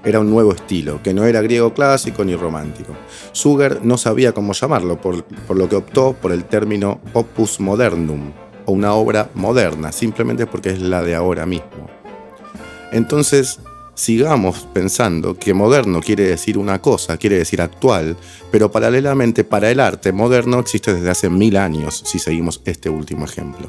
Era 0.05 0.19
un 0.19 0.31
nuevo 0.31 0.53
estilo, 0.53 1.01
que 1.01 1.15
no 1.15 1.25
era 1.25 1.41
griego 1.41 1.73
clásico 1.73 2.25
ni 2.25 2.35
romántico. 2.35 2.95
Suger 3.31 3.85
no 3.85 3.97
sabía 3.97 4.33
cómo 4.33 4.53
llamarlo, 4.53 5.01
por, 5.01 5.25
por 5.25 5.57
lo 5.57 5.69
que 5.69 5.77
optó 5.77 6.15
por 6.15 6.33
el 6.33 6.45
término 6.45 7.01
opus 7.13 7.61
modernum, 7.61 8.33
o 8.69 8.73
una 8.73 8.93
obra 8.93 9.31
moderna, 9.35 9.93
simplemente 9.93 10.47
porque 10.47 10.69
es 10.69 10.81
la 10.81 11.03
de 11.03 11.15
ahora 11.15 11.47
mismo. 11.47 11.89
Entonces, 12.93 13.61
sigamos 13.95 14.69
pensando 14.75 15.39
que 15.39 15.55
moderno 15.55 16.01
quiere 16.01 16.25
decir 16.25 16.59
una 16.59 16.83
cosa, 16.83 17.17
quiere 17.17 17.39
decir 17.39 17.63
actual, 17.63 18.15
pero 18.51 18.71
paralelamente 18.71 19.43
para 19.43 19.71
el 19.71 19.81
arte 19.81 20.13
moderno 20.13 20.59
existe 20.59 20.93
desde 20.93 21.09
hace 21.09 21.31
mil 21.31 21.57
años, 21.57 22.03
si 22.05 22.19
seguimos 22.19 22.61
este 22.67 22.91
último 22.91 23.25
ejemplo. 23.25 23.69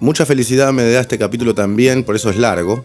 Mucha 0.00 0.26
felicidad 0.26 0.74
me 0.74 0.90
da 0.90 1.00
este 1.00 1.18
capítulo 1.18 1.54
también, 1.54 2.04
por 2.04 2.14
eso 2.14 2.28
es 2.28 2.36
largo, 2.36 2.84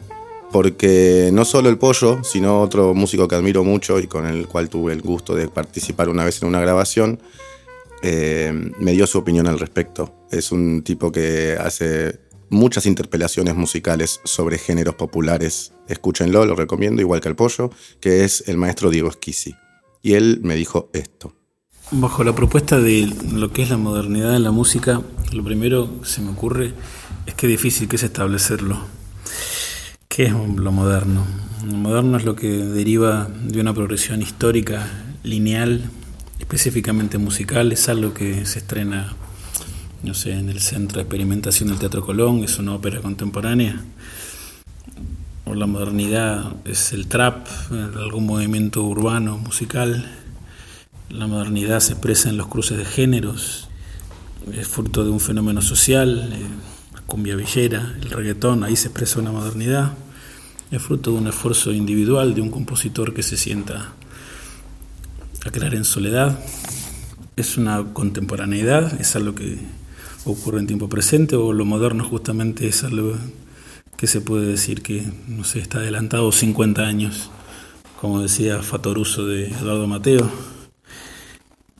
porque 0.53 1.29
no 1.33 1.43
solo 1.43 1.67
el 1.67 1.77
pollo, 1.77 2.23
sino 2.23 2.61
otro 2.61 2.93
músico 2.93 3.27
que 3.27 3.35
admiro 3.35 3.65
mucho 3.65 3.99
y 3.99 4.07
con 4.07 4.25
el 4.25 4.47
cual 4.47 4.69
tuve 4.69 4.93
el 4.93 5.01
gusto 5.01 5.35
de 5.35 5.49
participar 5.49 6.07
una 6.07 6.23
vez 6.23 6.41
en 6.41 6.47
una 6.47 6.61
grabación, 6.61 7.19
eh, 8.03 8.71
me 8.79 8.91
dio 8.91 9.07
su 9.07 9.17
opinión 9.17 9.47
al 9.47 9.59
respecto. 9.59 10.25
Es 10.31 10.51
un 10.51 10.83
tipo 10.83 11.11
que 11.11 11.57
hace 11.59 12.19
muchas 12.49 12.85
interpelaciones 12.85 13.55
musicales 13.55 14.21
sobre 14.23 14.57
géneros 14.57 14.95
populares. 14.95 15.73
Escúchenlo, 15.87 16.45
lo 16.45 16.55
recomiendo, 16.55 17.01
igual 17.01 17.21
que 17.21 17.29
el 17.29 17.35
pollo, 17.35 17.71
que 17.99 18.23
es 18.23 18.43
el 18.47 18.57
maestro 18.57 18.89
Diego 18.89 19.09
Esquisi. 19.09 19.55
Y 20.01 20.13
él 20.13 20.39
me 20.43 20.55
dijo 20.55 20.89
esto. 20.93 21.33
Bajo 21.91 22.23
la 22.23 22.35
propuesta 22.35 22.79
de 22.79 23.09
lo 23.33 23.51
que 23.51 23.63
es 23.63 23.69
la 23.69 23.77
modernidad 23.77 24.35
en 24.35 24.43
la 24.43 24.51
música, 24.51 25.01
lo 25.31 25.43
primero 25.43 26.01
que 26.01 26.07
se 26.07 26.21
me 26.21 26.31
ocurre 26.31 26.73
es 27.25 27.33
que 27.33 27.47
difícil 27.47 27.87
que 27.87 27.95
es 27.95 28.03
establecerlo. 28.03 28.77
¿Qué 30.07 30.25
es 30.25 30.33
lo 30.33 30.71
moderno? 30.71 31.25
Lo 31.65 31.73
moderno 31.73 32.17
es 32.17 32.25
lo 32.25 32.35
que 32.35 32.49
deriva 32.49 33.29
de 33.43 33.61
una 33.61 33.73
progresión 33.73 34.21
histórica 34.21 34.89
lineal, 35.23 35.89
específicamente 36.39 37.17
musical, 37.17 37.71
es 37.71 37.89
algo 37.89 38.13
que 38.13 38.45
se 38.45 38.59
estrena 38.59 39.15
no 40.03 40.13
sé, 40.13 40.31
en 40.31 40.49
el 40.49 40.59
Centro 40.59 40.97
de 40.97 41.03
Experimentación 41.03 41.69
del 41.69 41.79
Teatro 41.79 42.05
Colón, 42.05 42.43
es 42.43 42.59
una 42.59 42.75
ópera 42.75 43.01
contemporánea. 43.01 43.83
O 45.45 45.55
la 45.55 45.65
modernidad 45.65 46.55
es 46.65 46.93
el 46.93 47.07
trap, 47.07 47.47
algún 47.71 48.25
movimiento 48.25 48.83
urbano, 48.83 49.37
musical. 49.37 50.09
La 51.09 51.25
modernidad 51.27 51.79
se 51.79 51.93
expresa 51.93 52.29
en 52.29 52.37
los 52.37 52.47
cruces 52.47 52.77
de 52.77 52.85
géneros, 52.85 53.69
es 54.53 54.67
fruto 54.67 55.03
de 55.03 55.09
un 55.09 55.19
fenómeno 55.19 55.61
social, 55.61 56.31
eh, 56.33 56.41
la 56.93 57.01
cumbia 57.01 57.35
villera, 57.35 57.95
el 58.01 58.09
reggaetón, 58.09 58.63
ahí 58.63 58.75
se 58.75 58.89
expresa 58.89 59.19
una 59.19 59.31
modernidad. 59.31 59.93
Es 60.69 60.81
fruto 60.81 61.11
de 61.11 61.17
un 61.17 61.27
esfuerzo 61.27 61.71
individual 61.71 62.35
de 62.35 62.41
un 62.41 62.51
compositor 62.51 63.13
que 63.13 63.23
se 63.23 63.37
sienta 63.37 63.93
a 65.47 65.51
crear 65.51 65.75
en 65.75 65.85
soledad. 65.85 66.37
Es 67.35 67.57
una 67.57 67.93
contemporaneidad, 67.93 68.99
es 68.99 69.15
algo 69.15 69.33
que 69.33 69.57
ocurre 70.25 70.59
en 70.59 70.67
tiempo 70.67 70.89
presente 70.89 71.35
o 71.35 71.53
lo 71.53 71.63
moderno 71.63 72.03
justamente 72.03 72.67
es 72.67 72.83
algo 72.83 73.15
que 73.95 74.07
se 74.07 74.21
puede 74.21 74.45
decir 74.45 74.81
que 74.81 75.05
no 75.27 75.43
sé, 75.43 75.59
está 75.59 75.79
adelantado 75.79 76.31
50 76.31 76.81
años, 76.83 77.31
como 77.99 78.21
decía 78.21 78.61
Fatoruso 78.61 79.25
de 79.25 79.47
Eduardo 79.47 79.87
Mateo. 79.87 80.29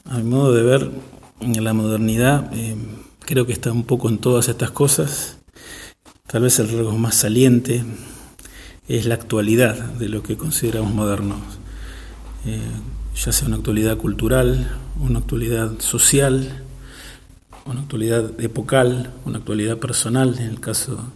A 0.05 0.17
mi 0.19 0.23
modo 0.23 0.53
de 0.53 0.63
ver, 0.63 0.91
la 1.41 1.73
modernidad 1.73 2.49
eh, 2.53 2.75
creo 3.19 3.45
que 3.45 3.53
está 3.53 3.71
un 3.71 3.83
poco 3.83 4.07
en 4.07 4.17
todas 4.17 4.47
estas 4.47 4.71
cosas. 4.71 5.39
Tal 6.27 6.43
vez 6.43 6.59
el 6.59 6.69
rasgo 6.69 6.97
más 6.97 7.15
saliente 7.15 7.83
es 8.87 9.05
la 9.05 9.15
actualidad 9.15 9.75
de 9.75 10.07
lo 10.07 10.23
que 10.23 10.37
consideramos 10.37 10.93
modernos, 10.93 11.39
eh, 12.45 12.61
ya 13.17 13.31
sea 13.31 13.47
una 13.47 13.57
actualidad 13.57 13.97
cultural, 13.97 14.69
una 14.99 15.19
actualidad 15.19 15.79
social, 15.79 16.63
una 17.65 17.81
actualidad 17.81 18.39
epocal, 18.39 19.11
una 19.25 19.39
actualidad 19.39 19.77
personal, 19.77 20.37
en 20.37 20.49
el 20.49 20.59
caso 20.59 21.11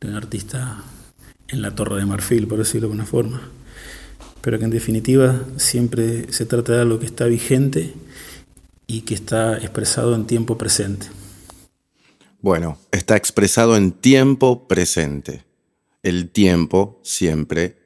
de 0.00 0.08
un 0.08 0.14
artista 0.14 0.84
en 1.48 1.62
la 1.62 1.74
Torre 1.74 1.96
de 1.96 2.06
Marfil, 2.06 2.46
por 2.46 2.58
decirlo 2.58 2.88
de 2.88 2.92
alguna 2.92 3.06
forma, 3.06 3.40
pero 4.42 4.58
que 4.58 4.66
en 4.66 4.70
definitiva 4.70 5.40
siempre 5.56 6.30
se 6.32 6.44
trata 6.44 6.74
de 6.74 6.82
algo 6.82 6.98
que 6.98 7.06
está 7.06 7.24
vigente 7.24 7.94
y 8.86 9.00
que 9.02 9.14
está 9.14 9.56
expresado 9.56 10.14
en 10.14 10.26
tiempo 10.26 10.58
presente. 10.58 11.06
Bueno, 12.40 12.78
está 12.92 13.16
expresado 13.16 13.76
en 13.76 13.92
tiempo 13.92 14.68
presente. 14.68 15.44
El 16.02 16.28
tiempo 16.28 17.00
siempre 17.02 17.78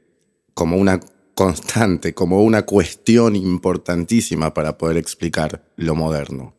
como 0.52 0.76
una 0.76 1.00
constante, 1.34 2.14
como 2.14 2.42
una 2.42 2.62
cuestión 2.62 3.36
importantísima 3.36 4.54
para 4.54 4.78
poder 4.78 4.96
explicar 4.96 5.64
lo 5.76 5.94
moderno. 5.94 6.54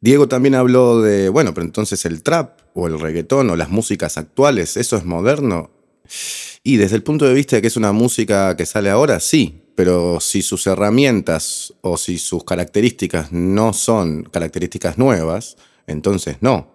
Diego 0.00 0.28
también 0.28 0.54
habló 0.54 1.00
de, 1.00 1.30
bueno, 1.30 1.54
pero 1.54 1.64
entonces 1.64 2.04
el 2.04 2.22
trap 2.22 2.60
o 2.74 2.86
el 2.86 3.00
reggaetón 3.00 3.48
o 3.50 3.56
las 3.56 3.70
músicas 3.70 4.18
actuales, 4.18 4.76
¿eso 4.76 4.96
es 4.96 5.04
moderno? 5.04 5.70
Y 6.62 6.76
desde 6.76 6.96
el 6.96 7.02
punto 7.02 7.24
de 7.24 7.34
vista 7.34 7.56
de 7.56 7.62
que 7.62 7.68
es 7.68 7.76
una 7.76 7.92
música 7.92 8.56
que 8.56 8.66
sale 8.66 8.90
ahora, 8.90 9.18
sí, 9.20 9.62
pero 9.74 10.20
si 10.20 10.42
sus 10.42 10.66
herramientas 10.66 11.74
o 11.80 11.96
si 11.96 12.18
sus 12.18 12.44
características 12.44 13.32
no 13.32 13.72
son 13.72 14.24
características 14.24 14.98
nuevas, 14.98 15.56
entonces 15.86 16.36
no. 16.40 16.73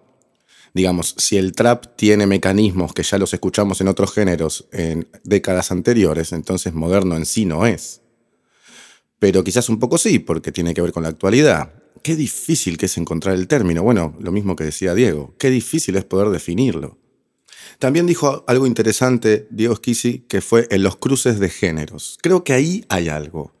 Digamos, 0.72 1.14
si 1.18 1.36
el 1.36 1.52
trap 1.52 1.96
tiene 1.96 2.26
mecanismos 2.26 2.92
que 2.92 3.02
ya 3.02 3.18
los 3.18 3.34
escuchamos 3.34 3.80
en 3.80 3.88
otros 3.88 4.12
géneros 4.12 4.68
en 4.72 5.08
décadas 5.24 5.72
anteriores, 5.72 6.32
entonces 6.32 6.72
moderno 6.72 7.16
en 7.16 7.26
sí 7.26 7.44
no 7.44 7.66
es. 7.66 8.02
Pero 9.18 9.44
quizás 9.44 9.68
un 9.68 9.78
poco 9.78 9.98
sí, 9.98 10.18
porque 10.18 10.52
tiene 10.52 10.72
que 10.74 10.82
ver 10.82 10.92
con 10.92 11.02
la 11.02 11.08
actualidad 11.08 11.74
qué 12.02 12.16
difícil 12.16 12.78
que 12.78 12.86
es 12.86 12.96
encontrar 12.96 13.34
el 13.34 13.48
término. 13.48 13.82
Bueno, 13.82 14.16
lo 14.20 14.32
mismo 14.32 14.56
que 14.56 14.64
decía 14.64 14.94
Diego, 14.94 15.34
qué 15.38 15.50
difícil 15.50 15.96
es 15.96 16.04
poder 16.04 16.30
definirlo. 16.30 16.98
También 17.78 18.06
dijo 18.06 18.44
algo 18.46 18.66
interesante 18.66 19.46
Diego 19.50 19.76
Schisi, 19.76 20.20
que 20.28 20.40
fue 20.40 20.66
en 20.70 20.82
los 20.82 20.96
cruces 20.96 21.38
de 21.38 21.48
géneros. 21.48 22.18
Creo 22.22 22.44
que 22.44 22.52
ahí 22.52 22.84
hay 22.88 23.08
algo. 23.08 23.54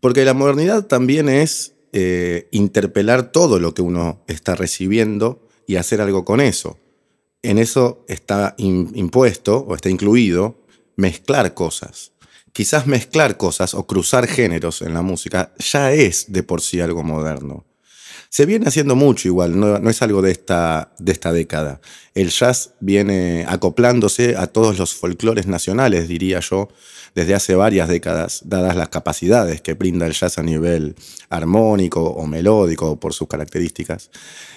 Porque 0.00 0.24
la 0.24 0.34
modernidad 0.34 0.86
también 0.86 1.28
es 1.28 1.74
eh, 1.92 2.48
interpelar 2.52 3.32
todo 3.32 3.58
lo 3.58 3.74
que 3.74 3.82
uno 3.82 4.22
está 4.28 4.54
recibiendo 4.54 5.47
y 5.68 5.76
hacer 5.76 6.00
algo 6.00 6.24
con 6.24 6.40
eso. 6.40 6.78
En 7.42 7.58
eso 7.58 8.04
está 8.08 8.56
impuesto 8.58 9.58
o 9.58 9.76
está 9.76 9.90
incluido 9.90 10.64
mezclar 10.96 11.54
cosas. 11.54 12.10
Quizás 12.52 12.88
mezclar 12.88 13.36
cosas 13.36 13.74
o 13.74 13.86
cruzar 13.86 14.26
géneros 14.26 14.82
en 14.82 14.94
la 14.94 15.02
música 15.02 15.52
ya 15.58 15.92
es 15.92 16.32
de 16.32 16.42
por 16.42 16.62
sí 16.62 16.80
algo 16.80 17.04
moderno. 17.04 17.64
Se 18.30 18.44
viene 18.44 18.68
haciendo 18.68 18.94
mucho 18.94 19.26
igual, 19.26 19.58
no, 19.58 19.88
es 19.88 20.02
algo 20.02 20.20
de 20.20 20.30
esta, 20.30 20.92
de 20.98 21.12
esta 21.12 21.32
década. 21.32 21.80
El 22.14 22.28
jazz 22.28 22.74
viene 22.80 23.46
acoplándose 23.48 24.36
a 24.36 24.46
todos 24.48 24.78
los 24.78 24.94
folclores 24.94 25.46
nacionales, 25.46 26.08
diría 26.08 26.40
yo, 26.40 26.68
desde 27.14 27.34
hace 27.34 27.54
varias 27.54 27.88
décadas, 27.88 28.42
dadas 28.44 28.76
las 28.76 28.90
capacidades 28.90 29.62
que 29.62 29.72
brinda 29.72 30.06
el 30.06 30.12
jazz 30.12 30.38
a 30.38 30.42
nivel 30.42 30.94
armónico 31.30 32.02
o 32.02 32.26
melódico 32.26 33.00
por 33.00 33.14
sus 33.14 33.28
características. 33.28 34.10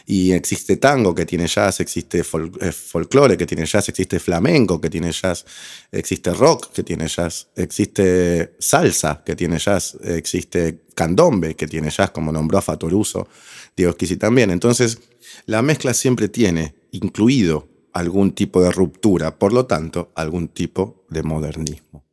Y 0.06 0.34
existe 0.34 0.76
tango 0.76 1.16
que 1.16 1.26
tiene 1.26 1.48
jazz, 1.48 1.80
existe 1.80 2.20
eh, 2.20 2.72
folclore 2.72 3.38
que 3.38 3.46
tiene 3.46 3.66
jazz, 3.66 3.88
existe 3.88 4.20
flamenco 4.20 4.82
que 4.82 4.90
tiene 4.90 5.12
jazz, 5.12 5.46
existe 5.92 6.32
rock 6.34 6.72
que 6.74 6.84
tiene 6.84 7.08
jazz, 7.08 7.48
existe 7.56 8.54
salsa 8.60 9.24
que 9.26 9.36
tiene 9.36 9.58
jazz, 9.58 9.98
existe 10.04 10.82
candombe 10.96 11.56
que 11.56 11.68
tiene 11.68 11.90
jazz, 11.90 12.12
como 12.12 12.32
nombró 12.32 12.58
a 12.58 12.62
Fatoruso, 12.62 13.28
Diego 13.76 13.92
Esquisi 13.92 14.18
también. 14.18 14.52
Entonces, 14.52 15.00
la 15.46 15.62
mezcla 15.62 15.94
siempre 15.94 16.30
tiene 16.30 16.76
incluido 16.92 17.68
algún 17.94 18.32
tipo 18.32 18.62
de 18.62 18.72
ruptura, 18.72 19.38
por 19.38 19.54
lo 19.54 19.66
tanto, 19.66 20.12
algún 20.16 20.48
tipo 20.48 21.06
de 21.10 21.24
modernismo. 21.24 22.04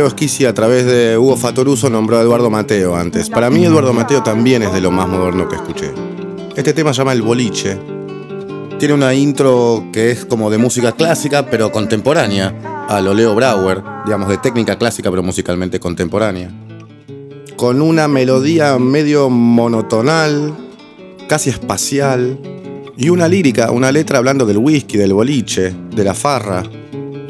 Leo 0.00 0.08
Schisi 0.08 0.46
a 0.46 0.54
través 0.54 0.86
de 0.86 1.18
Hugo 1.18 1.36
Fatoruso 1.36 1.90
nombró 1.90 2.16
a 2.16 2.22
Eduardo 2.22 2.48
Mateo 2.48 2.96
antes. 2.96 3.28
Para 3.28 3.50
mí 3.50 3.66
Eduardo 3.66 3.92
Mateo 3.92 4.22
también 4.22 4.62
es 4.62 4.72
de 4.72 4.80
lo 4.80 4.90
más 4.90 5.06
moderno 5.06 5.46
que 5.46 5.56
escuché. 5.56 5.90
Este 6.56 6.72
tema 6.72 6.94
se 6.94 7.00
llama 7.00 7.12
El 7.12 7.20
Boliche. 7.20 7.76
Tiene 8.78 8.94
una 8.94 9.12
intro 9.12 9.84
que 9.92 10.10
es 10.10 10.24
como 10.24 10.48
de 10.48 10.56
música 10.56 10.92
clásica 10.92 11.50
pero 11.50 11.70
contemporánea, 11.70 12.86
a 12.88 13.02
lo 13.02 13.12
Leo 13.12 13.34
Brauer, 13.34 13.82
digamos 14.06 14.30
de 14.30 14.38
técnica 14.38 14.78
clásica 14.78 15.10
pero 15.10 15.22
musicalmente 15.22 15.78
contemporánea. 15.78 16.50
Con 17.56 17.82
una 17.82 18.08
melodía 18.08 18.78
medio 18.78 19.28
monotonal, 19.28 20.54
casi 21.28 21.50
espacial, 21.50 22.38
y 22.96 23.10
una 23.10 23.28
lírica, 23.28 23.70
una 23.70 23.92
letra 23.92 24.16
hablando 24.16 24.46
del 24.46 24.56
whisky, 24.56 24.96
del 24.96 25.12
boliche, 25.12 25.74
de 25.94 26.04
la 26.04 26.14
farra, 26.14 26.62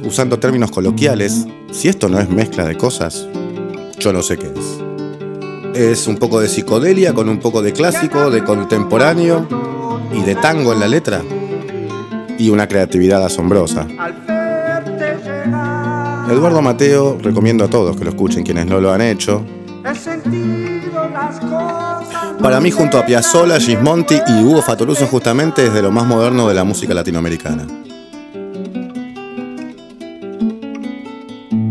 usando 0.04 0.38
términos 0.38 0.70
coloquiales, 0.70 1.46
si 1.72 1.88
esto 1.88 2.08
no 2.08 2.18
es 2.18 2.28
mezcla 2.28 2.64
de 2.66 2.76
cosas, 2.76 3.26
yo 3.98 4.12
no 4.12 4.22
sé 4.22 4.38
qué 4.38 4.46
es. 4.46 4.80
Es 5.74 6.06
un 6.06 6.16
poco 6.16 6.40
de 6.40 6.48
psicodelia 6.48 7.14
con 7.14 7.28
un 7.28 7.38
poco 7.38 7.62
de 7.62 7.72
clásico, 7.72 8.30
de 8.30 8.42
contemporáneo 8.42 9.46
y 10.12 10.22
de 10.22 10.34
tango 10.34 10.72
en 10.72 10.80
la 10.80 10.88
letra. 10.88 11.22
Y 12.38 12.50
una 12.50 12.66
creatividad 12.66 13.24
asombrosa. 13.24 13.86
Eduardo 16.30 16.62
Mateo, 16.62 17.18
recomiendo 17.20 17.64
a 17.64 17.68
todos 17.68 17.96
que 17.96 18.04
lo 18.04 18.10
escuchen 18.10 18.44
quienes 18.44 18.66
no 18.66 18.80
lo 18.80 18.92
han 18.92 19.02
hecho. 19.02 19.44
Para 22.40 22.60
mí, 22.60 22.70
junto 22.70 22.98
a 22.98 23.04
Piazzolla, 23.04 23.60
Gismonti 23.60 24.20
y 24.26 24.42
Hugo 24.42 24.62
Fatoruso, 24.62 25.06
justamente 25.06 25.66
es 25.66 25.74
de 25.74 25.82
lo 25.82 25.90
más 25.90 26.06
moderno 26.06 26.48
de 26.48 26.54
la 26.54 26.64
música 26.64 26.94
latinoamericana. 26.94 27.66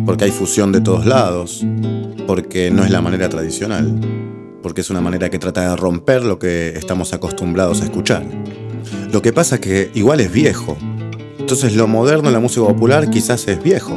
Porque 0.09 0.25
hay 0.25 0.31
fusión 0.31 0.71
de 0.71 0.81
todos 0.81 1.05
lados, 1.05 1.63
porque 2.25 2.71
no 2.71 2.83
es 2.83 2.89
la 2.89 2.99
manera 2.99 3.29
tradicional, 3.29 3.93
porque 4.63 4.81
es 4.81 4.89
una 4.89 5.01
manera 5.01 5.29
que 5.29 5.37
trata 5.37 5.69
de 5.69 5.75
romper 5.75 6.23
lo 6.23 6.39
que 6.39 6.69
estamos 6.69 7.13
acostumbrados 7.13 7.81
a 7.81 7.83
escuchar. 7.83 8.25
Lo 9.13 9.21
que 9.21 9.33
pasa 9.33 9.55
es 9.57 9.61
que 9.61 9.91
igual 9.93 10.19
es 10.19 10.31
viejo, 10.31 10.75
entonces 11.37 11.75
lo 11.75 11.87
moderno 11.87 12.29
en 12.29 12.33
la 12.33 12.39
música 12.39 12.65
popular 12.65 13.11
quizás 13.11 13.47
es 13.47 13.61
viejo. 13.61 13.95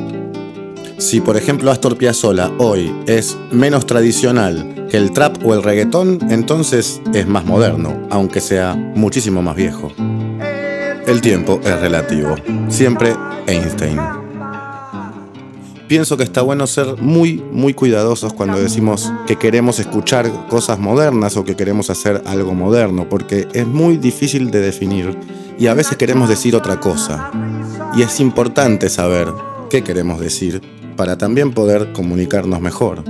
Si 0.98 1.22
por 1.22 1.38
ejemplo 1.38 1.70
Astor 1.70 1.96
Piazzolla 1.96 2.52
hoy 2.58 2.94
es 3.06 3.38
menos 3.50 3.86
tradicional 3.86 4.88
que 4.90 4.98
el 4.98 5.12
trap 5.12 5.42
o 5.46 5.54
el 5.54 5.62
reggaetón, 5.62 6.18
entonces 6.28 7.00
es 7.14 7.26
más 7.26 7.46
moderno, 7.46 8.06
aunque 8.10 8.42
sea 8.42 8.74
muchísimo 8.74 9.40
más 9.40 9.56
viejo. 9.56 9.90
El 11.06 11.22
tiempo 11.22 11.58
es 11.64 11.80
relativo, 11.80 12.34
siempre 12.68 13.16
Einstein 13.46 14.21
pienso 15.92 16.16
que 16.16 16.22
está 16.22 16.40
bueno 16.40 16.66
ser 16.66 16.96
muy, 17.02 17.44
muy 17.52 17.74
cuidadosos 17.74 18.32
cuando 18.32 18.58
decimos 18.58 19.12
que 19.26 19.36
queremos 19.36 19.78
escuchar 19.78 20.46
cosas 20.48 20.78
modernas 20.78 21.36
o 21.36 21.44
que 21.44 21.54
queremos 21.54 21.90
hacer 21.90 22.22
algo 22.24 22.54
moderno, 22.54 23.10
porque 23.10 23.46
es 23.52 23.66
muy 23.66 23.98
difícil 23.98 24.50
de 24.50 24.60
definir 24.60 25.18
y 25.58 25.66
a 25.66 25.74
veces 25.74 25.98
queremos 25.98 26.30
decir 26.30 26.56
otra 26.56 26.80
cosa. 26.80 27.30
Y 27.94 28.00
es 28.00 28.20
importante 28.20 28.88
saber 28.88 29.28
qué 29.68 29.84
queremos 29.84 30.18
decir 30.18 30.62
para 30.96 31.18
también 31.18 31.52
poder 31.52 31.92
comunicarnos 31.92 32.62
mejor. 32.62 33.04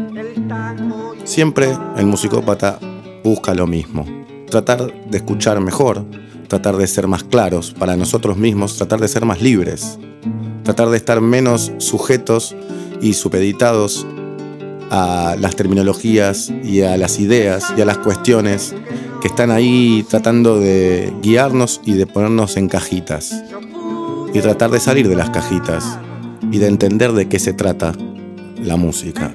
Siempre 1.22 1.68
el 1.96 2.06
musicópata 2.06 2.80
busca 3.22 3.54
lo 3.54 3.68
mismo, 3.68 4.04
tratar 4.50 4.92
de 5.08 5.18
escuchar 5.18 5.60
mejor, 5.60 6.04
tratar 6.48 6.76
de 6.76 6.88
ser 6.88 7.06
más 7.06 7.22
claros 7.22 7.72
para 7.78 7.94
nosotros 7.94 8.36
mismos, 8.36 8.76
tratar 8.76 8.98
de 8.98 9.06
ser 9.06 9.24
más 9.24 9.40
libres 9.40 10.00
tratar 10.62 10.90
de 10.90 10.96
estar 10.96 11.20
menos 11.20 11.72
sujetos 11.78 12.54
y 13.00 13.14
supeditados 13.14 14.06
a 14.90 15.36
las 15.38 15.56
terminologías 15.56 16.52
y 16.62 16.82
a 16.82 16.96
las 16.96 17.18
ideas 17.18 17.72
y 17.76 17.80
a 17.80 17.84
las 17.84 17.98
cuestiones 17.98 18.74
que 19.20 19.28
están 19.28 19.50
ahí 19.50 20.04
tratando 20.08 20.58
de 20.58 21.12
guiarnos 21.22 21.80
y 21.84 21.94
de 21.94 22.06
ponernos 22.06 22.56
en 22.56 22.68
cajitas. 22.68 23.42
Y 24.34 24.40
tratar 24.40 24.70
de 24.70 24.80
salir 24.80 25.08
de 25.08 25.16
las 25.16 25.30
cajitas 25.30 25.98
y 26.50 26.58
de 26.58 26.66
entender 26.66 27.12
de 27.12 27.28
qué 27.28 27.38
se 27.38 27.52
trata 27.52 27.92
la 28.62 28.76
música. 28.76 29.34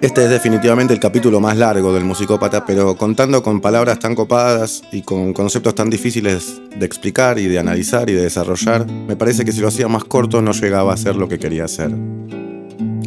Este 0.00 0.24
es 0.24 0.30
definitivamente 0.30 0.94
el 0.94 0.98
capítulo 0.98 1.40
más 1.40 1.58
largo 1.58 1.92
del 1.92 2.04
musicópata, 2.04 2.64
pero 2.64 2.96
contando 2.96 3.42
con 3.42 3.60
palabras 3.60 3.98
tan 3.98 4.14
copadas 4.14 4.82
y 4.92 5.02
con 5.02 5.34
conceptos 5.34 5.74
tan 5.74 5.90
difíciles 5.90 6.58
de 6.74 6.86
explicar 6.86 7.38
y 7.38 7.48
de 7.48 7.58
analizar 7.58 8.08
y 8.08 8.14
de 8.14 8.22
desarrollar, 8.22 8.86
me 8.86 9.14
parece 9.14 9.44
que 9.44 9.52
si 9.52 9.60
lo 9.60 9.68
hacía 9.68 9.88
más 9.88 10.04
corto 10.04 10.40
no 10.40 10.52
llegaba 10.52 10.94
a 10.94 10.96
ser 10.96 11.16
lo 11.16 11.28
que 11.28 11.38
quería 11.38 11.66
hacer. 11.66 11.90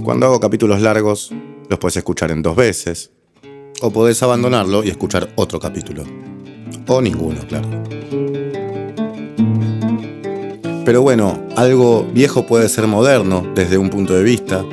Cuando 0.03 0.27
hago 0.27 0.39
capítulos 0.39 0.81
largos, 0.81 1.31
los 1.67 1.79
puedes 1.79 1.97
escuchar 1.97 2.29
en 2.29 2.43
dos 2.43 2.55
veces, 2.55 3.09
o 3.81 3.89
podés 3.89 4.21
abandonarlo 4.21 4.83
y 4.83 4.89
escuchar 4.89 5.29
otro 5.35 5.59
capítulo. 5.59 6.03
O 6.85 7.01
ninguno, 7.01 7.39
claro. 7.47 7.69
Pero 10.85 11.01
bueno, 11.01 11.41
algo 11.55 12.05
viejo 12.13 12.45
puede 12.45 12.69
ser 12.69 12.85
moderno 12.85 13.51
desde 13.55 13.79
un 13.79 13.89
punto 13.89 14.13
de 14.13 14.21
vista, 14.21 14.63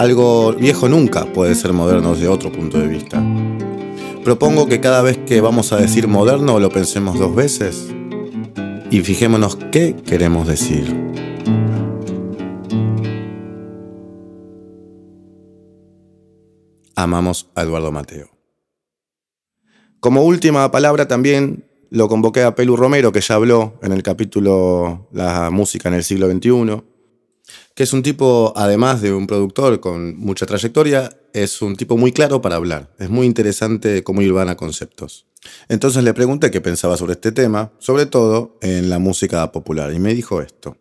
algo 0.00 0.54
viejo 0.54 0.88
nunca 0.88 1.26
puede 1.26 1.54
ser 1.54 1.74
moderno 1.74 2.14
desde 2.14 2.26
otro 2.26 2.50
punto 2.50 2.78
de 2.78 2.86
vista. 2.86 3.22
Propongo 4.24 4.66
que 4.66 4.80
cada 4.80 5.02
vez 5.02 5.18
que 5.18 5.42
vamos 5.42 5.74
a 5.74 5.76
decir 5.76 6.08
moderno 6.08 6.58
lo 6.58 6.70
pensemos 6.70 7.18
dos 7.18 7.34
veces 7.34 7.86
y 8.90 9.02
fijémonos 9.02 9.58
qué 9.70 9.94
queremos 9.94 10.48
decir. 10.48 10.96
Amamos 16.96 17.50
a 17.54 17.62
Eduardo 17.62 17.92
Mateo. 17.92 18.30
Como 20.00 20.22
última 20.22 20.70
palabra 20.70 21.08
también 21.08 21.66
lo 21.90 22.08
convoqué 22.08 22.42
a 22.42 22.54
Pelu 22.54 22.74
Romero, 22.74 23.12
que 23.12 23.20
ya 23.20 23.34
habló 23.34 23.74
en 23.82 23.92
el 23.92 24.02
capítulo 24.02 25.08
La 25.12 25.50
música 25.50 25.90
en 25.90 25.96
el 25.96 26.04
siglo 26.04 26.30
XXI 26.30 26.89
que 27.80 27.84
es 27.84 27.94
un 27.94 28.02
tipo, 28.02 28.52
además 28.56 29.00
de 29.00 29.10
un 29.10 29.26
productor 29.26 29.80
con 29.80 30.14
mucha 30.18 30.44
trayectoria, 30.44 31.08
es 31.32 31.62
un 31.62 31.76
tipo 31.76 31.96
muy 31.96 32.12
claro 32.12 32.42
para 32.42 32.56
hablar. 32.56 32.90
Es 32.98 33.08
muy 33.08 33.26
interesante 33.26 34.04
cómo 34.04 34.20
a 34.20 34.54
conceptos. 34.54 35.24
Entonces 35.66 36.04
le 36.04 36.12
pregunté 36.12 36.50
qué 36.50 36.60
pensaba 36.60 36.98
sobre 36.98 37.14
este 37.14 37.32
tema, 37.32 37.72
sobre 37.78 38.04
todo 38.04 38.58
en 38.60 38.90
la 38.90 38.98
música 38.98 39.50
popular, 39.50 39.94
y 39.94 39.98
me 39.98 40.12
dijo 40.12 40.42
esto. 40.42 40.76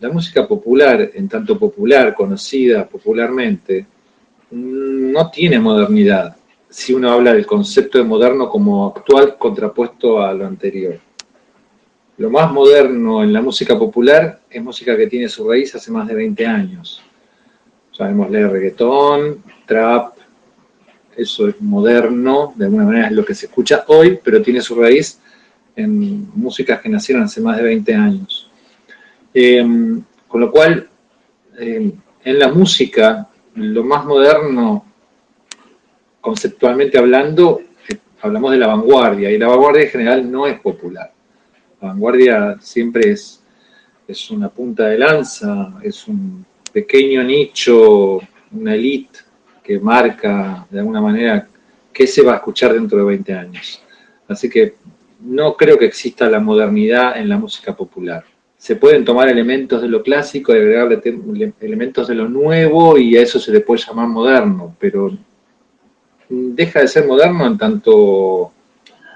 La 0.00 0.10
música 0.10 0.48
popular, 0.48 1.08
en 1.14 1.28
tanto 1.28 1.56
popular, 1.56 2.16
conocida 2.16 2.88
popularmente, 2.88 3.86
no 4.50 5.30
tiene 5.30 5.60
modernidad 5.60 6.34
si 6.68 6.94
uno 6.94 7.12
habla 7.12 7.32
del 7.32 7.46
concepto 7.46 7.98
de 7.98 8.02
moderno 8.02 8.48
como 8.48 8.88
actual 8.88 9.38
contrapuesto 9.38 10.20
a 10.20 10.34
lo 10.34 10.48
anterior. 10.48 10.98
Lo 12.16 12.30
más 12.30 12.52
moderno 12.52 13.24
en 13.24 13.32
la 13.32 13.42
música 13.42 13.76
popular 13.76 14.40
es 14.48 14.62
música 14.62 14.96
que 14.96 15.08
tiene 15.08 15.28
su 15.28 15.48
raíz 15.48 15.74
hace 15.74 15.90
más 15.90 16.06
de 16.06 16.14
20 16.14 16.46
años. 16.46 17.02
Sabemos 17.90 18.30
leer 18.30 18.52
reggaetón, 18.52 19.42
trap, 19.66 20.14
eso 21.16 21.48
es 21.48 21.60
moderno, 21.60 22.52
de 22.54 22.66
alguna 22.66 22.84
manera 22.84 23.06
es 23.06 23.12
lo 23.12 23.24
que 23.24 23.34
se 23.34 23.46
escucha 23.46 23.84
hoy, 23.88 24.20
pero 24.22 24.40
tiene 24.42 24.60
su 24.60 24.76
raíz 24.76 25.20
en 25.74 26.30
músicas 26.36 26.80
que 26.80 26.88
nacieron 26.88 27.24
hace 27.24 27.40
más 27.40 27.56
de 27.56 27.64
20 27.64 27.94
años. 27.94 28.48
Em, 29.32 30.00
con 30.28 30.40
lo 30.40 30.52
cual, 30.52 30.88
em, 31.58 31.92
en 32.24 32.38
la 32.38 32.48
música, 32.48 33.28
lo 33.56 33.82
más 33.82 34.04
moderno, 34.04 34.84
conceptualmente 36.20 36.96
hablando, 36.96 37.60
eh, 37.88 37.98
hablamos 38.22 38.52
de 38.52 38.58
la 38.58 38.68
vanguardia, 38.68 39.32
y 39.32 39.38
la 39.38 39.48
vanguardia 39.48 39.82
en 39.82 39.90
general 39.90 40.30
no 40.30 40.46
es 40.46 40.60
popular 40.60 41.13
vanguardia 41.84 42.56
siempre 42.60 43.10
es, 43.10 43.42
es 44.06 44.30
una 44.30 44.48
punta 44.48 44.86
de 44.86 44.98
lanza, 44.98 45.74
es 45.82 46.06
un 46.08 46.44
pequeño 46.72 47.22
nicho, 47.22 48.20
una 48.52 48.74
elite 48.74 49.20
que 49.62 49.78
marca 49.78 50.66
de 50.70 50.78
alguna 50.78 51.00
manera 51.00 51.48
qué 51.92 52.06
se 52.06 52.22
va 52.22 52.32
a 52.32 52.36
escuchar 52.36 52.74
dentro 52.74 52.98
de 52.98 53.04
20 53.04 53.32
años. 53.32 53.82
Así 54.28 54.50
que 54.50 54.74
no 55.20 55.56
creo 55.56 55.78
que 55.78 55.86
exista 55.86 56.28
la 56.28 56.40
modernidad 56.40 57.16
en 57.16 57.28
la 57.28 57.38
música 57.38 57.74
popular. 57.74 58.24
Se 58.56 58.76
pueden 58.76 59.04
tomar 59.04 59.28
elementos 59.28 59.80
de 59.80 59.88
lo 59.88 60.02
clásico 60.02 60.52
y 60.52 60.56
agregar 60.56 61.02
elementos 61.60 62.08
de 62.08 62.14
lo 62.14 62.28
nuevo 62.28 62.98
y 62.98 63.16
a 63.16 63.22
eso 63.22 63.38
se 63.38 63.52
le 63.52 63.60
puede 63.60 63.82
llamar 63.86 64.08
moderno, 64.08 64.74
pero 64.78 65.16
deja 66.28 66.80
de 66.80 66.88
ser 66.88 67.06
moderno 67.06 67.46
en 67.46 67.58
tanto 67.58 68.52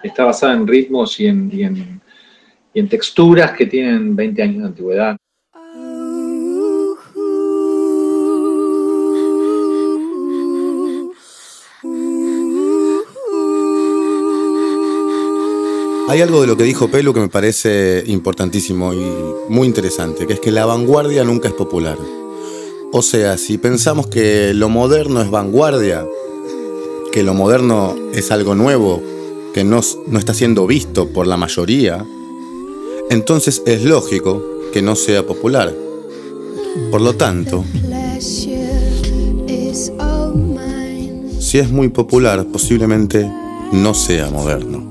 está 0.03 0.25
basada 0.25 0.55
en 0.55 0.67
ritmos 0.67 1.19
y 1.19 1.27
en 1.27 2.01
y 2.75 2.81
en 2.81 2.89
texturas 2.89 3.53
que 3.53 3.67
tienen 3.67 4.15
20 4.15 4.43
años 4.43 4.59
de 4.63 4.67
antigüedad. 4.67 5.17
Hay 16.09 16.23
algo 16.23 16.41
de 16.41 16.47
lo 16.47 16.57
que 16.57 16.65
dijo 16.65 16.89
Pelu 16.91 17.13
que 17.13 17.21
me 17.21 17.29
parece 17.29 18.03
importantísimo 18.07 18.95
y 18.95 19.13
muy 19.51 19.67
interesante, 19.67 20.27
que 20.27 20.33
es 20.33 20.41
que 20.41 20.51
la 20.51 20.65
vanguardia 20.65 21.23
nunca 21.23 21.49
es 21.49 21.55
popular. 21.55 21.99
O 22.93 23.03
sea, 23.03 23.37
si 23.37 23.59
pensamos 23.59 24.07
que 24.07 24.55
lo 24.55 24.71
moderno 24.71 25.21
es 25.21 25.31
vanguardia, 25.31 26.07
que 27.13 27.23
lo 27.23 27.35
moderno 27.35 27.95
es 28.15 28.31
algo 28.31 28.55
nuevo, 28.55 29.03
que 29.53 29.65
no, 29.65 29.81
no 30.07 30.19
está 30.19 30.33
siendo 30.33 30.67
visto 30.67 31.09
por 31.09 31.27
la 31.27 31.37
mayoría, 31.37 32.07
entonces 33.11 33.63
es 33.67 33.85
lógico 33.85 34.43
que 34.73 34.83
no 34.83 34.97
sea 34.97 35.27
popular. 35.27 35.75
Por 36.91 37.01
lo 37.01 37.15
tanto, 37.17 37.65
si 41.39 41.59
es 41.59 41.71
muy 41.71 41.89
popular, 41.89 42.47
posiblemente 42.53 43.31
no 43.73 43.95
sea 43.95 44.31
moderno. 44.31 44.87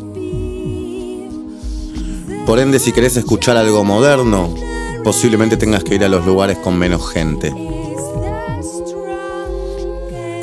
Por 2.46 2.60
ende, 2.60 2.80
si 2.80 2.94
querés 2.94 3.18
escuchar 3.18 3.58
algo 3.58 3.84
moderno, 3.84 4.56
posiblemente 5.04 5.58
tengas 5.58 5.84
que 5.84 5.96
ir 5.96 6.04
a 6.04 6.10
los 6.10 6.26
lugares 6.26 6.58
con 6.58 6.78
menos 6.78 7.10
gente. 7.12 7.54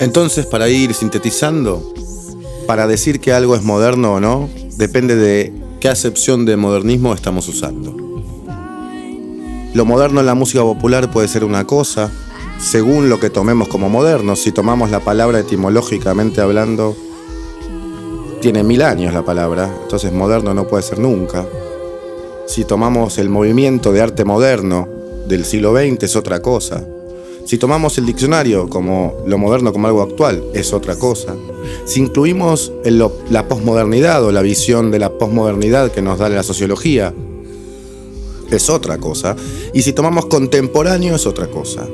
Entonces, 0.00 0.46
para 0.46 0.68
ir 0.68 0.92
sintetizando, 0.94 1.94
para 2.66 2.86
decir 2.86 3.20
que 3.20 3.32
algo 3.32 3.56
es 3.56 3.62
moderno 3.62 4.14
o 4.14 4.20
no, 4.20 4.48
depende 4.76 5.16
de 5.16 5.63
qué 5.84 5.90
acepción 5.90 6.46
de 6.46 6.56
modernismo 6.56 7.12
estamos 7.12 7.46
usando. 7.46 7.94
Lo 9.74 9.84
moderno 9.84 10.20
en 10.20 10.24
la 10.24 10.34
música 10.34 10.62
popular 10.62 11.10
puede 11.10 11.28
ser 11.28 11.44
una 11.44 11.66
cosa, 11.66 12.10
según 12.58 13.10
lo 13.10 13.20
que 13.20 13.28
tomemos 13.28 13.68
como 13.68 13.90
moderno. 13.90 14.34
Si 14.34 14.50
tomamos 14.50 14.90
la 14.90 15.00
palabra 15.00 15.40
etimológicamente 15.40 16.40
hablando, 16.40 16.96
tiene 18.40 18.62
mil 18.62 18.80
años 18.80 19.12
la 19.12 19.26
palabra, 19.26 19.70
entonces 19.82 20.10
moderno 20.10 20.54
no 20.54 20.66
puede 20.66 20.82
ser 20.82 21.00
nunca. 21.00 21.44
Si 22.46 22.64
tomamos 22.64 23.18
el 23.18 23.28
movimiento 23.28 23.92
de 23.92 24.00
arte 24.00 24.24
moderno 24.24 24.88
del 25.28 25.44
siglo 25.44 25.76
XX 25.76 26.02
es 26.02 26.16
otra 26.16 26.40
cosa. 26.40 26.82
Si 27.44 27.58
tomamos 27.58 27.98
el 27.98 28.06
diccionario 28.06 28.68
como 28.68 29.14
lo 29.26 29.38
moderno 29.38 29.72
como 29.72 29.86
algo 29.86 30.02
actual 30.02 30.42
es 30.54 30.72
otra 30.72 30.96
cosa. 30.96 31.34
Si 31.84 32.00
incluimos 32.00 32.72
la 33.30 33.48
posmodernidad 33.48 34.24
o 34.24 34.32
la 34.32 34.42
visión 34.42 34.90
de 34.90 34.98
la 34.98 35.18
posmodernidad 35.18 35.92
que 35.92 36.02
nos 36.02 36.18
da 36.18 36.28
la 36.28 36.42
sociología 36.42 37.14
es 38.50 38.70
otra 38.70 38.98
cosa. 38.98 39.36
Y 39.72 39.82
si 39.82 39.92
tomamos 39.92 40.26
contemporáneo 40.26 41.16
es 41.16 41.26
otra 41.26 41.48
cosa. 41.48 41.86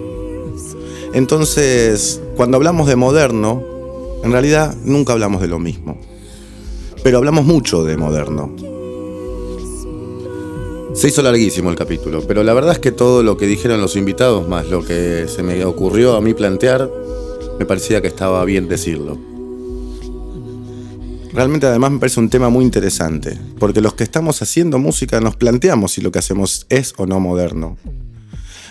Entonces, 1.13 2.21
cuando 2.37 2.57
hablamos 2.57 2.87
de 2.87 2.97
moderno, 2.97 3.63
en 4.23 4.31
realidad 4.31 4.77
nunca 4.85 5.13
hablamos 5.13 5.41
de 5.41 5.49
lo 5.49 5.59
mismo 5.59 5.99
pero 7.03 7.19
hablamos 7.19 7.45
mucho 7.45 7.85
de 7.85 7.97
moderno. 7.97 8.55
Se 10.93 11.09
hizo 11.09 11.23
larguísimo 11.23 11.71
el 11.71 11.77
capítulo, 11.77 12.23
pero 12.27 12.43
la 12.43 12.53
verdad 12.53 12.73
es 12.73 12.79
que 12.81 12.91
todo 12.91 13.23
lo 13.23 13.37
que 13.37 13.47
dijeron 13.47 13.81
los 13.81 13.97
invitados, 13.97 14.49
más 14.49 14.67
lo 14.67 14.85
que 14.85 15.27
se 15.29 15.43
me 15.43 15.65
ocurrió 15.65 16.17
a 16.17 16.21
mí 16.21 16.35
plantear, 16.35 16.91
me 17.59 17.65
parecía 17.65 18.03
que 18.03 18.09
estaba 18.09 18.45
bien 18.45 18.69
decirlo. 18.69 19.17
Realmente 21.33 21.67
además 21.67 21.93
me 21.93 21.99
parece 22.01 22.19
un 22.19 22.29
tema 22.29 22.51
muy 22.51 22.65
interesante, 22.65 23.39
porque 23.59 23.81
los 23.81 23.95
que 23.95 24.03
estamos 24.03 24.43
haciendo 24.43 24.79
música 24.79 25.21
nos 25.21 25.37
planteamos 25.37 25.93
si 25.93 26.01
lo 26.01 26.11
que 26.11 26.19
hacemos 26.19 26.67
es 26.69 26.93
o 26.97 27.07
no 27.07 27.21
moderno. 27.21 27.79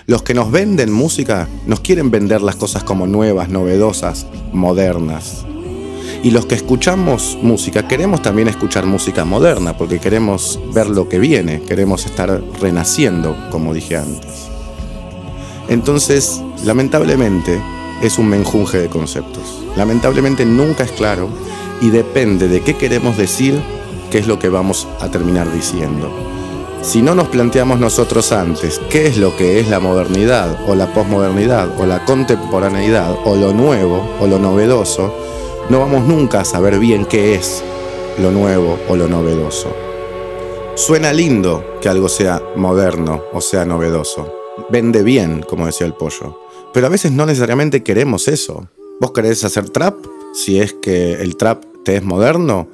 Los 0.06 0.22
que 0.22 0.34
nos 0.34 0.52
venden 0.52 0.92
música 0.92 1.48
nos 1.68 1.80
quieren 1.80 2.12
vender 2.12 2.42
las 2.42 2.58
cosas 2.58 2.84
como 2.84 3.08
nuevas, 3.08 3.48
novedosas, 3.50 4.28
modernas. 4.52 5.46
Y 6.22 6.32
los 6.32 6.46
que 6.46 6.56
escuchamos 6.56 7.38
música, 7.42 7.88
queremos 7.88 8.22
también 8.22 8.50
escuchar 8.50 8.86
música 8.86 9.24
moderna, 9.24 9.78
porque 9.78 10.00
queremos 10.00 10.60
ver 10.74 10.88
lo 10.88 11.08
que 11.08 11.18
viene, 11.18 11.62
queremos 11.62 12.06
estar 12.06 12.42
renaciendo, 12.60 13.38
como 13.52 13.74
dije 13.74 13.96
antes. 13.96 14.50
Entonces, 15.70 16.42
lamentablemente, 16.66 17.62
es 18.02 18.18
un 18.18 18.28
menjunje 18.28 18.80
de 18.80 18.90
conceptos. 18.90 19.64
Lamentablemente 19.78 20.46
nunca 20.46 20.84
es 20.84 20.92
claro 20.92 21.30
y 21.82 21.90
depende 21.90 22.50
de 22.50 22.62
qué 22.62 22.76
queremos 22.76 23.18
decir, 23.18 23.62
qué 24.12 24.18
es 24.18 24.28
lo 24.28 24.40
que 24.40 24.50
vamos 24.50 24.88
a 25.00 25.10
terminar 25.10 25.50
diciendo. 25.54 26.12
Si 26.82 27.02
no 27.02 27.14
nos 27.14 27.28
planteamos 27.28 27.80
nosotros 27.80 28.32
antes 28.32 28.82
qué 28.90 29.08
es 29.08 29.18
lo 29.18 29.36
que 29.36 29.60
es 29.60 29.70
la 29.70 29.80
modernidad 29.80 30.58
o 30.68 30.76
la 30.76 30.94
posmodernidad 30.94 31.80
o 31.80 31.86
la 31.86 32.04
contemporaneidad 32.06 33.16
o 33.26 33.36
lo 33.36 33.54
nuevo 33.54 34.10
o 34.20 34.28
lo 34.28 34.40
novedoso, 34.40 35.14
no 35.70 35.80
vamos 35.80 36.08
nunca 36.08 36.42
a 36.42 36.46
saber 36.46 36.80
bien 36.80 37.06
qué 37.06 37.36
es 37.36 37.64
lo 38.18 38.32
nuevo 38.32 38.80
o 38.90 38.96
lo 38.96 39.08
novedoso. 39.08 39.72
Suena 40.76 41.14
lindo 41.14 41.64
que 41.80 41.90
algo 41.90 42.10
sea 42.10 42.42
moderno 42.56 43.22
o 43.34 43.40
sea 43.40 43.66
novedoso. 43.66 44.34
Vende 44.70 45.04
bien, 45.04 45.46
como 45.48 45.68
decía 45.68 45.86
el 45.86 45.94
pollo. 45.94 46.40
Pero 46.74 46.88
a 46.88 46.90
veces 46.90 47.12
no 47.12 47.26
necesariamente 47.26 47.84
queremos 47.84 48.28
eso. 48.28 48.68
¿Vos 49.00 49.12
querés 49.12 49.44
hacer 49.44 49.70
trap? 49.70 49.96
Si 50.34 50.60
es 50.60 50.74
que 50.74 51.14
el 51.14 51.38
trap 51.38 51.64
te 51.84 51.98
es 51.98 52.04
moderno. 52.04 52.68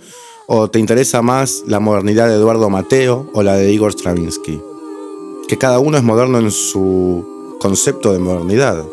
¿O 0.48 0.70
te 0.70 0.80
interesa 0.80 1.22
más 1.22 1.64
la 1.68 1.80
modernidad 1.80 2.28
de 2.28 2.36
Eduardo 2.36 2.70
Mateo 2.70 3.30
o 3.34 3.44
la 3.44 3.56
de 3.56 3.72
Igor 3.72 3.92
Stravinsky? 3.92 4.62
Que 5.48 5.58
cada 5.58 5.80
uno 5.80 5.98
es 5.98 6.04
moderno 6.04 6.40
en 6.40 6.52
su 6.52 7.58
concepto 7.60 8.14
de 8.14 8.20
modernidad. 8.20 8.86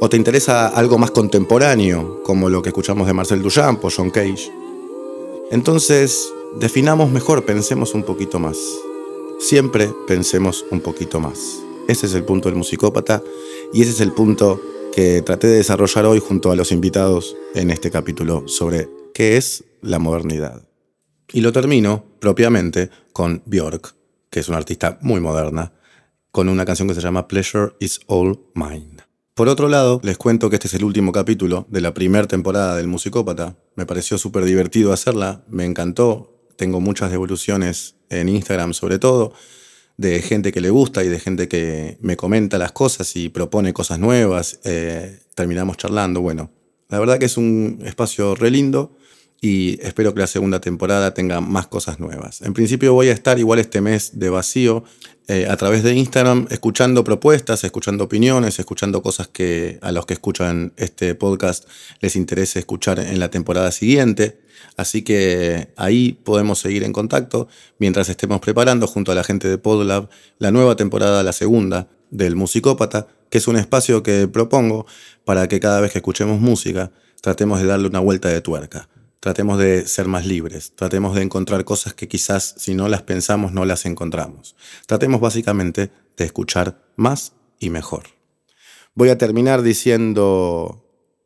¿O 0.00 0.08
te 0.08 0.16
interesa 0.16 0.68
algo 0.68 0.98
más 0.98 1.12
contemporáneo, 1.12 2.22
como 2.24 2.50
lo 2.50 2.62
que 2.62 2.70
escuchamos 2.70 3.06
de 3.06 3.12
Marcel 3.12 3.42
Duchamp 3.42 3.84
o 3.84 3.90
John 3.94 4.10
Cage? 4.10 4.50
Entonces, 5.50 6.32
definamos 6.58 7.10
mejor, 7.10 7.44
pensemos 7.44 7.94
un 7.94 8.02
poquito 8.02 8.38
más. 8.38 8.58
Siempre 9.38 9.92
pensemos 10.06 10.64
un 10.70 10.80
poquito 10.80 11.20
más. 11.20 11.60
Ese 11.86 12.06
es 12.06 12.14
el 12.14 12.24
punto 12.24 12.48
del 12.48 12.58
musicópata 12.58 13.22
y 13.72 13.82
ese 13.82 13.92
es 13.92 14.00
el 14.00 14.12
punto 14.12 14.60
que 14.94 15.22
traté 15.22 15.46
de 15.46 15.56
desarrollar 15.56 16.06
hoy 16.06 16.18
junto 16.18 16.50
a 16.50 16.56
los 16.56 16.72
invitados 16.72 17.36
en 17.54 17.70
este 17.70 17.90
capítulo 17.90 18.48
sobre 18.48 18.88
qué 19.12 19.36
es 19.36 19.64
la 19.80 19.98
modernidad. 19.98 20.68
Y 21.32 21.40
lo 21.40 21.52
termino 21.52 22.04
propiamente 22.20 22.90
con 23.12 23.42
Björk, 23.46 23.94
que 24.30 24.40
es 24.40 24.48
una 24.48 24.58
artista 24.58 24.98
muy 25.02 25.20
moderna, 25.20 25.72
con 26.30 26.48
una 26.48 26.64
canción 26.64 26.88
que 26.88 26.94
se 26.94 27.00
llama 27.00 27.28
Pleasure 27.28 27.72
is 27.80 28.00
All 28.06 28.40
Mine. 28.54 28.93
Por 29.34 29.48
otro 29.48 29.68
lado, 29.68 30.00
les 30.04 30.16
cuento 30.16 30.48
que 30.48 30.54
este 30.54 30.68
es 30.68 30.74
el 30.74 30.84
último 30.84 31.10
capítulo 31.10 31.66
de 31.68 31.80
la 31.80 31.92
primera 31.92 32.28
temporada 32.28 32.76
del 32.76 32.86
Musicópata. 32.86 33.56
Me 33.74 33.84
pareció 33.84 34.16
súper 34.16 34.44
divertido 34.44 34.92
hacerla, 34.92 35.44
me 35.48 35.64
encantó. 35.64 36.38
Tengo 36.56 36.80
muchas 36.80 37.10
devoluciones 37.10 37.96
en 38.10 38.28
Instagram 38.28 38.74
sobre 38.74 39.00
todo, 39.00 39.32
de 39.96 40.22
gente 40.22 40.52
que 40.52 40.60
le 40.60 40.70
gusta 40.70 41.02
y 41.02 41.08
de 41.08 41.18
gente 41.18 41.48
que 41.48 41.98
me 42.00 42.16
comenta 42.16 42.58
las 42.58 42.70
cosas 42.70 43.16
y 43.16 43.28
propone 43.28 43.72
cosas 43.72 43.98
nuevas. 43.98 44.60
Eh, 44.62 45.18
terminamos 45.34 45.78
charlando. 45.78 46.20
Bueno, 46.20 46.52
la 46.88 47.00
verdad 47.00 47.18
que 47.18 47.26
es 47.26 47.36
un 47.36 47.80
espacio 47.84 48.36
re 48.36 48.52
lindo 48.52 48.96
y 49.40 49.78
espero 49.82 50.14
que 50.14 50.20
la 50.20 50.26
segunda 50.26 50.60
temporada 50.60 51.12
tenga 51.12 51.42
más 51.42 51.66
cosas 51.66 52.00
nuevas. 52.00 52.40
En 52.40 52.54
principio 52.54 52.94
voy 52.94 53.08
a 53.08 53.12
estar 53.12 53.38
igual 53.38 53.58
este 53.58 53.82
mes 53.82 54.18
de 54.18 54.30
vacío 54.30 54.84
eh, 55.28 55.46
a 55.50 55.56
través 55.56 55.82
de 55.82 55.94
Instagram 55.94 56.46
escuchando 56.50 57.04
propuestas, 57.04 57.62
escuchando 57.64 58.04
opiniones, 58.04 58.58
escuchando 58.58 59.02
cosas 59.02 59.28
que 59.28 59.78
a 59.82 59.92
los 59.92 60.06
que 60.06 60.14
escuchan 60.14 60.72
este 60.76 61.14
podcast 61.14 61.68
les 62.00 62.16
interese 62.16 62.58
escuchar 62.58 62.98
en 62.98 63.20
la 63.20 63.30
temporada 63.30 63.70
siguiente. 63.70 64.38
Así 64.76 65.02
que 65.02 65.68
ahí 65.76 66.18
podemos 66.24 66.58
seguir 66.58 66.82
en 66.82 66.92
contacto 66.92 67.46
mientras 67.78 68.08
estemos 68.08 68.40
preparando 68.40 68.86
junto 68.86 69.12
a 69.12 69.14
la 69.14 69.24
gente 69.24 69.48
de 69.48 69.58
Podlab 69.58 70.08
la 70.38 70.52
nueva 70.52 70.76
temporada, 70.76 71.22
la 71.22 71.32
segunda 71.32 71.88
del 72.10 72.34
Musicópata, 72.34 73.08
que 73.28 73.38
es 73.38 73.46
un 73.46 73.56
espacio 73.56 74.02
que 74.02 74.26
propongo 74.26 74.86
para 75.24 75.48
que 75.48 75.60
cada 75.60 75.80
vez 75.80 75.92
que 75.92 75.98
escuchemos 75.98 76.40
música 76.40 76.92
tratemos 77.20 77.60
de 77.60 77.66
darle 77.66 77.88
una 77.88 78.00
vuelta 78.00 78.28
de 78.28 78.40
tuerca 78.40 78.88
tratemos 79.24 79.58
de 79.58 79.86
ser 79.86 80.06
más 80.06 80.26
libres, 80.26 80.72
tratemos 80.76 81.14
de 81.14 81.22
encontrar 81.22 81.64
cosas 81.64 81.94
que 81.94 82.08
quizás 82.08 82.56
si 82.58 82.74
no 82.74 82.88
las 82.88 83.00
pensamos 83.00 83.52
no 83.52 83.64
las 83.64 83.86
encontramos. 83.86 84.54
Tratemos 84.86 85.18
básicamente 85.18 85.90
de 86.18 86.24
escuchar 86.26 86.84
más 86.96 87.32
y 87.58 87.70
mejor. 87.70 88.02
Voy 88.94 89.08
a 89.08 89.16
terminar 89.16 89.62
diciendo 89.62 90.84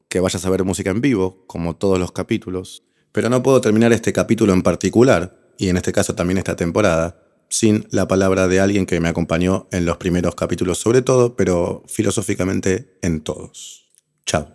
que 0.08 0.20
vayas 0.20 0.46
a 0.46 0.50
ver 0.50 0.62
música 0.62 0.90
en 0.90 1.00
vivo, 1.00 1.42
como 1.48 1.74
todos 1.74 1.98
los 1.98 2.12
capítulos, 2.12 2.84
pero 3.10 3.30
no 3.30 3.42
puedo 3.42 3.60
terminar 3.60 3.92
este 3.92 4.12
capítulo 4.12 4.52
en 4.52 4.62
particular, 4.62 5.36
y 5.58 5.68
en 5.68 5.76
este 5.76 5.90
caso 5.90 6.14
también 6.14 6.38
esta 6.38 6.54
temporada, 6.54 7.20
sin 7.48 7.88
la 7.90 8.06
palabra 8.06 8.46
de 8.46 8.60
alguien 8.60 8.86
que 8.86 9.00
me 9.00 9.08
acompañó 9.08 9.66
en 9.72 9.84
los 9.84 9.96
primeros 9.96 10.36
capítulos 10.36 10.78
sobre 10.78 11.02
todo, 11.02 11.34
pero 11.34 11.82
filosóficamente 11.88 12.96
en 13.02 13.22
todos. 13.22 13.90
Chao. 14.24 14.54